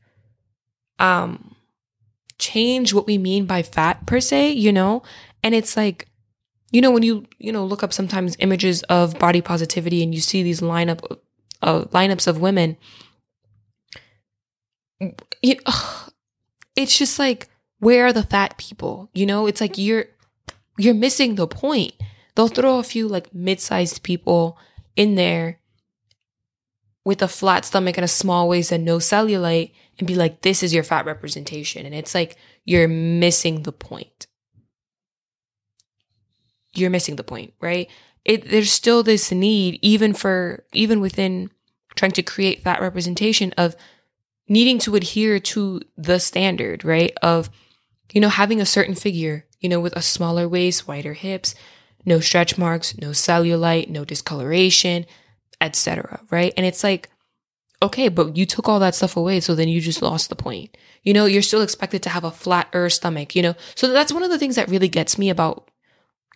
um 0.97 1.55
change 2.37 2.93
what 2.93 3.05
we 3.05 3.17
mean 3.17 3.45
by 3.45 3.61
fat 3.61 4.05
per 4.05 4.19
se, 4.19 4.51
you 4.51 4.73
know? 4.73 5.03
And 5.41 5.55
it's 5.55 5.77
like 5.77 6.08
you 6.71 6.81
know 6.81 6.91
when 6.91 7.03
you 7.03 7.25
you 7.37 7.51
know 7.51 7.65
look 7.65 7.83
up 7.83 7.93
sometimes 7.93 8.35
images 8.39 8.83
of 8.83 9.17
body 9.19 9.41
positivity 9.41 10.03
and 10.03 10.13
you 10.13 10.21
see 10.21 10.43
these 10.43 10.61
lineup 10.61 11.01
uh, 11.61 11.81
lineups 11.85 12.27
of 12.27 12.39
women 12.39 12.77
you, 15.41 15.55
ugh, 15.65 16.11
it's 16.75 16.97
just 16.97 17.19
like 17.19 17.49
where 17.79 18.07
are 18.07 18.13
the 18.13 18.23
fat 18.23 18.57
people? 18.57 19.09
You 19.13 19.25
know 19.25 19.47
it's 19.47 19.61
like 19.61 19.77
you're 19.77 20.05
you're 20.77 20.93
missing 20.93 21.35
the 21.35 21.47
point. 21.47 21.93
They'll 22.35 22.47
throw 22.47 22.79
a 22.79 22.83
few 22.83 23.07
like 23.07 23.33
mid-sized 23.33 24.03
people 24.03 24.57
in 24.95 25.15
there 25.15 25.59
with 27.03 27.21
a 27.21 27.27
flat 27.27 27.65
stomach 27.65 27.97
and 27.97 28.05
a 28.05 28.09
small 28.09 28.47
waist 28.47 28.71
and 28.71 28.85
no 28.85 28.97
cellulite 28.97 29.71
and 29.97 30.07
be 30.07 30.15
like 30.15 30.41
this 30.41 30.63
is 30.63 30.73
your 30.73 30.83
fat 30.83 31.05
representation. 31.05 31.85
And 31.85 31.95
it's 31.95 32.15
like 32.15 32.37
you're 32.65 32.87
missing 32.87 33.63
the 33.63 33.71
point 33.71 34.27
you're 36.79 36.89
missing 36.89 37.15
the 37.15 37.23
point, 37.23 37.53
right? 37.59 37.89
It, 38.25 38.49
there's 38.49 38.71
still 38.71 39.03
this 39.03 39.31
need, 39.31 39.79
even 39.81 40.13
for, 40.13 40.63
even 40.73 40.99
within 40.99 41.51
trying 41.95 42.11
to 42.11 42.23
create 42.23 42.63
that 42.63 42.81
representation 42.81 43.53
of 43.57 43.75
needing 44.47 44.79
to 44.79 44.95
adhere 44.95 45.39
to 45.39 45.81
the 45.97 46.19
standard, 46.19 46.83
right? 46.83 47.13
Of, 47.21 47.49
you 48.11 48.21
know, 48.21 48.29
having 48.29 48.59
a 48.59 48.65
certain 48.65 48.95
figure, 48.95 49.45
you 49.59 49.69
know, 49.69 49.79
with 49.79 49.95
a 49.95 50.01
smaller 50.01 50.47
waist, 50.47 50.87
wider 50.87 51.13
hips, 51.13 51.55
no 52.05 52.19
stretch 52.19 52.57
marks, 52.57 52.97
no 52.97 53.09
cellulite, 53.09 53.89
no 53.89 54.05
discoloration, 54.05 55.05
etc. 55.61 56.21
right? 56.31 56.53
And 56.57 56.65
it's 56.65 56.83
like, 56.83 57.09
okay, 57.81 58.09
but 58.09 58.35
you 58.35 58.45
took 58.45 58.67
all 58.67 58.79
that 58.79 58.95
stuff 58.95 59.15
away, 59.15 59.39
so 59.39 59.55
then 59.55 59.67
you 59.69 59.79
just 59.79 60.01
lost 60.01 60.29
the 60.29 60.35
point. 60.35 60.75
You 61.03 61.13
know, 61.13 61.25
you're 61.25 61.41
still 61.41 61.61
expected 61.61 62.03
to 62.03 62.09
have 62.09 62.23
a 62.23 62.31
flatter 62.31 62.89
stomach, 62.89 63.35
you 63.35 63.41
know? 63.41 63.55
So 63.75 63.91
that's 63.91 64.11
one 64.11 64.23
of 64.23 64.29
the 64.29 64.39
things 64.39 64.55
that 64.55 64.69
really 64.69 64.89
gets 64.89 65.17
me 65.17 65.29
about 65.29 65.68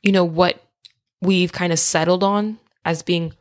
you 0.04 0.12
know, 0.12 0.26
what 0.26 0.62
we've 1.22 1.52
kind 1.52 1.74
of 1.74 1.80
settled 1.80 2.24
on 2.24 2.60
as 2.86 3.02
being 3.02 3.34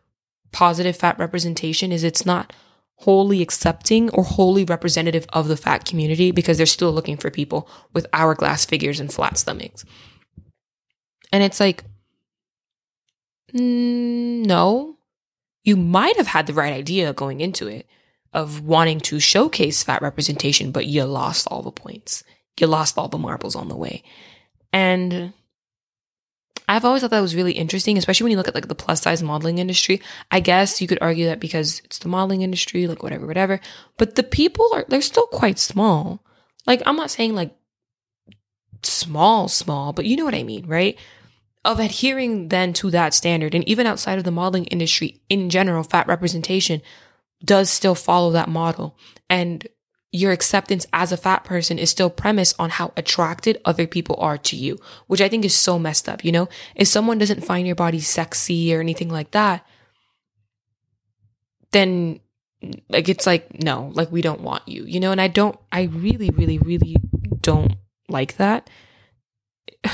positive 0.53 0.97
fat 0.97 1.19
representation 1.19 1.93
is 1.93 2.05
it's 2.05 2.25
not 2.25 2.53
wholly 2.97 3.43
accepting 3.43 4.09
or 4.11 4.23
wholly 4.23 4.65
representative 4.65 5.27
of 5.33 5.49
the 5.49 5.57
fat 5.57 5.85
community 5.85 6.31
because 6.31 6.57
they're 6.57 6.67
still 6.67 6.93
looking 6.93 7.17
for 7.17 7.31
people 7.31 7.69
with 7.93 8.07
hourglass 8.13 8.65
figures 8.65 9.01
and 9.01 9.13
flat 9.13 9.37
stomachs. 9.37 9.85
And 11.33 11.43
it's 11.43 11.59
like, 11.59 11.83
mm, 13.53 14.47
no, 14.47 14.99
you 15.65 15.77
might 15.77 16.17
have 16.17 16.29
had 16.29 16.47
the 16.47 16.53
right 16.53 16.73
idea 16.73 17.13
going 17.13 17.41
into 17.41 17.67
it 17.67 17.87
of 18.33 18.65
wanting 18.65 19.01
to 19.01 19.19
showcase 19.19 19.83
fat 19.83 20.01
representation, 20.01 20.71
but 20.71 20.87
you 20.87 21.05
lost 21.05 21.49
all 21.51 21.63
the 21.63 21.73
points. 21.73 22.23
You 22.61 22.69
lost 22.69 22.97
all 22.97 23.09
the 23.09 23.19
marbles 23.19 23.57
on 23.57 23.69
the 23.69 23.77
way. 23.77 24.05
And 24.73 25.33
I've 26.69 26.85
always 26.85 27.03
thought 27.03 27.11
that 27.11 27.21
was 27.21 27.35
really 27.37 27.53
interesting, 27.53 27.99
especially 27.99 28.25
when 28.25 28.31
you 28.33 28.37
look 28.37 28.49
at 28.49 28.55
like 28.55 28.69
the 28.69 28.75
plus 28.75 29.03
size 29.03 29.23
modeling 29.23 29.59
industry. 29.59 30.01
I 30.31 30.41
guess 30.41 30.81
you 30.81 30.87
could 30.87 30.99
argue 31.01 31.27
that 31.27 31.41
because 31.41 31.81
it's 31.85 31.99
the 31.99 32.09
modeling 32.09 32.43
industry, 32.43 32.87
like 32.87 33.03
whatever, 33.03 33.27
whatever. 33.27 33.61
But 33.99 34.15
the 34.15 34.23
people 34.23 34.69
are 34.73 34.85
they're 34.89 35.03
still 35.03 35.27
quite 35.27 35.59
small. 35.59 36.25
Like 36.67 36.83
I'm 36.87 36.97
not 36.97 37.11
saying 37.11 37.35
like 37.35 37.55
small, 38.83 39.49
small, 39.49 39.93
but 39.93 40.07
you 40.07 40.17
know 40.17 40.25
what 40.25 40.35
I 40.35 40.45
mean, 40.45 40.67
right? 40.67 40.97
Of 41.65 41.79
adhering 41.79 42.49
then 42.49 42.73
to 42.75 42.91
that 42.91 43.15
standard. 43.15 43.55
And 43.55 43.67
even 43.69 43.87
outside 43.87 44.19
of 44.19 44.25
the 44.25 44.31
modeling 44.31 44.65
industry 44.67 45.21
in 45.29 45.51
general, 45.51 45.83
fat 45.83 46.07
representation 46.07 46.81
does 47.45 47.71
still 47.71 47.95
follow 47.95 48.31
that 48.33 48.49
model. 48.49 48.97
And 49.29 49.67
your 50.13 50.31
acceptance 50.31 50.87
as 50.93 51.11
a 51.11 51.17
fat 51.17 51.43
person 51.43 51.79
is 51.79 51.89
still 51.91 52.11
premised 52.11 52.55
on 52.59 52.69
how 52.69 52.93
attracted 52.97 53.59
other 53.65 53.87
people 53.87 54.15
are 54.19 54.37
to 54.37 54.57
you, 54.57 54.79
which 55.07 55.23
I 55.23 55.29
think 55.29 55.45
is 55.45 55.55
so 55.55 55.79
messed 55.79 56.07
up. 56.09 56.23
You 56.23 56.33
know, 56.33 56.49
if 56.77 56.87
someone 56.87 57.17
doesn't 57.17 57.45
find 57.45 57.67
your 57.67 57.77
body 57.77 57.99
sexy 57.99 58.75
or 58.75 58.81
anything 58.81 59.09
like 59.09 59.31
that, 59.31 59.67
then 61.71 62.21
like 62.91 63.09
it's 63.09 63.27
like, 63.27 63.63
no, 63.63 63.91
like 63.95 64.13
we 64.13 64.21
don't 64.21 64.43
want 64.43 64.69
you, 64.69 64.85
you 64.85 65.01
know, 65.01 65.13
and 65.13 65.21
I 65.21 65.29
don't, 65.29 65.59
I 65.73 65.85
really, 65.85 66.29
really, 66.31 66.59
really 66.59 66.97
don't 67.41 67.75
like 68.09 68.37
that. 68.37 68.69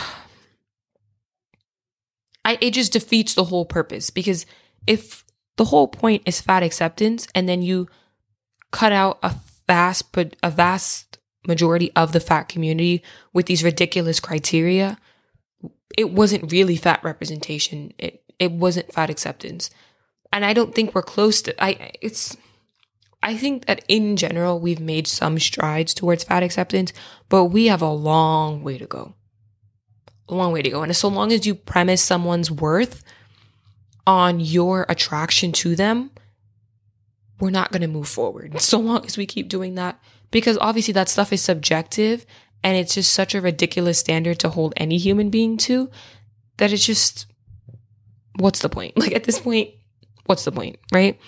I, 2.44 2.58
it 2.60 2.72
just 2.72 2.92
defeats 2.92 3.34
the 3.34 3.44
whole 3.44 3.64
purpose 3.66 4.10
because 4.10 4.46
if 4.86 5.24
the 5.56 5.66
whole 5.66 5.86
point 5.86 6.22
is 6.26 6.40
fat 6.40 6.62
acceptance 6.64 7.28
and 7.34 7.48
then 7.48 7.62
you 7.62 7.88
cut 8.72 8.92
out 8.92 9.18
a 9.22 9.34
vast 9.68 10.16
a 10.42 10.50
vast 10.50 11.18
majority 11.46 11.92
of 11.94 12.12
the 12.12 12.20
fat 12.20 12.48
community 12.48 13.02
with 13.32 13.46
these 13.46 13.62
ridiculous 13.62 14.18
criteria 14.18 14.98
it 15.96 16.10
wasn't 16.10 16.52
really 16.52 16.76
fat 16.76 17.02
representation. 17.02 17.92
It 17.98 18.22
it 18.38 18.52
wasn't 18.52 18.92
fat 18.92 19.10
acceptance. 19.10 19.70
And 20.32 20.44
i 20.44 20.52
don't 20.52 20.74
think 20.74 20.94
we're 20.94 21.02
close 21.02 21.40
to 21.42 21.64
i 21.64 21.92
it's 22.02 22.36
i 23.22 23.34
think 23.34 23.64
that 23.64 23.82
in 23.88 24.16
general 24.16 24.60
we've 24.60 24.78
made 24.80 25.06
some 25.06 25.38
strides 25.38 25.94
towards 25.94 26.22
fat 26.22 26.42
acceptance 26.42 26.92
but 27.30 27.46
we 27.46 27.66
have 27.66 27.82
a 27.82 27.90
long 27.90 28.62
way 28.62 28.78
to 28.78 28.86
go. 28.86 29.14
A 30.28 30.34
long 30.34 30.52
way 30.52 30.60
to 30.60 30.68
go. 30.68 30.82
And 30.82 30.94
so 30.94 31.08
long 31.08 31.32
as 31.32 31.46
you 31.46 31.54
premise 31.54 32.02
someone's 32.02 32.50
worth 32.50 33.02
on 34.06 34.40
your 34.40 34.84
attraction 34.88 35.52
to 35.52 35.74
them 35.74 36.10
we're 37.40 37.50
not 37.50 37.70
going 37.70 37.82
to 37.82 37.88
move 37.88 38.08
forward 38.08 38.60
so 38.60 38.78
long 38.78 39.04
as 39.06 39.16
we 39.16 39.26
keep 39.26 39.48
doing 39.48 39.74
that. 39.76 40.00
Because 40.30 40.58
obviously 40.60 40.92
that 40.92 41.08
stuff 41.08 41.32
is 41.32 41.40
subjective 41.40 42.26
and 42.62 42.76
it's 42.76 42.94
just 42.94 43.12
such 43.12 43.34
a 43.34 43.40
ridiculous 43.40 43.98
standard 43.98 44.38
to 44.40 44.50
hold 44.50 44.74
any 44.76 44.98
human 44.98 45.30
being 45.30 45.56
to 45.58 45.90
that 46.58 46.72
it's 46.72 46.84
just, 46.84 47.26
what's 48.36 48.60
the 48.60 48.68
point? 48.68 48.96
Like 48.98 49.14
at 49.14 49.24
this 49.24 49.38
point, 49.38 49.70
what's 50.26 50.44
the 50.44 50.52
point, 50.52 50.78
right? 50.92 51.18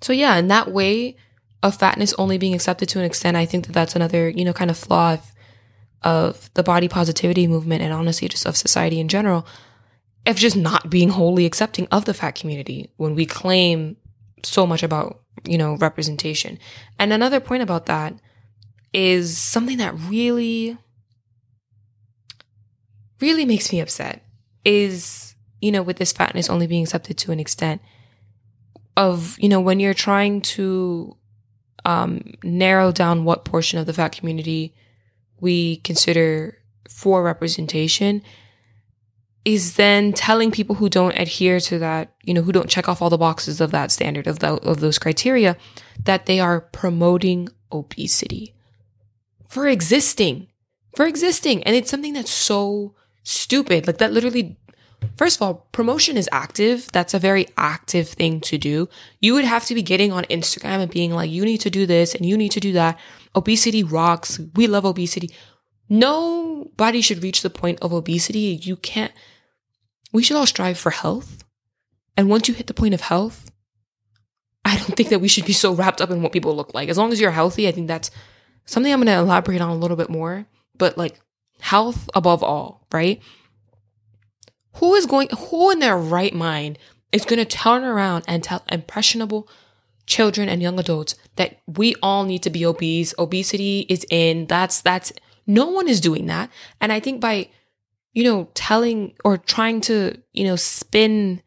So 0.00 0.12
yeah, 0.12 0.36
in 0.36 0.48
that 0.48 0.72
way 0.72 1.16
of 1.62 1.76
fatness 1.76 2.14
only 2.18 2.38
being 2.38 2.54
accepted 2.54 2.88
to 2.90 2.98
an 2.98 3.04
extent, 3.04 3.36
I 3.36 3.44
think 3.44 3.66
that 3.66 3.72
that's 3.72 3.94
another, 3.94 4.28
you 4.28 4.44
know, 4.44 4.52
kind 4.52 4.70
of 4.70 4.78
flaw 4.78 5.14
of, 5.14 5.32
of 6.02 6.50
the 6.54 6.62
body 6.62 6.88
positivity 6.88 7.46
movement 7.46 7.82
and 7.82 7.92
honestly 7.92 8.28
just 8.28 8.46
of 8.46 8.56
society 8.56 8.98
in 8.98 9.08
general 9.08 9.46
of 10.26 10.36
just 10.36 10.56
not 10.56 10.88
being 10.88 11.08
wholly 11.08 11.46
accepting 11.46 11.86
of 11.90 12.04
the 12.04 12.14
fat 12.14 12.32
community 12.32 12.90
when 12.96 13.14
we 13.14 13.26
claim 13.26 13.96
so 14.42 14.66
much 14.66 14.82
about, 14.82 15.20
you 15.44 15.58
know, 15.58 15.76
representation. 15.76 16.58
And 16.98 17.12
another 17.12 17.40
point 17.40 17.62
about 17.62 17.86
that 17.86 18.14
is 18.92 19.38
something 19.38 19.78
that 19.78 19.94
really, 20.08 20.76
really 23.20 23.44
makes 23.44 23.72
me 23.72 23.80
upset 23.80 24.22
is, 24.64 25.34
you 25.60 25.72
know, 25.72 25.82
with 25.82 25.96
this 25.96 26.12
fatness 26.12 26.50
only 26.50 26.66
being 26.66 26.82
accepted 26.82 27.18
to 27.18 27.32
an 27.32 27.40
extent 27.40 27.80
of, 28.96 29.36
you 29.38 29.48
know, 29.48 29.60
when 29.60 29.80
you're 29.80 29.94
trying 29.94 30.40
to 30.42 31.16
um, 31.84 32.34
narrow 32.42 32.92
down 32.92 33.24
what 33.24 33.44
portion 33.44 33.78
of 33.78 33.86
the 33.86 33.92
fat 33.92 34.12
community 34.12 34.74
we 35.40 35.76
consider 35.78 36.58
for 36.88 37.22
representation 37.22 38.22
is 39.44 39.74
then 39.74 40.12
telling 40.12 40.50
people 40.50 40.76
who 40.76 40.88
don't 40.88 41.18
adhere 41.18 41.58
to 41.58 41.78
that, 41.78 42.12
you 42.22 42.32
know, 42.32 42.42
who 42.42 42.52
don't 42.52 42.70
check 42.70 42.88
off 42.88 43.02
all 43.02 43.10
the 43.10 43.18
boxes 43.18 43.60
of 43.60 43.72
that 43.72 43.90
standard 43.90 44.26
of 44.26 44.38
the, 44.38 44.54
of 44.62 44.80
those 44.80 44.98
criteria 44.98 45.56
that 46.04 46.26
they 46.26 46.38
are 46.38 46.60
promoting 46.60 47.48
obesity 47.72 48.54
for 49.48 49.66
existing, 49.66 50.48
for 50.96 51.06
existing. 51.06 51.62
And 51.64 51.74
it's 51.74 51.90
something 51.90 52.12
that's 52.12 52.30
so 52.30 52.94
stupid. 53.24 53.86
Like 53.86 53.98
that 53.98 54.12
literally, 54.12 54.56
first 55.16 55.36
of 55.36 55.42
all, 55.42 55.66
promotion 55.72 56.16
is 56.16 56.28
active. 56.30 56.90
That's 56.92 57.12
a 57.12 57.18
very 57.18 57.48
active 57.56 58.08
thing 58.08 58.40
to 58.42 58.58
do. 58.58 58.88
You 59.20 59.34
would 59.34 59.44
have 59.44 59.64
to 59.66 59.74
be 59.74 59.82
getting 59.82 60.12
on 60.12 60.24
Instagram 60.24 60.80
and 60.80 60.90
being 60.90 61.12
like, 61.12 61.30
you 61.30 61.44
need 61.44 61.58
to 61.58 61.70
do 61.70 61.84
this 61.84 62.14
and 62.14 62.24
you 62.24 62.36
need 62.36 62.52
to 62.52 62.60
do 62.60 62.72
that. 62.74 62.98
Obesity 63.34 63.82
rocks. 63.82 64.40
We 64.54 64.68
love 64.68 64.84
obesity. 64.84 65.30
Nobody 65.88 67.00
should 67.00 67.22
reach 67.22 67.42
the 67.42 67.50
point 67.50 67.80
of 67.82 67.92
obesity. 67.92 68.60
You 68.62 68.76
can't, 68.76 69.12
we 70.12 70.22
should 70.22 70.36
all 70.36 70.46
strive 70.46 70.78
for 70.78 70.90
health. 70.90 71.44
And 72.16 72.28
once 72.28 72.48
you 72.48 72.54
hit 72.54 72.66
the 72.66 72.74
point 72.74 72.94
of 72.94 73.00
health, 73.00 73.50
I 74.64 74.76
don't 74.76 74.96
think 74.96 75.08
that 75.08 75.20
we 75.20 75.28
should 75.28 75.46
be 75.46 75.52
so 75.52 75.74
wrapped 75.74 76.00
up 76.00 76.10
in 76.10 76.22
what 76.22 76.32
people 76.32 76.54
look 76.54 76.74
like. 76.74 76.88
As 76.88 76.98
long 76.98 77.12
as 77.12 77.20
you're 77.20 77.30
healthy, 77.30 77.66
I 77.66 77.72
think 77.72 77.88
that's 77.88 78.10
something 78.64 78.92
I'm 78.92 79.00
going 79.00 79.06
to 79.06 79.22
elaborate 79.22 79.60
on 79.60 79.70
a 79.70 79.76
little 79.76 79.96
bit 79.96 80.10
more. 80.10 80.46
But 80.76 80.96
like 80.96 81.18
health 81.58 82.08
above 82.14 82.42
all, 82.42 82.86
right? 82.92 83.20
who 84.74 84.94
is 84.94 85.06
going, 85.06 85.28
who 85.28 85.70
in 85.70 85.78
their 85.80 85.96
right 85.96 86.34
mind 86.34 86.78
is 87.10 87.24
going 87.24 87.38
to 87.38 87.44
turn 87.44 87.84
around 87.84 88.24
and 88.26 88.42
tell 88.42 88.62
impressionable 88.70 89.48
children 90.06 90.48
and 90.48 90.62
young 90.62 90.78
adults 90.78 91.14
that 91.36 91.58
we 91.66 91.94
all 92.02 92.24
need 92.24 92.42
to 92.42 92.50
be 92.50 92.64
obese. 92.64 93.14
Obesity 93.18 93.86
is 93.88 94.06
in. 94.10 94.46
That's, 94.46 94.80
that's, 94.80 95.12
no 95.46 95.66
one 95.66 95.88
is 95.88 96.00
doing 96.00 96.26
that. 96.26 96.50
And 96.80 96.92
I 96.92 97.00
think 97.00 97.20
by, 97.20 97.50
you 98.12 98.24
know, 98.24 98.48
telling 98.54 99.14
or 99.24 99.38
trying 99.38 99.80
to, 99.82 100.18
you 100.32 100.44
know, 100.44 100.56
spin 100.56 101.42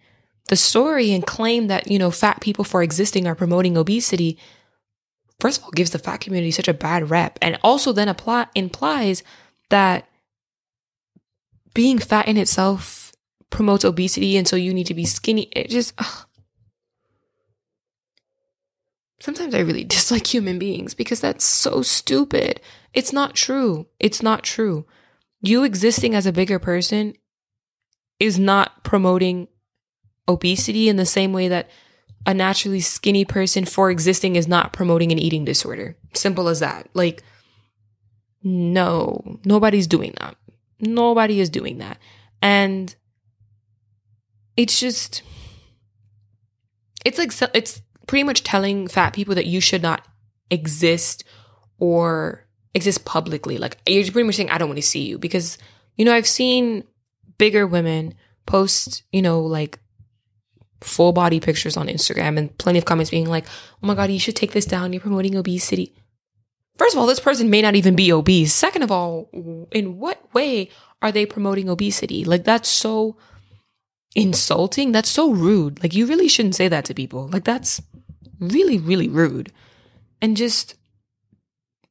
the 0.48 0.56
story 0.56 1.12
and 1.12 1.26
claim 1.26 1.68
that, 1.68 1.90
you 1.90 2.00
know, 2.00 2.12
fat 2.12 2.42
people 2.42 2.64
for 2.64 2.84
existing 2.84 3.28
are 3.28 3.36
promoting 3.36 3.78
obesity, 3.78 4.38
first 5.40 5.60
of 5.60 5.64
all, 5.64 5.72
gives 5.72 5.92
the 5.92 6.00
fat 6.00 6.22
community 6.22 6.52
such 6.52 6.68
a 6.68 6.74
bad 6.74 7.10
rep. 7.10 7.38
And 7.42 7.60
also 7.64 7.92
then 7.92 8.08
apply, 8.08 8.48
implies 8.56 9.24
that 9.70 10.08
being 11.74 12.00
fat 12.00 12.28
in 12.28 12.38
itself 12.38 13.12
promotes 13.50 13.86
obesity. 13.86 14.38
And 14.38 14.48
so 14.48 14.56
you 14.56 14.74
need 14.74 14.88
to 14.88 14.94
be 14.94 15.06
skinny. 15.06 15.50
It 15.52 15.70
just, 15.70 15.94
ugh. 15.98 16.26
sometimes 19.20 19.54
I 19.54 19.60
really 19.60 19.84
dislike 19.96 20.26
human 20.26 20.58
beings 20.60 20.94
because 20.94 21.22
that's 21.22 21.46
so 21.46 21.82
stupid. 21.82 22.62
It's 22.94 23.14
not 23.14 23.36
true. 23.36 23.88
It's 24.00 24.24
not 24.24 24.44
true. 24.44 24.86
You 25.42 25.64
existing 25.64 26.16
as 26.16 26.26
a 26.26 26.34
bigger 26.34 26.60
person 26.60 27.14
is 28.20 28.40
not 28.40 28.84
promoting 28.84 29.48
obesity 30.28 30.90
in 30.90 30.96
the 30.96 31.06
same 31.06 31.34
way 31.34 31.48
that 31.48 31.70
a 32.26 32.34
naturally 32.34 32.82
skinny 32.82 33.26
person 33.26 33.66
for 33.66 33.92
existing 33.92 34.36
is 34.36 34.48
not 34.48 34.74
promoting 34.74 35.12
an 35.12 35.20
eating 35.20 35.46
disorder. 35.46 35.96
Simple 36.14 36.48
as 36.48 36.60
that. 36.62 36.90
Like, 36.94 37.24
no, 38.44 39.40
nobody's 39.46 39.88
doing 39.88 40.14
that. 40.20 40.36
Nobody 40.80 41.40
is 41.40 41.50
doing 41.50 41.78
that. 41.80 42.00
And 42.42 42.96
it's 44.58 44.80
just, 44.80 45.22
it's 47.04 47.20
like, 47.20 47.32
it's 47.54 47.82
pretty 48.08 48.24
much 48.24 48.44
telling 48.44 48.88
fat 48.88 49.14
people 49.14 49.36
that 49.36 49.46
you 49.46 49.60
should 49.60 49.82
not 49.82 50.06
exist 50.50 51.24
or 51.78 52.45
exist 52.76 53.06
publicly. 53.06 53.58
Like, 53.58 53.78
you're 53.88 54.04
pretty 54.12 54.28
much 54.28 54.36
saying, 54.36 54.52
I 54.52 54.60
don't 54.60 54.70
want 54.70 54.78
to 54.78 54.84
see 54.84 55.08
you 55.08 55.18
because, 55.18 55.58
you 55.96 56.06
know, 56.06 56.14
I've 56.14 56.28
seen 56.28 56.84
bigger 57.40 57.66
women 57.66 58.14
post, 58.46 59.04
you 59.12 59.24
know, 59.24 59.42
like 59.42 59.80
full 60.82 61.14
body 61.14 61.40
pictures 61.40 61.78
on 61.78 61.88
Instagram 61.88 62.38
and 62.38 62.56
plenty 62.60 62.78
of 62.78 62.86
comments 62.86 63.10
being 63.10 63.28
like, 63.28 63.48
oh 63.82 63.88
my 63.88 63.96
God, 63.96 64.12
you 64.12 64.20
should 64.20 64.36
take 64.36 64.52
this 64.52 64.66
down. 64.66 64.94
You're 64.94 65.02
promoting 65.02 65.36
obesity. 65.36 65.96
First 66.78 66.94
of 66.94 67.00
all, 67.00 67.08
this 67.08 67.22
person 67.22 67.50
may 67.50 67.62
not 67.62 67.76
even 67.76 67.96
be 67.96 68.12
obese. 68.12 68.54
Second 68.54 68.84
of 68.84 68.92
all, 68.92 69.30
in 69.72 69.98
what 69.98 70.34
way 70.34 70.70
are 71.02 71.12
they 71.12 71.26
promoting 71.26 71.70
obesity? 71.70 72.26
Like, 72.26 72.44
that's 72.44 72.68
so 72.68 73.16
insulting. 74.14 74.92
That's 74.92 75.10
so 75.10 75.32
rude. 75.32 75.82
Like, 75.82 75.96
you 75.96 76.06
really 76.06 76.28
shouldn't 76.28 76.56
say 76.56 76.68
that 76.68 76.84
to 76.86 76.94
people. 76.94 77.30
Like, 77.30 77.46
that's 77.46 77.82
really, 78.40 78.78
really 78.78 79.08
rude. 79.08 79.54
And 80.22 80.36
just, 80.36 80.76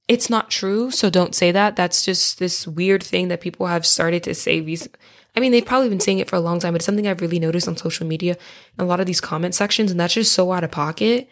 it's 0.09 0.28
not 0.28 0.50
true. 0.50 0.90
So 0.90 1.11
don't 1.11 1.34
say 1.34 1.52
that. 1.52 1.76
That's 1.76 2.05
just 2.05 2.38
this 2.38 2.66
weird 2.66 3.02
thing 3.02 3.28
that 3.28 3.40
people 3.40 3.66
have 3.66 3.86
started 3.86 4.22
to 4.24 4.34
say 4.34 4.61
recently 4.61 4.98
I 5.36 5.40
mean, 5.40 5.50
they've 5.50 5.64
probably 5.64 5.88
been 5.88 6.00
saying 6.00 6.20
it 6.20 6.30
for 6.30 6.36
a 6.36 6.40
long 6.40 6.61
time, 6.61 6.72
but 6.72 6.76
it's 6.76 6.86
something 6.86 7.07
I've 7.07 7.20
really 7.20 7.40
noticed 7.40 7.66
on 7.66 7.76
social 7.76 8.07
media 8.07 8.36
in 8.78 8.84
a 8.84 8.86
lot 8.86 9.00
of 9.00 9.07
these 9.07 9.20
comment 9.20 9.55
sections, 9.55 9.90
and 9.90 9.98
that's 9.98 10.14
just 10.14 10.32
so 10.32 10.52
out 10.52 10.64
of 10.64 10.70
pocket. 10.70 11.28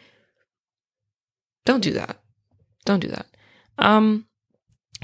Don't 1.65 1.83
do 1.83 1.93
that. 1.93 2.19
Don't 2.85 3.01
do 3.01 3.09
that. 3.09 3.27
Um, 3.79 4.27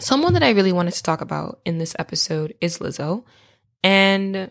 someone 0.01 0.33
that 0.35 0.43
I 0.43 0.51
really 0.51 0.73
wanted 0.73 0.95
to 0.95 1.03
talk 1.03 1.21
about 1.21 1.61
in 1.64 1.79
this 1.79 1.95
episode 1.99 2.55
is 2.61 2.79
Lizzo. 2.79 3.25
And 3.85 4.51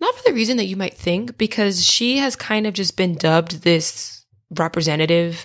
not 0.00 0.14
for 0.14 0.22
the 0.24 0.34
reason 0.34 0.58
that 0.58 0.66
you 0.66 0.76
might 0.76 0.94
think, 0.94 1.36
because 1.36 1.84
she 1.84 2.18
has 2.18 2.36
kind 2.36 2.68
of 2.68 2.74
just 2.74 2.96
been 2.96 3.16
dubbed 3.16 3.62
this 3.62 4.24
representative 4.50 5.44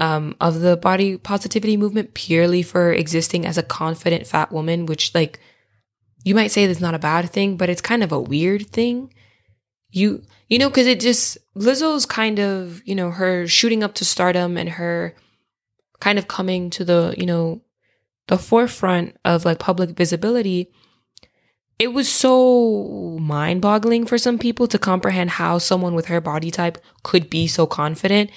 um, 0.00 0.34
of 0.40 0.60
the 0.60 0.76
body 0.76 1.16
positivity 1.18 1.76
movement 1.76 2.14
purely 2.14 2.62
for 2.62 2.92
existing 2.92 3.46
as 3.46 3.58
a 3.58 3.62
confident 3.62 4.26
fat 4.26 4.50
woman, 4.50 4.86
which, 4.86 5.14
like, 5.14 5.38
you 6.24 6.34
might 6.34 6.50
say 6.50 6.66
that's 6.66 6.80
not 6.80 6.94
a 6.94 6.98
bad 6.98 7.30
thing, 7.30 7.56
but 7.56 7.68
it's 7.68 7.80
kind 7.80 8.02
of 8.02 8.10
a 8.10 8.20
weird 8.20 8.66
thing. 8.68 9.12
You, 9.90 10.22
you 10.48 10.58
know, 10.58 10.70
cause 10.70 10.86
it 10.86 11.00
just, 11.00 11.38
Lizzo's 11.54 12.06
kind 12.06 12.38
of, 12.38 12.82
you 12.86 12.94
know, 12.94 13.10
her 13.10 13.46
shooting 13.46 13.82
up 13.82 13.94
to 13.94 14.04
stardom 14.04 14.56
and 14.56 14.68
her 14.68 15.14
kind 16.00 16.18
of 16.18 16.28
coming 16.28 16.70
to 16.70 16.84
the, 16.84 17.14
you 17.18 17.26
know, 17.26 17.60
the 18.28 18.38
forefront 18.38 19.16
of 19.24 19.44
like 19.44 19.58
public 19.58 19.90
visibility. 19.90 20.70
It 21.78 21.92
was 21.92 22.08
so 22.08 23.18
mind 23.20 23.62
boggling 23.62 24.06
for 24.06 24.18
some 24.18 24.38
people 24.38 24.66
to 24.68 24.78
comprehend 24.78 25.30
how 25.30 25.58
someone 25.58 25.94
with 25.94 26.06
her 26.06 26.20
body 26.20 26.50
type 26.50 26.78
could 27.02 27.28
be 27.28 27.46
so 27.46 27.66
confident. 27.66 28.30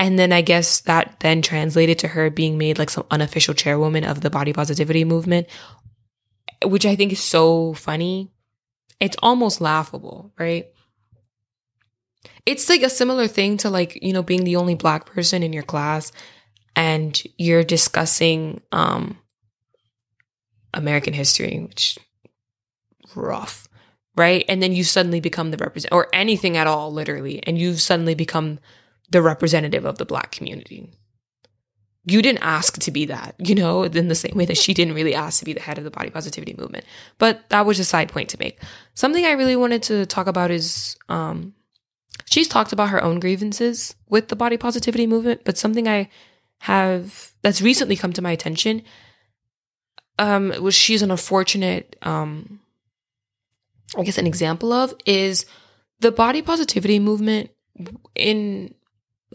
And 0.00 0.18
then 0.18 0.32
I 0.32 0.42
guess 0.42 0.80
that 0.82 1.16
then 1.20 1.42
translated 1.42 1.98
to 2.00 2.08
her 2.08 2.30
being 2.30 2.56
made 2.56 2.78
like 2.78 2.90
some 2.90 3.06
unofficial 3.10 3.54
chairwoman 3.54 4.04
of 4.04 4.20
the 4.20 4.30
body 4.30 4.52
positivity 4.52 5.04
movement 5.04 5.48
which 6.64 6.86
I 6.86 6.96
think 6.96 7.12
is 7.12 7.22
so 7.22 7.74
funny. 7.74 8.30
It's 9.00 9.16
almost 9.22 9.60
laughable, 9.60 10.32
right? 10.38 10.66
It's 12.46 12.68
like 12.68 12.82
a 12.82 12.90
similar 12.90 13.28
thing 13.28 13.58
to 13.58 13.70
like, 13.70 14.02
you 14.02 14.12
know, 14.12 14.22
being 14.22 14.44
the 14.44 14.56
only 14.56 14.74
black 14.74 15.06
person 15.06 15.42
in 15.42 15.52
your 15.52 15.62
class 15.62 16.10
and 16.74 17.20
you're 17.36 17.64
discussing 17.64 18.60
um 18.72 19.18
American 20.74 21.12
history, 21.12 21.60
which 21.60 21.98
rough, 23.14 23.68
right? 24.16 24.44
And 24.48 24.62
then 24.62 24.72
you 24.72 24.84
suddenly 24.84 25.20
become 25.20 25.50
the 25.50 25.56
represent 25.56 25.92
or 25.92 26.08
anything 26.12 26.56
at 26.56 26.66
all, 26.66 26.92
literally, 26.92 27.42
and 27.46 27.58
you've 27.58 27.80
suddenly 27.80 28.14
become 28.14 28.58
the 29.10 29.22
representative 29.22 29.84
of 29.84 29.98
the 29.98 30.04
black 30.04 30.30
community 30.30 30.90
you 32.10 32.22
didn't 32.22 32.42
ask 32.42 32.78
to 32.78 32.90
be 32.90 33.06
that, 33.06 33.34
you 33.38 33.54
know, 33.54 33.82
in 33.82 34.08
the 34.08 34.14
same 34.14 34.36
way 34.36 34.46
that 34.46 34.56
she 34.56 34.72
didn't 34.72 34.94
really 34.94 35.14
ask 35.14 35.38
to 35.38 35.44
be 35.44 35.52
the 35.52 35.60
head 35.60 35.78
of 35.78 35.84
the 35.84 35.90
body 35.90 36.10
positivity 36.10 36.54
movement. 36.56 36.84
But 37.18 37.48
that 37.50 37.66
was 37.66 37.78
a 37.78 37.84
side 37.84 38.10
point 38.10 38.30
to 38.30 38.38
make. 38.38 38.60
Something 38.94 39.24
I 39.24 39.32
really 39.32 39.56
wanted 39.56 39.82
to 39.84 40.06
talk 40.06 40.26
about 40.26 40.50
is 40.50 40.96
um, 41.08 41.54
she's 42.24 42.48
talked 42.48 42.72
about 42.72 42.90
her 42.90 43.02
own 43.02 43.20
grievances 43.20 43.94
with 44.08 44.28
the 44.28 44.36
body 44.36 44.56
positivity 44.56 45.06
movement, 45.06 45.42
but 45.44 45.58
something 45.58 45.86
I 45.86 46.08
have 46.60 47.32
that's 47.42 47.62
recently 47.62 47.96
come 47.96 48.12
to 48.14 48.22
my 48.22 48.30
attention 48.30 48.82
um, 50.18 50.52
was 50.60 50.74
she's 50.74 51.02
an 51.02 51.10
unfortunate, 51.10 51.94
um, 52.02 52.60
I 53.96 54.02
guess, 54.02 54.18
an 54.18 54.26
example 54.26 54.72
of 54.72 54.94
is 55.04 55.46
the 56.00 56.10
body 56.10 56.42
positivity 56.42 56.98
movement 56.98 57.50
in 58.14 58.74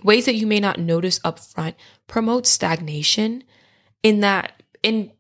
ways 0.04 0.26
that 0.26 0.36
you 0.36 0.48
may 0.48 0.60
not 0.60 0.80
notice 0.80 1.20
up 1.24 1.40
front 1.40 1.76
promote 2.08 2.48
stagnation 2.48 3.44
in 4.02 4.22
that 4.22 4.64
in 4.82 5.12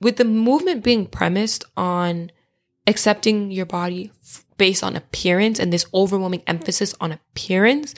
with 0.00 0.16
the 0.16 0.24
movement 0.24 0.82
being 0.82 1.06
premised 1.06 1.64
on 1.76 2.30
accepting 2.86 3.50
your 3.50 3.66
body 3.66 4.10
based 4.56 4.82
on 4.82 4.96
appearance 4.96 5.58
and 5.60 5.72
this 5.72 5.86
overwhelming 5.94 6.42
emphasis 6.46 6.94
on 7.00 7.12
appearance 7.12 7.94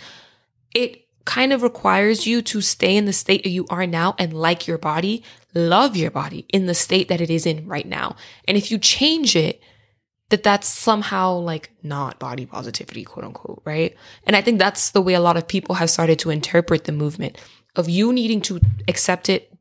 it 0.74 1.04
kind 1.24 1.52
of 1.52 1.62
requires 1.62 2.26
you 2.26 2.42
to 2.42 2.60
stay 2.60 2.96
in 2.96 3.06
the 3.06 3.12
state 3.12 3.42
that 3.44 3.50
you 3.50 3.66
are 3.70 3.86
now 3.86 4.14
and 4.18 4.34
like 4.34 4.66
your 4.66 4.76
body 4.76 5.22
love 5.54 5.96
your 5.96 6.10
body 6.10 6.46
in 6.52 6.66
the 6.66 6.74
state 6.74 7.08
that 7.08 7.20
it 7.20 7.30
is 7.30 7.46
in 7.46 7.66
right 7.66 7.86
now. 7.86 8.16
And 8.46 8.56
if 8.56 8.70
you 8.70 8.78
change 8.78 9.36
it 9.36 9.62
that 10.30 10.42
that's 10.42 10.66
somehow 10.66 11.34
like 11.34 11.70
not 11.82 12.18
body 12.18 12.46
positivity, 12.46 13.04
quote 13.04 13.24
unquote, 13.24 13.62
right? 13.64 13.96
And 14.26 14.34
I 14.34 14.40
think 14.40 14.58
that's 14.58 14.90
the 14.90 15.02
way 15.02 15.14
a 15.14 15.20
lot 15.20 15.36
of 15.36 15.46
people 15.46 15.76
have 15.76 15.90
started 15.90 16.18
to 16.20 16.30
interpret 16.30 16.84
the 16.84 16.92
movement 16.92 17.38
of 17.76 17.88
you 17.88 18.12
needing 18.12 18.40
to 18.42 18.60
accept 18.88 19.28
it 19.28 19.52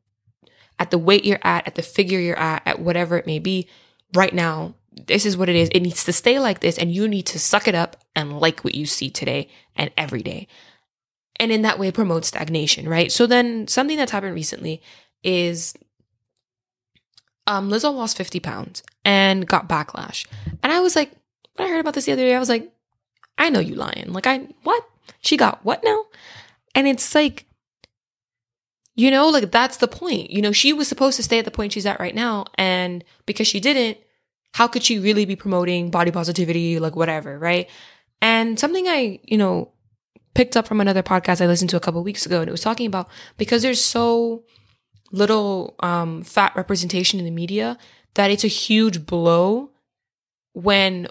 at 0.78 0.90
the 0.90 0.98
weight 0.98 1.24
you're 1.24 1.38
at, 1.42 1.66
at 1.66 1.74
the 1.74 1.82
figure 1.82 2.18
you're 2.18 2.38
at, 2.38 2.62
at 2.66 2.80
whatever 2.80 3.16
it 3.16 3.26
may 3.26 3.38
be 3.38 3.68
right 4.14 4.32
now. 4.34 4.74
This 5.06 5.26
is 5.26 5.36
what 5.36 5.48
it 5.48 5.56
is. 5.56 5.68
It 5.70 5.80
needs 5.80 6.04
to 6.04 6.12
stay 6.12 6.38
like 6.38 6.60
this, 6.60 6.78
and 6.78 6.92
you 6.92 7.08
need 7.08 7.26
to 7.26 7.38
suck 7.38 7.66
it 7.66 7.74
up 7.74 7.96
and 8.14 8.38
like 8.38 8.62
what 8.62 8.74
you 8.74 8.86
see 8.86 9.10
today 9.10 9.48
and 9.76 9.90
every 9.96 10.22
day. 10.22 10.46
And 11.40 11.50
in 11.50 11.62
that 11.62 11.80
way, 11.80 11.90
promote 11.90 12.24
stagnation, 12.24 12.88
right? 12.88 13.10
So 13.10 13.26
then 13.26 13.66
something 13.66 13.96
that's 13.96 14.12
happened 14.12 14.34
recently 14.34 14.80
is 15.24 15.74
um, 17.46 17.70
Lizzo 17.70 17.94
lost 17.94 18.16
50 18.16 18.40
pounds 18.40 18.82
and 19.04 19.46
got 19.46 19.68
backlash. 19.68 20.26
And 20.62 20.72
I 20.72 20.80
was 20.80 20.96
like, 20.96 21.12
when 21.56 21.68
I 21.68 21.70
heard 21.70 21.80
about 21.80 21.94
this 21.94 22.06
the 22.06 22.12
other 22.12 22.24
day, 22.24 22.34
I 22.34 22.38
was 22.38 22.48
like, 22.48 22.72
I 23.38 23.50
know 23.50 23.60
you 23.60 23.74
lying. 23.74 24.12
Like, 24.12 24.26
I, 24.26 24.48
what? 24.62 24.84
She 25.20 25.36
got 25.36 25.64
what 25.64 25.82
now? 25.84 26.04
And 26.74 26.86
it's 26.86 27.14
like, 27.14 27.46
you 28.96 29.10
know, 29.10 29.28
like 29.28 29.50
that's 29.50 29.78
the 29.78 29.88
point. 29.88 30.30
You 30.30 30.40
know, 30.40 30.52
she 30.52 30.72
was 30.72 30.88
supposed 30.88 31.16
to 31.16 31.22
stay 31.22 31.38
at 31.38 31.44
the 31.44 31.50
point 31.50 31.72
she's 31.72 31.86
at 31.86 32.00
right 32.00 32.14
now. 32.14 32.46
And 32.56 33.04
because 33.26 33.46
she 33.46 33.60
didn't, 33.60 33.98
how 34.52 34.68
could 34.68 34.84
she 34.84 34.98
really 34.98 35.24
be 35.24 35.36
promoting 35.36 35.90
body 35.90 36.10
positivity, 36.10 36.78
like 36.78 36.94
whatever, 36.94 37.38
right? 37.38 37.68
And 38.22 38.58
something 38.58 38.86
I, 38.86 39.20
you 39.24 39.36
know, 39.36 39.72
picked 40.34 40.56
up 40.56 40.66
from 40.66 40.80
another 40.80 41.02
podcast 41.02 41.40
I 41.40 41.46
listened 41.46 41.70
to 41.70 41.76
a 41.76 41.80
couple 41.80 42.02
weeks 42.02 42.24
ago, 42.26 42.40
and 42.40 42.48
it 42.48 42.52
was 42.52 42.60
talking 42.60 42.86
about 42.86 43.08
because 43.36 43.62
there's 43.62 43.84
so 43.84 44.44
little 45.14 45.76
um, 45.80 46.22
fat 46.22 46.54
representation 46.56 47.18
in 47.18 47.24
the 47.24 47.30
media 47.30 47.78
that 48.14 48.30
it's 48.30 48.44
a 48.44 48.48
huge 48.48 49.06
blow 49.06 49.70
when 50.52 51.08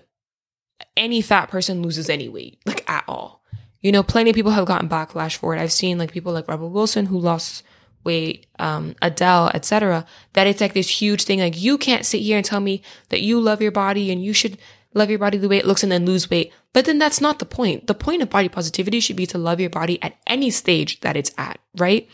any 0.97 1.21
fat 1.21 1.49
person 1.49 1.81
loses 1.81 2.09
any 2.09 2.27
weight, 2.29 2.59
like 2.65 2.87
at 2.89 3.05
all. 3.07 3.43
You 3.81 3.91
know, 3.91 4.03
plenty 4.03 4.29
of 4.29 4.35
people 4.35 4.51
have 4.51 4.65
gotten 4.65 4.89
backlash 4.89 5.37
for 5.37 5.55
it. 5.55 5.61
I've 5.61 5.71
seen 5.71 5.97
like 5.97 6.11
people 6.11 6.33
like 6.33 6.47
Rebel 6.47 6.69
Wilson 6.69 7.05
who 7.05 7.17
lost 7.17 7.63
weight, 8.03 8.45
um, 8.59 8.95
Adele, 9.01 9.51
etc. 9.53 10.05
That 10.33 10.47
it's 10.47 10.61
like 10.61 10.73
this 10.73 10.89
huge 10.89 11.23
thing. 11.23 11.39
Like 11.39 11.61
you 11.61 11.77
can't 11.77 12.05
sit 12.05 12.21
here 12.21 12.37
and 12.37 12.45
tell 12.45 12.59
me 12.59 12.81
that 13.09 13.21
you 13.21 13.39
love 13.39 13.61
your 13.61 13.71
body 13.71 14.11
and 14.11 14.23
you 14.23 14.33
should 14.33 14.57
love 14.93 15.09
your 15.09 15.19
body 15.19 15.37
the 15.37 15.49
way 15.49 15.57
it 15.57 15.65
looks 15.65 15.83
and 15.83 15.91
then 15.91 16.05
lose 16.05 16.29
weight. 16.29 16.51
But 16.73 16.85
then 16.85 16.99
that's 16.99 17.21
not 17.21 17.39
the 17.39 17.45
point. 17.45 17.87
The 17.87 17.93
point 17.93 18.21
of 18.21 18.29
body 18.29 18.49
positivity 18.49 18.99
should 18.99 19.15
be 19.15 19.25
to 19.27 19.37
love 19.37 19.59
your 19.59 19.69
body 19.69 20.01
at 20.01 20.17
any 20.27 20.49
stage 20.49 20.99
that 21.01 21.17
it's 21.17 21.31
at, 21.37 21.59
right? 21.77 22.07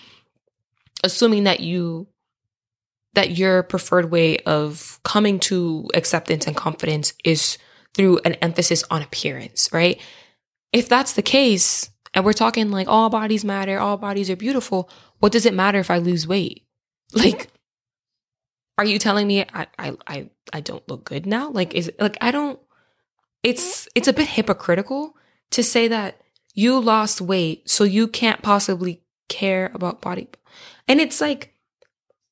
Assuming 1.04 1.46
that 1.46 1.60
you 1.60 2.08
that 3.14 3.38
your 3.38 3.64
preferred 3.64 4.12
way 4.12 4.38
of 4.40 5.00
coming 5.04 5.40
to 5.40 5.90
acceptance 5.96 6.46
and 6.46 6.56
confidence 6.56 7.14
is 7.24 7.58
through 7.96 8.20
an 8.24 8.34
emphasis 8.36 8.84
on 8.92 9.02
appearance, 9.02 9.70
right? 9.74 10.00
If 10.72 10.88
that's 10.88 11.14
the 11.14 11.24
case, 11.24 11.90
and 12.14 12.24
we're 12.24 12.34
talking 12.34 12.70
like 12.70 12.88
all 12.88 13.10
bodies 13.10 13.44
matter, 13.44 13.80
all 13.80 13.98
bodies 13.98 14.30
are 14.30 14.36
beautiful, 14.36 14.90
what 15.20 15.32
does 15.32 15.46
it 15.46 15.54
matter 15.54 15.80
if 15.80 15.90
I 15.92 15.98
lose 15.98 16.28
weight? 16.28 16.66
Like, 17.12 17.50
are 18.78 18.86
you 18.86 19.00
telling 19.00 19.26
me 19.26 19.42
I 19.52 19.66
I 19.80 19.98
I, 20.06 20.30
I 20.54 20.62
don't 20.62 20.88
look 20.88 21.06
good 21.06 21.26
now? 21.26 21.50
Like, 21.50 21.74
is 21.74 21.92
like 22.00 22.18
I 22.22 22.30
don't 22.30 22.60
it's 23.42 23.88
it's 23.96 24.08
a 24.08 24.14
bit 24.14 24.28
hypocritical 24.28 25.16
to 25.52 25.64
say 25.64 25.88
that 25.88 26.22
you 26.54 26.80
lost 26.80 27.20
weight 27.20 27.70
so 27.70 27.84
you 27.84 28.08
can't 28.08 28.42
possibly 28.42 29.02
care 29.28 29.72
about 29.74 30.02
body. 30.02 30.28
And 30.90 31.00
it's 31.00 31.22
like 31.22 31.54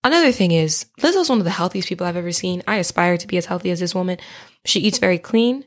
another 0.03 0.31
thing 0.31 0.51
is 0.51 0.87
Lizzo's 0.99 1.29
one 1.29 1.37
of 1.37 1.45
the 1.45 1.51
healthiest 1.51 1.87
people 1.87 2.07
I've 2.07 2.17
ever 2.17 2.31
seen. 2.31 2.63
I 2.67 2.77
aspire 2.77 3.15
to 3.17 3.27
be 3.27 3.37
as 3.37 3.45
healthy 3.45 3.69
as 3.69 3.79
this 3.79 3.95
woman. 3.95 4.17
She 4.65 4.79
eats 4.79 4.97
very 4.97 5.19
clean. 5.19 5.63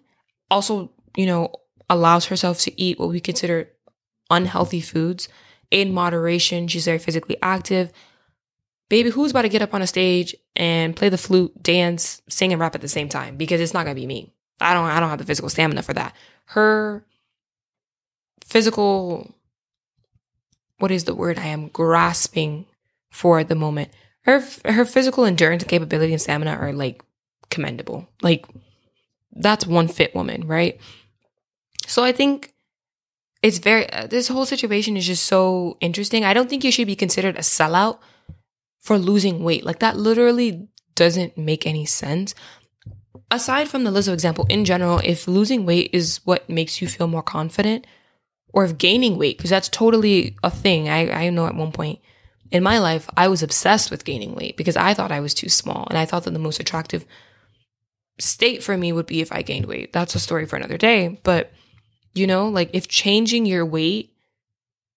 Also, 0.50 0.90
you 1.16 1.24
know, 1.24 1.52
allows 1.88 2.26
herself 2.26 2.58
to 2.60 2.80
eat 2.80 2.98
what 2.98 3.08
we 3.08 3.20
consider 3.20 3.70
unhealthy 4.28 4.80
foods 4.80 5.28
in 5.70 5.94
moderation. 5.94 6.66
She's 6.66 6.84
very 6.84 6.98
physically 6.98 7.36
active. 7.40 7.92
Baby, 8.88 9.10
who's 9.10 9.30
about 9.30 9.42
to 9.42 9.48
get 9.48 9.62
up 9.62 9.72
on 9.72 9.82
a 9.82 9.86
stage 9.86 10.34
and 10.56 10.96
play 10.96 11.08
the 11.08 11.18
flute, 11.18 11.62
dance, 11.62 12.20
sing, 12.28 12.52
and 12.52 12.60
rap 12.60 12.74
at 12.74 12.80
the 12.80 12.88
same 12.88 13.08
time? 13.08 13.36
Because 13.36 13.60
it's 13.60 13.72
not 13.72 13.84
gonna 13.84 13.94
be 13.94 14.06
me. 14.06 14.32
I 14.60 14.74
don't 14.74 14.84
I 14.84 14.98
don't 14.98 15.10
have 15.10 15.18
the 15.18 15.24
physical 15.24 15.48
stamina 15.48 15.82
for 15.84 15.94
that. 15.94 16.14
Her 16.46 17.04
physical 18.44 19.32
what 20.78 20.90
is 20.90 21.04
the 21.04 21.14
word 21.14 21.38
I 21.38 21.46
am 21.46 21.68
grasping 21.68 22.66
for 23.10 23.44
the 23.44 23.54
moment? 23.54 23.90
Her 24.22 24.42
her 24.64 24.84
physical 24.84 25.24
endurance 25.24 25.64
capability 25.64 26.12
and 26.12 26.20
stamina 26.20 26.52
are 26.52 26.72
like 26.72 27.02
commendable. 27.50 28.08
Like 28.22 28.46
that's 29.32 29.66
one 29.66 29.88
fit 29.88 30.14
woman, 30.14 30.46
right? 30.46 30.80
So 31.86 32.04
I 32.04 32.12
think 32.12 32.52
it's 33.42 33.58
very 33.58 33.90
uh, 33.90 34.06
this 34.06 34.28
whole 34.28 34.46
situation 34.46 34.96
is 34.96 35.06
just 35.06 35.26
so 35.26 35.76
interesting. 35.80 36.24
I 36.24 36.34
don't 36.34 36.50
think 36.50 36.64
you 36.64 36.72
should 36.72 36.86
be 36.86 36.96
considered 36.96 37.36
a 37.36 37.40
sellout 37.40 37.98
for 38.78 38.98
losing 38.98 39.42
weight. 39.42 39.64
Like 39.64 39.78
that 39.80 39.96
literally 39.96 40.68
doesn't 40.94 41.38
make 41.38 41.66
any 41.66 41.86
sense 41.86 42.34
aside 43.30 43.68
from 43.68 43.84
the 43.84 43.90
Lizzo 43.90 44.12
example, 44.12 44.46
in 44.48 44.64
general, 44.64 45.00
if 45.04 45.28
losing 45.28 45.64
weight 45.64 45.90
is 45.92 46.20
what 46.24 46.48
makes 46.48 46.82
you 46.82 46.88
feel 46.88 47.06
more 47.06 47.22
confident, 47.22 47.86
or 48.52 48.64
if 48.64 48.78
gaining 48.78 49.16
weight, 49.16 49.36
because 49.36 49.50
that's 49.50 49.68
totally 49.68 50.36
a 50.42 50.50
thing. 50.50 50.88
I, 50.88 51.26
I 51.26 51.30
know 51.30 51.46
at 51.46 51.54
one 51.54 51.72
point 51.72 52.00
in 52.50 52.62
my 52.62 52.78
life, 52.78 53.08
I 53.16 53.28
was 53.28 53.42
obsessed 53.42 53.90
with 53.90 54.04
gaining 54.04 54.34
weight 54.34 54.56
because 54.56 54.76
I 54.76 54.94
thought 54.94 55.12
I 55.12 55.20
was 55.20 55.34
too 55.34 55.48
small. 55.48 55.86
And 55.88 55.98
I 55.98 56.04
thought 56.04 56.24
that 56.24 56.32
the 56.32 56.38
most 56.38 56.60
attractive 56.60 57.04
state 58.18 58.62
for 58.62 58.76
me 58.76 58.92
would 58.92 59.06
be 59.06 59.20
if 59.20 59.32
I 59.32 59.42
gained 59.42 59.66
weight. 59.66 59.92
That's 59.92 60.14
a 60.14 60.20
story 60.20 60.46
for 60.46 60.56
another 60.56 60.78
day. 60.78 61.20
But, 61.22 61.52
you 62.14 62.26
know, 62.26 62.48
like 62.48 62.70
if 62.72 62.88
changing 62.88 63.46
your 63.46 63.64
weight 63.64 64.12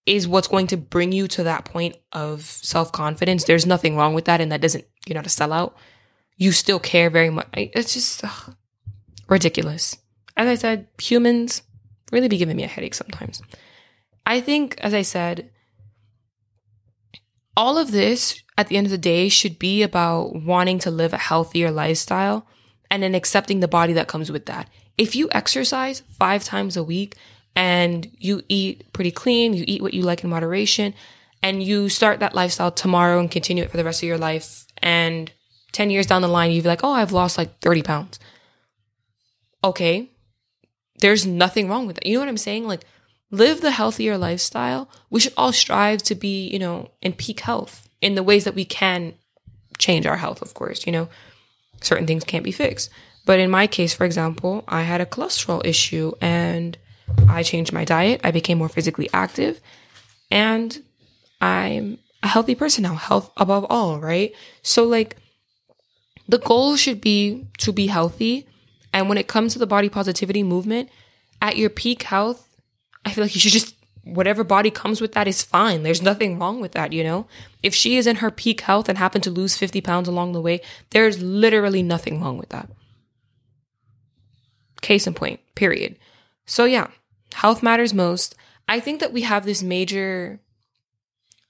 is 0.06 0.28
what's 0.28 0.48
going 0.48 0.68
to 0.68 0.78
bring 0.78 1.12
you 1.12 1.28
to 1.30 1.44
that 1.44 1.66
point 1.66 1.96
of 2.12 2.42
self 2.42 2.92
confidence, 2.92 3.46
there's 3.46 3.66
nothing 3.66 3.96
wrong 3.96 4.14
with 4.14 4.26
that. 4.26 4.42
And 4.42 4.52
that 4.52 4.62
doesn't, 4.62 4.86
you're 5.06 5.16
not 5.16 5.26
a 5.26 5.30
sellout 5.30 5.74
you 6.38 6.52
still 6.52 6.80
care 6.80 7.10
very 7.10 7.30
much. 7.30 7.48
It's 7.54 7.94
just 7.94 8.24
ugh, 8.24 8.56
ridiculous. 9.28 9.98
As 10.36 10.48
I 10.48 10.56
said, 10.56 10.88
humans 11.00 11.62
really 12.12 12.28
be 12.28 12.38
giving 12.38 12.58
me 12.58 12.64
a 12.64 12.68
headache 12.68 12.96
sometimes. 12.96 13.42
I 14.26 14.42
think, 14.42 14.78
as 14.80 14.94
I 14.94 15.02
said, 15.02 15.50
all 17.56 17.78
of 17.78 17.92
this 17.92 18.42
at 18.58 18.68
the 18.68 18.78
end 18.78 18.88
of 18.88 18.92
the 18.92 18.98
day 18.98 19.30
should 19.30 19.60
be 19.60 19.84
about 19.84 20.36
wanting 20.36 20.80
to 20.80 20.92
live 20.92 21.14
a 21.14 21.18
healthier 21.18 21.72
lifestyle 21.72 22.48
and 22.90 23.02
then 23.02 23.16
accepting 23.16 23.60
the 23.60 23.68
body 23.68 23.94
that 23.94 24.08
comes 24.08 24.32
with 24.32 24.46
that. 24.46 24.70
If 24.98 25.16
you 25.16 25.30
exercise 25.32 26.02
five 26.20 26.44
times 26.44 26.78
a 26.78 26.84
week 26.84 27.16
and 27.56 28.10
you 28.18 28.42
eat 28.50 28.92
pretty 28.94 29.12
clean, 29.12 29.54
you 29.54 29.64
eat 29.68 29.82
what 29.82 29.94
you 29.94 30.04
like 30.04 30.24
in 30.24 30.30
moderation, 30.30 30.94
and 31.42 31.62
you 31.62 31.90
start 31.90 32.20
that 32.20 32.36
lifestyle 32.36 32.72
tomorrow 32.72 33.20
and 33.20 33.30
continue 33.30 33.64
it 33.64 33.72
for 33.72 33.78
the 33.78 33.84
rest 33.84 34.02
of 34.02 34.08
your 34.08 34.18
life, 34.18 34.66
and 34.82 35.32
10 35.74 35.90
years 35.90 36.06
down 36.06 36.22
the 36.22 36.28
line, 36.28 36.52
you'd 36.52 36.64
be 36.64 36.70
like, 36.70 36.84
oh, 36.84 36.92
I've 36.92 37.12
lost 37.12 37.38
like 37.38 37.60
30 37.60 37.82
pounds. 37.84 38.20
Okay. 39.64 40.10
There's 41.00 41.26
nothing 41.26 41.68
wrong 41.68 41.88
with 41.88 41.96
that. 41.98 42.06
You 42.06 42.14
know 42.14 42.20
what 42.22 42.30
I'm 42.30 42.38
saying? 42.38 42.68
Like, 42.68 42.86
live 43.34 43.62
the 43.62 43.72
healthier 43.72 44.18
lifestyle. 44.18 44.88
We 45.10 45.20
should 45.20 45.34
all 45.36 45.52
strive 45.52 46.04
to 46.04 46.16
be, 46.16 46.48
you 46.48 46.60
know, 46.60 46.92
in 47.02 47.14
peak 47.14 47.40
health 47.40 47.90
in 48.00 48.14
the 48.14 48.24
ways 48.24 48.44
that 48.44 48.54
we 48.54 48.64
can 48.64 49.16
change 49.80 50.06
our 50.06 50.18
health, 50.18 50.44
of 50.44 50.54
course. 50.54 50.86
You 50.86 50.94
know, 50.94 51.10
certain 51.82 52.06
things 52.06 52.24
can't 52.24 52.44
be 52.44 52.52
fixed. 52.52 52.92
But 53.26 53.40
in 53.40 53.50
my 53.50 53.66
case, 53.66 53.94
for 53.94 54.06
example, 54.06 54.64
I 54.68 54.84
had 54.84 55.02
a 55.02 55.06
cholesterol 55.06 55.66
issue 55.66 56.12
and 56.22 56.78
I 57.28 57.42
changed 57.42 57.74
my 57.74 57.86
diet. 57.86 58.22
I 58.24 58.30
became 58.30 58.60
more 58.60 58.70
physically 58.70 59.10
active 59.14 59.60
and 60.30 60.78
I'm 61.42 61.98
a 62.22 62.28
healthy 62.28 62.54
person 62.54 62.84
now, 62.84 62.96
health 62.96 63.32
above 63.36 63.66
all, 63.68 64.00
right? 64.00 64.32
So, 64.62 64.84
like, 64.84 65.18
the 66.30 66.38
goal 66.38 66.76
should 66.76 67.02
be 67.02 67.48
to 67.58 67.74
be 67.74 67.88
healthy. 67.88 68.48
And 68.94 69.10
when 69.10 69.18
it 69.18 69.28
comes 69.28 69.54
to 69.54 69.60
the 69.60 69.68
body 69.68 69.90
positivity 69.90 70.44
movement, 70.44 70.90
at 71.42 71.58
your 71.58 71.70
peak 71.70 72.04
health, 72.04 72.48
I 73.06 73.12
feel 73.12 73.24
like 73.24 73.36
you 73.36 73.42
should 73.42 73.52
just, 73.52 73.76
whatever 74.04 74.44
body 74.44 74.72
comes 74.72 75.02
with 75.02 75.14
that 75.14 75.28
is 75.28 75.44
fine. 75.44 75.84
There's 75.84 76.02
nothing 76.02 76.40
wrong 76.40 76.60
with 76.60 76.74
that, 76.74 76.94
you 76.94 77.04
know? 77.04 77.28
If 77.62 77.74
she 77.74 77.98
is 77.98 78.08
in 78.08 78.18
her 78.18 78.32
peak 78.32 78.62
health 78.62 78.90
and 78.90 78.98
happened 78.98 79.24
to 79.26 79.32
lose 79.32 79.58
50 79.58 79.82
pounds 79.82 80.08
along 80.08 80.34
the 80.34 80.42
way, 80.42 80.62
there's 80.92 81.22
literally 81.22 81.84
nothing 81.84 82.22
wrong 82.22 82.38
with 82.38 82.50
that. 82.50 82.70
Case 84.82 85.08
in 85.08 85.14
point, 85.14 85.40
period. 85.56 85.98
So, 86.46 86.66
yeah, 86.66 86.88
health 87.34 87.64
matters 87.64 87.94
most. 87.94 88.36
I 88.68 88.80
think 88.80 89.00
that 89.00 89.14
we 89.14 89.22
have 89.22 89.46
this 89.46 89.64
major 89.64 90.40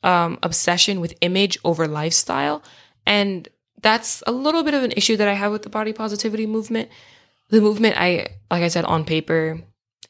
um, 0.03 0.37
obsession 0.43 0.99
with 0.99 1.15
image 1.21 1.57
over 1.63 1.87
lifestyle. 1.87 2.63
And 3.05 3.47
that's 3.81 4.23
a 4.27 4.31
little 4.31 4.63
bit 4.63 4.73
of 4.73 4.83
an 4.83 4.93
issue 4.93 5.17
that 5.17 5.27
I 5.27 5.33
have 5.33 5.51
with 5.51 5.63
the 5.63 5.69
body 5.69 5.93
positivity 5.93 6.45
movement. 6.45 6.89
The 7.49 7.61
movement, 7.61 7.95
I 7.97 8.27
like 8.49 8.63
I 8.63 8.67
said 8.67 8.85
on 8.85 9.05
paper, 9.05 9.61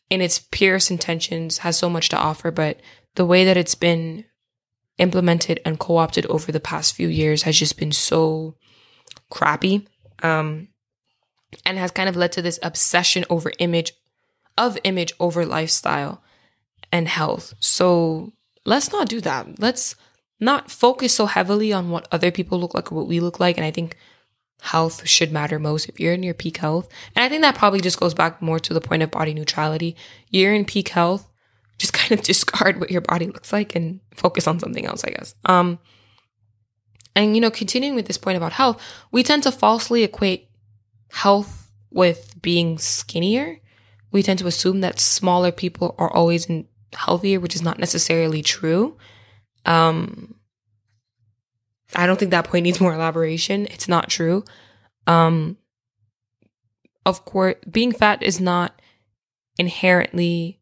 in 0.10 0.22
its 0.22 0.39
purest 0.51 0.91
intentions, 0.91 1.60
has 1.60 1.78
so 1.78 1.89
much 1.89 2.10
to 2.10 2.18
offer, 2.18 2.51
but 2.51 2.80
the 3.16 3.26
way 3.26 3.45
that 3.45 3.58
it's 3.58 3.76
been 3.76 4.26
implemented 4.97 5.60
and 5.66 5.80
co-opted 5.80 6.26
over 6.28 6.51
the 6.51 6.60
past 6.60 6.95
few 6.95 7.08
years 7.08 7.43
has 7.43 7.58
just 7.58 7.78
been 7.80 7.91
so 7.91 8.56
crappy, 9.30 9.88
um, 10.22 10.68
and 11.66 11.78
has 11.78 11.91
kind 11.91 12.10
of 12.10 12.16
led 12.16 12.32
to 12.32 12.41
this 12.41 12.60
obsession 12.62 13.26
over 13.30 13.51
image, 13.60 13.93
of 14.58 14.78
image 14.84 15.14
over 15.20 15.45
lifestyle 15.45 16.24
and 16.91 17.08
health. 17.08 17.54
So 17.60 18.34
let's 18.66 18.91
not 18.91 19.10
do 19.10 19.20
that. 19.22 19.60
Let's 19.60 19.95
not 20.39 20.70
focus 20.70 21.14
so 21.14 21.26
heavily 21.26 21.74
on 21.74 21.89
what 21.89 22.08
other 22.12 22.32
people 22.32 22.60
look 22.60 22.74
like 22.74 22.91
or 22.91 22.95
what 22.95 23.08
we 23.08 23.20
look 23.20 23.39
like. 23.39 23.58
And 23.58 23.66
I 23.66 23.72
think 23.72 23.97
health 24.64 25.05
should 25.05 25.30
matter 25.30 25.59
most 25.59 25.89
if 25.89 25.99
you're 25.99 26.14
in 26.14 26.24
your 26.24 26.34
peak 26.34 26.55
health. 26.55 26.88
And 27.16 27.24
I 27.24 27.28
think 27.28 27.41
that 27.41 27.55
probably 27.55 27.82
just 27.82 27.99
goes 27.99 28.14
back 28.14 28.41
more 28.41 28.59
to 28.61 28.74
the 28.74 28.80
point 28.80 29.03
of 29.03 29.11
body 29.11 29.34
neutrality. 29.34 29.97
You're 30.30 30.55
in 30.55 30.64
peak 30.64 30.88
health, 30.88 31.30
just 31.78 31.91
kind 31.91 32.14
of 32.14 32.22
discard 32.26 32.80
what 32.80 32.89
your 32.89 33.01
body 33.01 33.28
looks 33.28 33.51
like 33.51 33.76
and 33.76 33.99
focus 34.16 34.47
on 34.47 34.59
something 34.59 34.86
else, 34.86 35.03
I 35.03 35.09
guess. 35.09 35.36
Um, 35.43 35.80
and 37.14 37.36
you 37.36 37.41
know, 37.41 37.51
continuing 37.51 37.93
with 37.93 38.07
this 38.07 38.18
point 38.18 38.38
about 38.38 38.53
health, 38.53 38.82
we 39.11 39.22
tend 39.22 39.43
to 39.43 39.51
falsely 39.51 40.01
equate 40.03 40.49
health 41.11 41.70
with 41.91 42.34
being 42.41 42.78
skinnier. 42.78 43.59
We 44.14 44.24
tend 44.24 44.39
to 44.39 44.47
assume 44.47 44.80
that 44.80 44.97
smaller 44.97 45.51
people 45.51 45.93
are 45.97 46.11
always 46.11 46.47
healthier, 46.93 47.41
which 47.41 47.55
is 47.55 47.61
not 47.61 47.80
necessarily 47.80 48.41
true. 48.41 48.97
Um, 49.66 50.36
I 51.95 52.05
don't 52.05 52.17
think 52.17 52.31
that 52.31 52.45
point 52.45 52.63
needs 52.63 52.81
more 52.81 52.93
elaboration. 52.93 53.67
It's 53.67 53.87
not 53.87 54.09
true. 54.09 54.43
Um, 55.07 55.57
of 57.05 57.25
course, 57.25 57.55
being 57.69 57.91
fat 57.91 58.23
is 58.23 58.39
not 58.39 58.81
inherently 59.57 60.59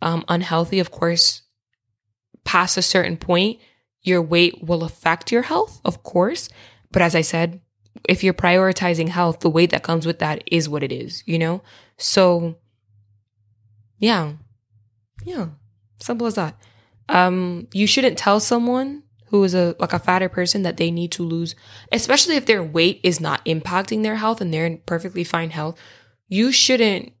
um, 0.00 0.24
unhealthy. 0.28 0.80
Of 0.80 0.90
course, 0.90 1.42
past 2.44 2.76
a 2.76 2.82
certain 2.82 3.16
point, 3.16 3.60
your 4.02 4.20
weight 4.20 4.62
will 4.62 4.84
affect 4.84 5.30
your 5.30 5.42
health, 5.42 5.80
of 5.84 6.02
course. 6.02 6.48
But 6.90 7.02
as 7.02 7.14
I 7.14 7.20
said, 7.20 7.60
if 8.08 8.24
you're 8.24 8.34
prioritizing 8.34 9.08
health, 9.08 9.40
the 9.40 9.50
weight 9.50 9.70
that 9.70 9.82
comes 9.82 10.06
with 10.06 10.18
that 10.18 10.42
is 10.46 10.68
what 10.68 10.82
it 10.82 10.92
is, 10.92 11.22
you 11.26 11.38
know? 11.38 11.62
So 11.98 12.56
yeah. 14.02 14.32
Yeah. 15.24 15.46
Simple 16.00 16.26
as 16.26 16.34
that. 16.34 16.56
Um, 17.08 17.68
you 17.72 17.86
shouldn't 17.86 18.18
tell 18.18 18.40
someone 18.40 19.04
who 19.32 19.42
is 19.42 19.54
a 19.54 19.74
like 19.78 19.94
a 19.94 19.98
fatter 19.98 20.28
person 20.28 20.62
that 20.62 20.76
they 20.76 20.90
need 20.90 21.10
to 21.10 21.22
lose, 21.22 21.56
especially 21.90 22.36
if 22.36 22.44
their 22.44 22.62
weight 22.62 23.00
is 23.02 23.18
not 23.18 23.44
impacting 23.46 24.02
their 24.02 24.16
health 24.16 24.42
and 24.42 24.52
they're 24.52 24.66
in 24.66 24.76
perfectly 24.84 25.24
fine 25.24 25.48
health. 25.48 25.78
You 26.28 26.52
shouldn't 26.52 27.14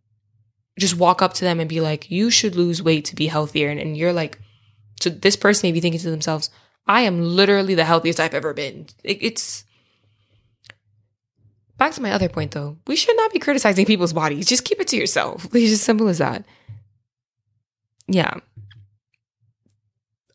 just 0.78 0.96
walk 0.96 1.22
up 1.22 1.32
to 1.34 1.44
them 1.44 1.58
and 1.58 1.70
be 1.70 1.80
like, 1.80 2.10
you 2.10 2.28
should 2.28 2.54
lose 2.54 2.82
weight 2.82 3.06
to 3.06 3.16
be 3.16 3.28
healthier. 3.28 3.70
And, 3.70 3.80
and 3.80 3.96
you're 3.96 4.12
like, 4.12 4.38
so 5.00 5.08
this 5.08 5.36
person 5.36 5.66
may 5.66 5.72
be 5.72 5.80
thinking 5.80 6.00
to 6.00 6.10
themselves, 6.10 6.50
I 6.86 7.00
am 7.00 7.22
literally 7.22 7.74
the 7.74 7.84
healthiest 7.84 8.20
I've 8.20 8.34
ever 8.34 8.52
been. 8.52 8.88
It, 9.02 9.22
it's 9.22 9.64
back 11.78 11.92
to 11.92 12.02
my 12.02 12.12
other 12.12 12.28
point 12.28 12.50
though. 12.50 12.76
We 12.86 12.96
should 12.96 13.16
not 13.16 13.32
be 13.32 13.38
criticizing 13.38 13.86
people's 13.86 14.12
bodies. 14.12 14.46
Just 14.46 14.66
keep 14.66 14.80
it 14.80 14.88
to 14.88 14.96
yourself. 14.96 15.48
It's 15.54 15.72
as 15.72 15.80
simple 15.80 16.08
as 16.08 16.18
that 16.18 16.44
yeah. 18.08 18.34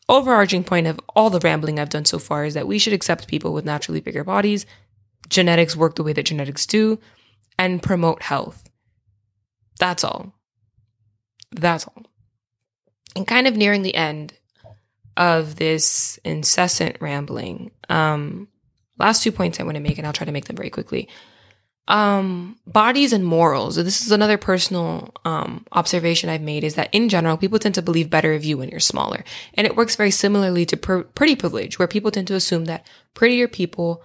Overarching 0.10 0.64
point 0.64 0.88
of 0.88 1.00
all 1.16 1.30
the 1.30 1.40
rambling 1.40 1.80
I've 1.80 1.90
done 1.90 2.06
so 2.06 2.18
far 2.18 2.46
is 2.46 2.54
that 2.54 2.68
we 2.68 2.80
should 2.80 2.94
accept 2.94 3.28
people 3.28 3.54
with 3.54 3.66
naturally 3.66 4.00
bigger 4.00 4.24
bodies, 4.24 4.66
genetics 5.28 5.76
work 5.76 5.96
the 5.96 6.04
way 6.04 6.14
that 6.14 6.26
genetics 6.26 6.66
do, 6.66 7.00
and 7.60 7.84
promote 7.84 8.22
health. 8.24 8.70
That's 9.80 10.04
all. 10.04 10.34
That's 11.52 11.88
all. 11.88 12.04
And 13.16 13.28
kind 13.28 13.48
of 13.48 13.58
nearing 13.58 13.82
the 13.82 13.96
end 13.96 14.34
of 15.18 15.56
this 15.56 16.20
incessant 16.24 16.98
rambling, 17.02 17.72
um, 17.90 18.48
last 18.98 19.24
two 19.24 19.32
points 19.32 19.60
I 19.60 19.64
want 19.64 19.76
to 19.76 19.82
make, 19.82 19.98
and 19.98 20.08
I'll 20.08 20.14
try 20.14 20.26
to 20.26 20.32
make 20.32 20.46
them 20.46 20.56
very 20.56 20.70
quickly 20.70 21.10
um 21.88 22.58
bodies 22.68 23.14
and 23.14 23.26
morals. 23.26 23.76
This 23.76 24.02
is 24.02 24.12
another 24.12 24.38
personal 24.38 25.14
um 25.26 25.66
observation 25.72 26.30
i've 26.30 26.42
made 26.42 26.64
is 26.64 26.76
that 26.76 26.90
in 26.94 27.10
general 27.10 27.38
people 27.38 27.60
tend 27.60 27.76
to 27.76 27.82
believe 27.82 28.10
better 28.10 28.34
of 28.34 28.44
you 28.44 28.58
when 28.58 28.70
you're 28.70 28.80
smaller. 28.80 29.24
And 29.54 29.66
it 29.66 29.76
works 29.76 29.96
very 29.96 30.12
similarly 30.12 30.66
to 30.66 30.78
pr- 30.78 31.02
pretty 31.02 31.36
privilege 31.36 31.80
where 31.80 31.88
people 31.88 32.12
tend 32.12 32.28
to 32.28 32.36
assume 32.36 32.66
that 32.66 32.86
prettier 33.14 33.48
people 33.48 34.04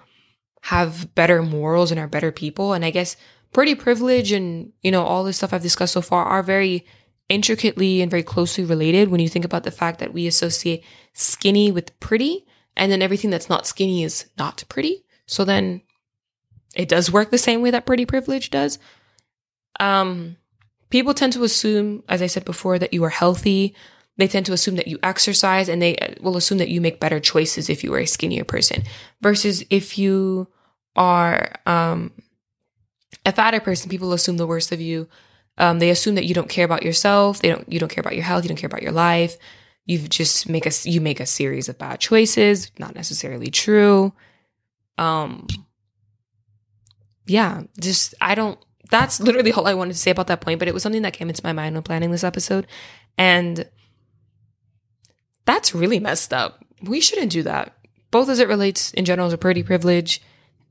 have 0.62 1.12
better 1.14 1.42
morals 1.42 1.90
and 1.90 1.98
are 1.98 2.08
better 2.08 2.32
people. 2.32 2.72
And 2.72 2.84
i 2.84 2.90
guess 2.90 3.16
pretty 3.52 3.74
privilege 3.74 4.32
and 4.32 4.72
you 4.82 4.90
know 4.90 5.04
all 5.04 5.24
the 5.24 5.32
stuff 5.32 5.52
i've 5.52 5.62
discussed 5.62 5.92
so 5.92 6.00
far 6.00 6.24
are 6.24 6.42
very 6.42 6.86
intricately 7.28 8.00
and 8.00 8.10
very 8.10 8.22
closely 8.22 8.64
related 8.64 9.08
when 9.08 9.20
you 9.20 9.28
think 9.28 9.44
about 9.44 9.64
the 9.64 9.70
fact 9.70 9.98
that 9.98 10.12
we 10.12 10.26
associate 10.26 10.84
skinny 11.14 11.70
with 11.70 11.98
pretty 12.00 12.46
and 12.76 12.90
then 12.90 13.02
everything 13.02 13.30
that's 13.30 13.48
not 13.48 13.66
skinny 13.66 14.02
is 14.02 14.26
not 14.38 14.64
pretty. 14.68 15.04
So 15.26 15.44
then 15.44 15.82
it 16.74 16.88
does 16.88 17.10
work 17.10 17.30
the 17.30 17.38
same 17.38 17.62
way 17.62 17.70
that 17.70 17.86
pretty 17.86 18.06
privilege 18.06 18.50
does. 18.50 18.78
Um, 19.80 20.36
people 20.90 21.14
tend 21.14 21.32
to 21.34 21.44
assume, 21.44 22.02
as 22.08 22.22
I 22.22 22.26
said 22.26 22.44
before, 22.44 22.78
that 22.78 22.92
you 22.92 23.04
are 23.04 23.10
healthy. 23.10 23.74
They 24.16 24.28
tend 24.28 24.46
to 24.46 24.52
assume 24.52 24.76
that 24.76 24.88
you 24.88 24.98
exercise 25.02 25.68
and 25.68 25.80
they 25.80 26.16
will 26.20 26.36
assume 26.36 26.58
that 26.58 26.68
you 26.68 26.80
make 26.80 27.00
better 27.00 27.20
choices 27.20 27.70
if 27.70 27.82
you 27.82 27.92
are 27.94 28.00
a 28.00 28.06
skinnier 28.06 28.44
person 28.44 28.82
versus 29.20 29.64
if 29.70 29.98
you 29.98 30.48
are 30.96 31.52
um, 31.66 32.12
a 33.24 33.32
fatter 33.32 33.60
person, 33.60 33.90
people 33.90 34.12
assume 34.12 34.36
the 34.36 34.46
worst 34.46 34.72
of 34.72 34.80
you. 34.80 35.08
Um, 35.58 35.78
they 35.78 35.90
assume 35.90 36.14
that 36.16 36.24
you 36.24 36.34
don't 36.34 36.48
care 36.48 36.64
about 36.64 36.82
yourself. 36.82 37.40
They 37.40 37.48
don't. 37.48 37.70
You 37.70 37.78
don't 37.78 37.90
care 37.90 38.00
about 38.00 38.14
your 38.14 38.24
health. 38.24 38.44
You 38.44 38.48
don't 38.48 38.56
care 38.56 38.68
about 38.68 38.82
your 38.82 38.92
life. 38.92 39.36
You 39.84 39.98
just 39.98 40.48
make 40.48 40.66
a 40.66 40.72
you 40.84 41.00
make 41.00 41.20
a 41.20 41.26
series 41.26 41.68
of 41.68 41.78
bad 41.78 42.00
choices. 42.00 42.70
Not 42.78 42.94
necessarily 42.94 43.50
true. 43.50 44.12
Um, 44.98 45.46
yeah, 47.26 47.62
just 47.78 48.14
I 48.20 48.34
don't 48.34 48.58
that's 48.92 49.20
literally 49.20 49.52
all 49.52 49.66
I 49.66 49.74
wanted 49.74 49.94
to 49.94 49.98
say 49.98 50.10
about 50.10 50.26
that 50.26 50.42
point, 50.42 50.58
but 50.58 50.68
it 50.68 50.74
was 50.74 50.82
something 50.82 51.02
that 51.02 51.14
came 51.14 51.30
into 51.30 51.40
my 51.42 51.54
mind 51.54 51.74
when 51.74 51.82
planning 51.82 52.10
this 52.10 52.22
episode. 52.22 52.66
And 53.16 53.66
that's 55.46 55.74
really 55.74 55.98
messed 55.98 56.34
up. 56.34 56.62
We 56.82 57.00
shouldn't 57.00 57.32
do 57.32 57.42
that. 57.44 57.74
Both 58.10 58.28
as 58.28 58.38
it 58.38 58.48
relates 58.48 58.92
in 58.92 59.06
general 59.06 59.30
to 59.30 59.38
pretty 59.38 59.62
privilege 59.62 60.20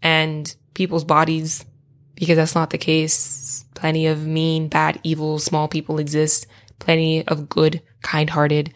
and 0.03 0.55
people's 0.75 1.03
bodies, 1.03 1.65
because 2.13 2.37
that's 2.37 2.53
not 2.53 2.69
the 2.69 2.77
case. 2.77 3.65
Plenty 3.73 4.05
of 4.05 4.25
mean, 4.25 4.67
bad, 4.67 4.99
evil, 5.01 5.39
small 5.39 5.67
people 5.67 5.97
exist. 5.97 6.45
Plenty 6.77 7.27
of 7.27 7.49
good, 7.49 7.81
kind 8.03 8.29
hearted, 8.29 8.71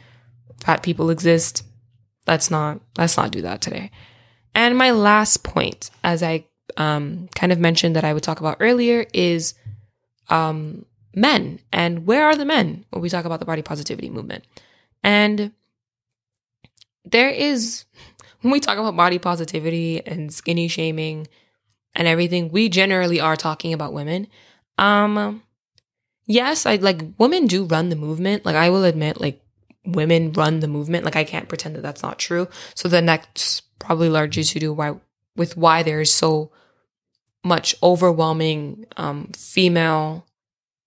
fat 0.63 0.82
people 0.82 1.11
exist. 1.11 1.63
Let's 2.26 2.49
not, 2.49 2.82
let's 2.97 3.15
not 3.15 3.30
do 3.30 3.43
that 3.43 3.61
today. 3.61 3.91
And 4.55 4.76
my 4.76 4.89
last 4.89 5.43
point, 5.43 5.91
as 6.03 6.23
I 6.23 6.45
um, 6.78 7.30
kind 7.36 7.51
of 7.51 7.59
mentioned 7.59 7.95
that 7.95 8.03
I 8.03 8.13
would 8.13 8.24
talk 8.24 8.39
about 8.39 8.57
earlier 8.59 9.05
is 9.13 9.53
um, 10.30 10.86
men 11.13 11.59
and 11.72 12.05
where 12.05 12.26
are 12.26 12.36
the 12.36 12.45
men 12.45 12.86
when 12.89 13.01
we 13.01 13.09
talk 13.09 13.26
about 13.26 13.39
the 13.39 13.45
body 13.45 13.61
positivity 13.61 14.09
movement. 14.09 14.45
And 15.03 15.51
there 17.03 17.30
is, 17.30 17.86
when 18.41 18.51
we 18.51 18.59
talk 18.59 18.78
about 18.78 18.95
body 18.95 19.20
positivity 19.20 20.05
and 20.05 20.34
skinny 20.34 20.68
shaming 20.68 21.28
and 21.93 22.07
everything, 22.07 22.49
we 22.51 22.70
generally 22.70 23.20
are 23.20 23.36
talking 23.36 23.74
about 23.74 23.93
women. 23.93 24.28
Um, 24.78 25.43
yes, 26.26 26.66
I 26.66 26.76
like 26.76 27.01
women 27.18 27.47
do 27.47 27.66
run 27.66 27.89
the 27.89 27.95
movement. 27.95 28.45
Like 28.45 28.55
I 28.55 28.70
will 28.70 28.84
admit, 28.84 29.22
like 29.22 29.41
women 29.86 30.34
run 30.34 30.59
the 30.59 30.68
movement. 30.68 31.05
Like 31.05 31.16
I 31.16 31.24
can't 31.24 31.47
pretend 31.47 31.76
that 31.76 31.82
that's 31.82 32.03
not 32.03 32.20
true. 32.20 32.47
So 32.74 32.89
the 32.89 33.01
next 33.01 33.61
probably 33.80 34.09
largely 34.09 34.43
to 34.43 34.59
do 34.59 34.74
why 34.74 34.95
with 35.36 35.57
why 35.57 35.83
there 35.83 36.01
is 36.01 36.13
so 36.13 36.51
much 37.43 37.75
overwhelming 37.83 38.86
um, 38.97 39.27
female, 39.36 40.25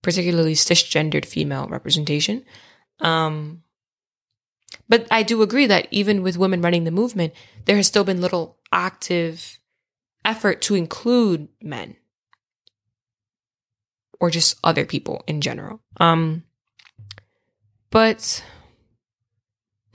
particularly 0.01 0.53
cisgendered 0.53 1.25
female 1.25 1.67
representation. 1.67 2.43
Um, 2.99 3.63
but 4.87 5.07
I 5.09 5.23
do 5.23 5.41
agree 5.41 5.67
that 5.67 5.87
even 5.91 6.21
with 6.21 6.37
women 6.37 6.61
running 6.61 6.83
the 6.83 6.91
movement, 6.91 7.33
there 7.65 7.77
has 7.77 7.87
still 7.87 8.03
been 8.03 8.21
little 8.21 8.57
active 8.71 9.59
effort 10.25 10.61
to 10.63 10.75
include 10.75 11.47
men 11.61 11.95
or 14.19 14.29
just 14.29 14.57
other 14.63 14.85
people 14.85 15.23
in 15.27 15.41
general. 15.41 15.81
Um, 15.97 16.43
but 17.89 18.43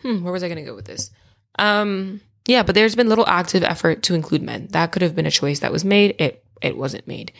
hmm, 0.00 0.22
where 0.22 0.32
was 0.32 0.42
I 0.42 0.48
going 0.48 0.58
to 0.58 0.64
go 0.64 0.74
with 0.74 0.86
this? 0.86 1.10
Um, 1.58 2.20
yeah, 2.46 2.62
but 2.62 2.74
there's 2.74 2.94
been 2.94 3.08
little 3.08 3.26
active 3.26 3.62
effort 3.62 4.02
to 4.04 4.14
include 4.14 4.42
men. 4.42 4.68
That 4.70 4.92
could 4.92 5.02
have 5.02 5.14
been 5.14 5.26
a 5.26 5.30
choice 5.30 5.60
that 5.60 5.72
was 5.72 5.84
made. 5.84 6.14
It 6.18 6.44
it 6.60 6.76
wasn't 6.76 7.06
made. 7.06 7.32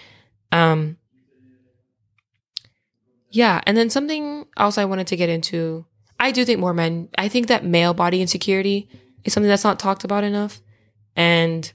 Um 0.52 0.96
yeah, 3.30 3.60
and 3.66 3.76
then 3.76 3.90
something 3.90 4.46
else 4.56 4.78
I 4.78 4.84
wanted 4.84 5.08
to 5.08 5.16
get 5.16 5.28
into. 5.28 5.84
I 6.20 6.30
do 6.30 6.44
think 6.44 6.60
more 6.60 6.72
men, 6.72 7.08
I 7.18 7.28
think 7.28 7.48
that 7.48 7.64
male 7.64 7.92
body 7.92 8.20
insecurity 8.22 8.88
is 9.24 9.32
something 9.32 9.48
that's 9.48 9.64
not 9.64 9.80
talked 9.80 10.04
about 10.04 10.22
enough. 10.22 10.62
And 11.16 11.70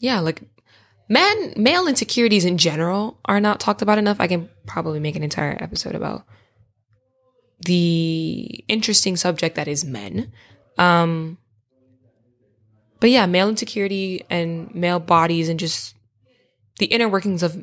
yeah, 0.00 0.18
like 0.18 0.42
men, 1.08 1.54
male 1.56 1.86
insecurities 1.86 2.44
in 2.44 2.58
general 2.58 3.20
are 3.24 3.40
not 3.40 3.60
talked 3.60 3.80
about 3.80 3.98
enough. 3.98 4.16
I 4.20 4.26
can 4.26 4.48
probably 4.66 4.98
make 5.00 5.14
an 5.16 5.22
entire 5.22 5.56
episode 5.60 5.94
about 5.94 6.24
the 7.60 8.64
interesting 8.68 9.16
subject 9.16 9.56
that 9.56 9.68
is 9.68 9.84
men. 9.84 10.32
Um, 10.78 11.38
but 13.00 13.10
yeah, 13.10 13.26
male 13.26 13.48
insecurity 13.48 14.24
and 14.30 14.74
male 14.74 15.00
bodies 15.00 15.48
and 15.48 15.58
just 15.58 15.94
the 16.78 16.86
inner 16.86 17.08
workings 17.08 17.42
of 17.42 17.56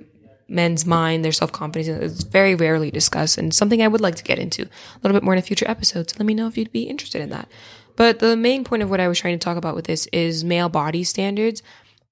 men's 0.47 0.85
mind, 0.85 1.25
their 1.25 1.31
self 1.31 1.51
confidence 1.51 1.87
is 1.87 2.23
very 2.23 2.55
rarely 2.55 2.91
discussed 2.91 3.37
and 3.37 3.53
something 3.53 3.81
I 3.81 3.87
would 3.87 4.01
like 4.01 4.15
to 4.15 4.23
get 4.23 4.39
into 4.39 4.63
a 4.63 4.99
little 5.03 5.15
bit 5.15 5.23
more 5.23 5.33
in 5.33 5.39
a 5.39 5.43
future 5.43 5.69
episode. 5.69 6.09
So 6.09 6.17
let 6.19 6.25
me 6.25 6.33
know 6.33 6.47
if 6.47 6.57
you'd 6.57 6.71
be 6.71 6.83
interested 6.83 7.21
in 7.21 7.29
that. 7.29 7.49
But 7.95 8.19
the 8.19 8.35
main 8.35 8.63
point 8.63 8.83
of 8.83 8.89
what 8.89 8.99
I 8.99 9.07
was 9.07 9.19
trying 9.19 9.39
to 9.39 9.43
talk 9.43 9.57
about 9.57 9.75
with 9.75 9.85
this 9.85 10.07
is 10.07 10.43
male 10.43 10.69
body 10.69 11.03
standards. 11.03 11.63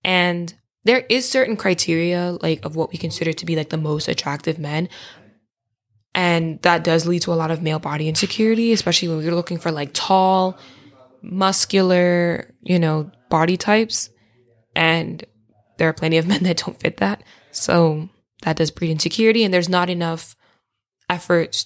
And 0.03 0.53
there 0.85 1.05
is 1.09 1.29
certain 1.29 1.57
criteria 1.57 2.37
like 2.41 2.63
of 2.65 2.75
what 2.75 2.91
we 2.91 2.97
consider 2.97 3.33
to 3.33 3.45
be 3.45 3.55
like 3.55 3.69
the 3.69 3.77
most 3.77 4.07
attractive 4.07 4.59
men. 4.59 4.89
And 6.15 6.61
that 6.61 6.83
does 6.83 7.07
lead 7.07 7.23
to 7.23 7.33
a 7.33 7.35
lot 7.35 7.51
of 7.51 7.61
male 7.61 7.79
body 7.79 8.07
insecurity, 8.07 8.71
especially 8.71 9.07
when 9.07 9.17
we're 9.17 9.33
looking 9.33 9.57
for 9.57 9.71
like 9.71 9.91
tall, 9.93 10.57
muscular, 11.24 12.53
you 12.61 12.78
know, 12.78 13.09
body 13.30 13.57
types. 13.57 14.09
And 14.76 15.24
there 15.78 15.89
are 15.89 15.93
plenty 15.93 16.17
of 16.17 16.28
men 16.28 16.43
that 16.43 16.57
don't 16.57 16.80
fit 16.80 16.97
that. 16.97 17.24
So 17.51 18.09
that 18.43 18.57
does 18.57 18.71
breed 18.71 18.91
insecurity. 18.91 19.43
And 19.43 19.53
there's 19.53 19.69
not 19.69 19.89
enough 19.89 20.36
effort 21.09 21.65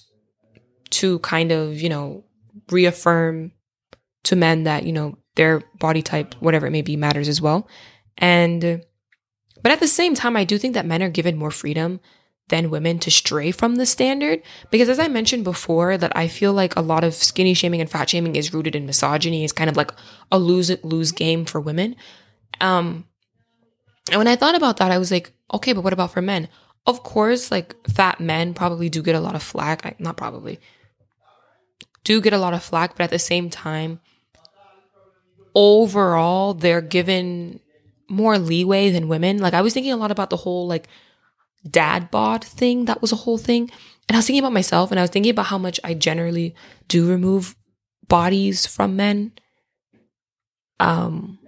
to 0.90 1.18
kind 1.18 1.52
of, 1.52 1.80
you 1.80 1.88
know, 1.88 2.24
reaffirm 2.70 3.52
to 4.24 4.36
men 4.36 4.64
that, 4.64 4.84
you 4.84 4.92
know, 4.92 5.18
their 5.36 5.62
body 5.78 6.02
type, 6.02 6.34
whatever 6.40 6.66
it 6.66 6.70
may 6.70 6.82
be, 6.82 6.96
matters 6.96 7.28
as 7.28 7.40
well. 7.40 7.68
And, 8.16 8.82
but 9.62 9.72
at 9.72 9.80
the 9.80 9.88
same 9.88 10.14
time, 10.14 10.36
I 10.36 10.44
do 10.44 10.58
think 10.58 10.74
that 10.74 10.86
men 10.86 11.02
are 11.02 11.10
given 11.10 11.36
more 11.36 11.50
freedom 11.50 12.00
than 12.48 12.70
women 12.70 12.98
to 12.98 13.10
stray 13.10 13.50
from 13.50 13.76
the 13.76 13.86
standard. 13.86 14.42
Because 14.70 14.88
as 14.88 14.98
I 14.98 15.08
mentioned 15.08 15.44
before, 15.44 15.96
that 15.98 16.16
I 16.16 16.28
feel 16.28 16.52
like 16.52 16.74
a 16.76 16.80
lot 16.80 17.04
of 17.04 17.14
skinny 17.14 17.54
shaming 17.54 17.80
and 17.80 17.90
fat 17.90 18.10
shaming 18.10 18.36
is 18.36 18.54
rooted 18.54 18.74
in 18.74 18.86
misogyny. 18.86 19.44
It's 19.44 19.52
kind 19.52 19.70
of 19.70 19.76
like 19.76 19.92
a 20.32 20.38
lose 20.38 20.70
it 20.70 20.84
lose 20.84 21.12
game 21.12 21.44
for 21.44 21.60
women. 21.60 21.96
Um, 22.60 23.04
And 24.10 24.18
when 24.18 24.28
I 24.28 24.36
thought 24.36 24.54
about 24.54 24.78
that, 24.78 24.90
I 24.90 24.98
was 24.98 25.10
like, 25.10 25.32
okay, 25.52 25.72
but 25.72 25.84
what 25.84 25.92
about 25.92 26.12
for 26.12 26.22
men? 26.22 26.48
Of 26.86 27.02
course, 27.02 27.50
like 27.50 27.76
fat 27.88 28.20
men 28.20 28.54
probably 28.54 28.88
do 28.88 29.02
get 29.02 29.14
a 29.14 29.20
lot 29.20 29.34
of 29.34 29.42
flack. 29.42 29.84
I, 29.84 29.94
not 29.98 30.16
probably, 30.16 30.58
do 32.04 32.20
get 32.20 32.32
a 32.32 32.38
lot 32.38 32.54
of 32.54 32.62
flack, 32.62 32.96
but 32.96 33.04
at 33.04 33.10
the 33.10 33.18
same 33.18 33.50
time, 33.50 34.00
overall, 35.54 36.54
they're 36.54 36.80
given 36.80 37.60
more 38.08 38.38
leeway 38.38 38.90
than 38.90 39.08
women. 39.08 39.38
Like 39.38 39.52
I 39.52 39.60
was 39.60 39.74
thinking 39.74 39.92
a 39.92 39.98
lot 39.98 40.10
about 40.10 40.30
the 40.30 40.36
whole 40.36 40.66
like 40.66 40.88
dad 41.70 42.10
bod 42.10 42.44
thing. 42.44 42.86
That 42.86 43.00
was 43.02 43.12
a 43.12 43.16
whole 43.16 43.38
thing. 43.38 43.70
And 44.08 44.16
I 44.16 44.18
was 44.18 44.26
thinking 44.26 44.40
about 44.40 44.52
myself 44.52 44.90
and 44.90 44.98
I 44.98 45.02
was 45.02 45.10
thinking 45.10 45.30
about 45.30 45.46
how 45.46 45.58
much 45.58 45.78
I 45.84 45.94
generally 45.94 46.54
do 46.88 47.08
remove 47.08 47.54
bodies 48.08 48.66
from 48.66 48.96
men. 48.96 49.32
Um 50.80 51.38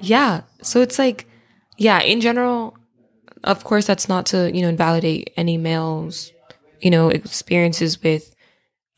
yeah, 0.00 0.42
so 0.62 0.80
it's 0.82 0.98
like 0.98 1.28
yeah, 1.78 2.00
in 2.00 2.20
general, 2.20 2.76
of 3.44 3.64
course 3.64 3.86
that's 3.86 4.08
not 4.08 4.26
to, 4.26 4.50
you 4.54 4.62
know, 4.62 4.68
invalidate 4.68 5.32
any 5.36 5.56
males, 5.56 6.32
you 6.80 6.90
know, 6.90 7.08
experiences 7.08 8.02
with 8.02 8.34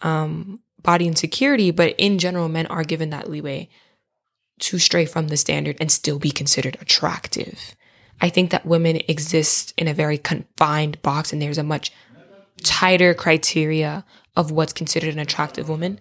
um 0.03 0.61
body 0.83 1.07
insecurity, 1.07 1.71
but 1.71 1.95
in 1.99 2.19
general 2.19 2.49
men 2.49 2.67
are 2.67 2.85
given 2.85 3.11
that 3.11 3.29
leeway 3.29 3.69
to 4.61 4.79
stray 4.79 5.05
from 5.07 5.29
the 5.29 5.37
standard 5.37 5.77
and 5.81 5.91
still 5.91 6.19
be 6.19 6.31
considered 6.31 6.77
attractive. 6.81 7.77
I 8.21 8.29
think 8.29 8.51
that 8.51 8.67
women 8.67 9.01
exist 9.09 9.75
in 9.77 9.89
a 9.89 9.95
very 9.95 10.19
confined 10.19 11.01
box 11.03 11.33
and 11.33 11.41
there's 11.41 11.59
a 11.59 11.63
much 11.63 11.93
tighter 12.63 13.15
criteria 13.15 14.05
of 14.37 14.51
what's 14.51 14.73
considered 14.73 15.15
an 15.15 15.21
attractive 15.21 15.69
woman. 15.69 16.01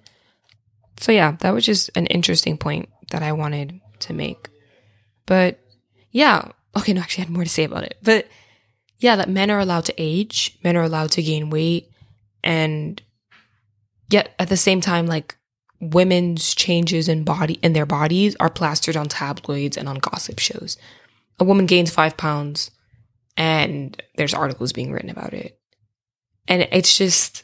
So 0.99 1.11
yeah, 1.11 1.38
that 1.39 1.53
was 1.53 1.65
just 1.65 1.89
an 1.95 2.07
interesting 2.07 2.57
point 2.57 2.89
that 3.11 3.22
I 3.22 3.32
wanted 3.34 3.80
to 3.99 4.13
make. 4.13 4.49
But 5.26 5.59
yeah, 6.11 6.51
okay, 6.76 6.93
no, 6.93 7.01
actually 7.01 7.24
I 7.24 7.26
had 7.26 7.34
more 7.34 7.43
to 7.43 7.49
say 7.49 7.63
about 7.63 7.84
it. 7.84 7.97
But 8.01 8.28
yeah, 8.99 9.15
that 9.15 9.30
men 9.30 9.51
are 9.51 9.59
allowed 9.59 9.86
to 9.86 9.93
age, 9.97 10.57
men 10.63 10.76
are 10.76 10.84
allowed 10.84 11.11
to 11.11 11.22
gain 11.22 11.49
weight, 11.51 11.91
and 12.43 13.01
yet 14.09 14.34
at 14.39 14.49
the 14.49 14.57
same 14.57 14.82
time, 14.82 15.05
like 15.05 15.36
women's 15.80 16.55
changes 16.55 17.07
in 17.07 17.24
body 17.24 17.59
in 17.61 17.74
their 17.74 17.86
bodies 17.86 18.36
are 18.39 18.49
plastered 18.49 18.97
on 18.97 19.07
tabloids 19.07 19.78
and 19.78 19.88
on 19.88 19.97
gossip 19.97 20.39
shows. 20.39 20.78
A 21.40 21.44
woman 21.44 21.66
gains 21.66 21.92
five 21.92 22.18
pounds 22.18 22.72
and 23.36 24.02
there's 24.16 24.34
articles 24.34 24.74
being 24.74 24.92
written 24.92 25.10
about 25.10 25.34
it. 25.34 25.60
And 26.48 26.68
it's 26.72 26.98
just 26.98 27.44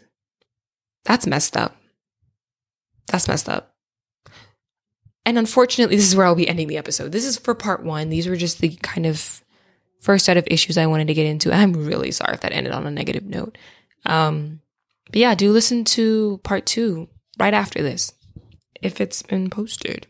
that's 1.06 1.28
messed 1.28 1.58
up. 1.58 1.76
That's 3.08 3.28
messed 3.28 3.50
up. 3.50 3.76
And 5.26 5.38
unfortunately, 5.38 5.96
this 5.96 6.08
is 6.08 6.16
where 6.16 6.26
I'll 6.26 6.36
be 6.36 6.48
ending 6.48 6.68
the 6.68 6.78
episode. 6.78 7.12
This 7.12 7.26
is 7.26 7.38
for 7.38 7.54
part 7.54 7.84
one. 7.84 8.10
These 8.10 8.28
were 8.28 8.36
just 8.36 8.60
the 8.60 8.76
kind 8.82 9.06
of 9.06 9.44
first 10.02 10.26
set 10.26 10.38
of 10.38 10.48
issues 10.48 10.78
I 10.78 10.88
wanted 10.88 11.08
to 11.08 11.14
get 11.14 11.26
into. 11.26 11.54
I'm 11.54 11.74
really 11.74 12.12
sorry 12.12 12.34
if 12.34 12.41
that 12.41 12.52
ended 12.52 12.74
on 12.74 12.86
a 12.86 12.91
negative 12.91 13.24
note. 13.24 13.58
Um, 14.06 14.60
but 15.06 15.16
yeah, 15.16 15.36
do 15.36 15.52
listen 15.52 15.86
to 15.86 16.39
part 16.44 16.66
two 16.66 17.08
right 17.39 17.54
after 17.54 17.82
this 17.82 18.14
if 18.82 19.00
it's 19.00 19.22
been 19.22 19.50
posted. 19.50 20.08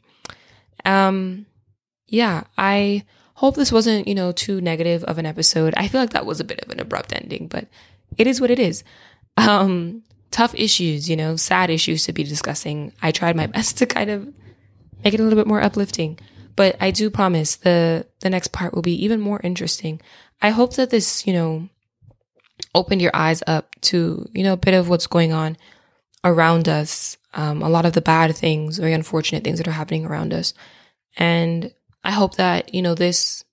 Um, 0.84 1.46
yeah, 2.08 2.44
I 2.58 3.04
hope 3.34 3.56
this 3.56 3.72
wasn't, 3.72 4.08
you 4.08 4.16
know, 4.16 4.32
too 4.32 4.62
negative 4.62 5.04
of 5.06 5.18
an 5.18 5.26
episode. 5.26 5.74
I 5.78 5.88
feel 5.88 6.02
like 6.02 6.12
that 6.12 6.26
was 6.26 6.40
a 6.40 6.46
bit 6.46 6.62
of 6.62 6.70
an 6.70 6.80
abrupt 6.80 7.14
ending, 7.14 7.48
but 7.48 7.68
it 8.18 8.28
is 8.28 8.40
what 8.40 8.52
it 8.52 8.60
is. 8.60 8.84
Um, 9.38 10.04
tough 10.32 10.54
issues, 10.56 11.10
you 11.10 11.16
know, 11.16 11.36
sad 11.36 11.70
issues 11.70 12.06
to 12.06 12.14
be 12.14 12.24
discussing. 12.24 12.94
I 13.02 13.12
tried 13.12 13.36
my 13.36 13.48
best 13.56 13.78
to 13.80 13.86
kind 13.86 14.10
of 14.10 14.28
make 15.04 15.14
it 15.14 15.20
a 15.20 15.24
little 15.24 15.38
bit 15.38 15.48
more 15.48 15.62
uplifting, 15.62 16.20
but 16.56 16.76
I 16.80 16.92
do 16.92 17.10
promise 17.10 17.56
the 17.56 18.06
the 18.20 18.30
next 18.30 18.52
part 18.52 18.74
will 18.74 18.82
be 18.82 19.04
even 19.04 19.20
more 19.20 19.42
interesting. 19.44 20.00
I 20.42 20.50
hope 20.50 20.76
that 20.76 20.90
this, 20.90 21.26
you 21.26 21.34
know, 21.34 21.70
opened 22.76 23.02
your 23.02 23.16
eyes 23.16 23.42
up 23.48 23.76
to, 23.82 24.30
you 24.34 24.44
know, 24.44 24.54
a 24.54 24.58
bit 24.58 24.74
of 24.74 24.90
what's 24.90 25.08
going 25.08 25.34
on 25.34 25.58
around 26.24 26.70
us 26.70 27.18
um, 27.34 27.62
a 27.62 27.70
lot 27.70 27.86
of 27.86 27.94
the 27.94 28.02
bad 28.02 28.36
things, 28.36 28.78
very 28.78 28.94
unfortunate 28.94 29.44
things 29.44 29.58
that 29.58 29.68
are 29.68 29.72
happening 29.72 30.06
around 30.06 30.34
us. 30.34 30.54
And 31.18 31.74
I 32.04 32.12
hope 32.12 32.36
that, 32.36 32.74
you 32.74 32.82
know, 32.82 32.96
this 32.96 33.44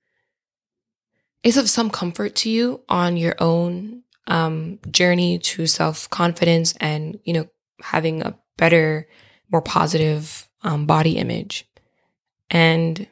is 1.42 1.56
of 1.56 1.70
some 1.70 1.90
comfort 1.90 2.34
to 2.36 2.50
you 2.50 2.82
on 2.88 3.16
your 3.16 3.34
own 3.38 4.02
um, 4.26 4.78
journey 4.90 5.38
to 5.38 5.66
self 5.66 6.08
confidence 6.10 6.74
and, 6.80 7.18
you 7.24 7.32
know, 7.32 7.46
having 7.80 8.22
a 8.22 8.36
better, 8.56 9.08
more 9.50 9.62
positive 9.62 10.48
um, 10.62 10.86
body 10.86 11.16
image. 11.16 11.66
And 12.50 13.06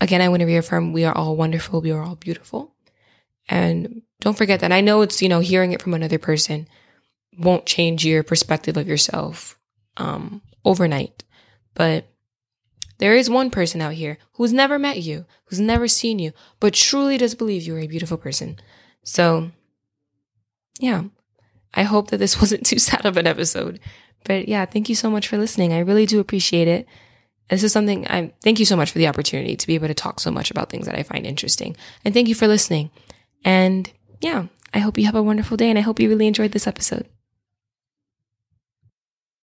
again, 0.00 0.20
I 0.20 0.28
want 0.28 0.40
to 0.40 0.46
reaffirm 0.46 0.92
we 0.92 1.04
are 1.04 1.16
all 1.16 1.36
wonderful. 1.36 1.80
We 1.80 1.92
are 1.92 2.02
all 2.02 2.16
beautiful. 2.16 2.74
And 3.48 4.02
don't 4.20 4.36
forget 4.36 4.60
that. 4.60 4.72
I 4.72 4.80
know 4.80 5.02
it's, 5.02 5.22
you 5.22 5.28
know, 5.28 5.40
hearing 5.40 5.72
it 5.72 5.80
from 5.80 5.94
another 5.94 6.18
person 6.18 6.68
won't 7.38 7.66
change 7.66 8.04
your 8.04 8.22
perspective 8.22 8.76
of 8.76 8.88
yourself 8.88 9.58
um, 9.96 10.42
overnight. 10.64 11.24
But 11.74 12.06
there 12.98 13.14
is 13.14 13.28
one 13.28 13.50
person 13.50 13.80
out 13.80 13.94
here 13.94 14.18
who's 14.34 14.52
never 14.52 14.78
met 14.78 15.02
you, 15.02 15.26
who's 15.46 15.60
never 15.60 15.88
seen 15.88 16.18
you, 16.18 16.32
but 16.60 16.74
truly 16.74 17.18
does 17.18 17.34
believe 17.34 17.62
you're 17.62 17.78
a 17.78 17.86
beautiful 17.86 18.16
person. 18.16 18.58
So, 19.02 19.50
yeah, 20.78 21.04
I 21.74 21.82
hope 21.82 22.10
that 22.10 22.18
this 22.18 22.40
wasn't 22.40 22.66
too 22.66 22.78
sad 22.78 23.04
of 23.04 23.16
an 23.16 23.26
episode. 23.26 23.80
But 24.24 24.48
yeah, 24.48 24.64
thank 24.64 24.88
you 24.88 24.94
so 24.94 25.10
much 25.10 25.28
for 25.28 25.38
listening. 25.38 25.72
I 25.72 25.80
really 25.80 26.06
do 26.06 26.20
appreciate 26.20 26.68
it. 26.68 26.86
This 27.48 27.62
is 27.62 27.72
something 27.72 28.08
I 28.08 28.32
thank 28.42 28.58
you 28.58 28.64
so 28.64 28.76
much 28.76 28.90
for 28.90 28.98
the 28.98 29.06
opportunity 29.06 29.54
to 29.54 29.66
be 29.66 29.76
able 29.76 29.86
to 29.86 29.94
talk 29.94 30.18
so 30.18 30.32
much 30.32 30.50
about 30.50 30.68
things 30.68 30.86
that 30.86 30.98
I 30.98 31.04
find 31.04 31.24
interesting. 31.24 31.76
And 32.04 32.12
thank 32.12 32.26
you 32.26 32.34
for 32.34 32.48
listening. 32.48 32.90
And 33.44 33.90
yeah, 34.20 34.46
I 34.74 34.80
hope 34.80 34.98
you 34.98 35.06
have 35.06 35.14
a 35.14 35.22
wonderful 35.22 35.56
day 35.56 35.70
and 35.70 35.78
I 35.78 35.82
hope 35.82 36.00
you 36.00 36.08
really 36.08 36.26
enjoyed 36.26 36.50
this 36.50 36.66
episode. 36.66 37.06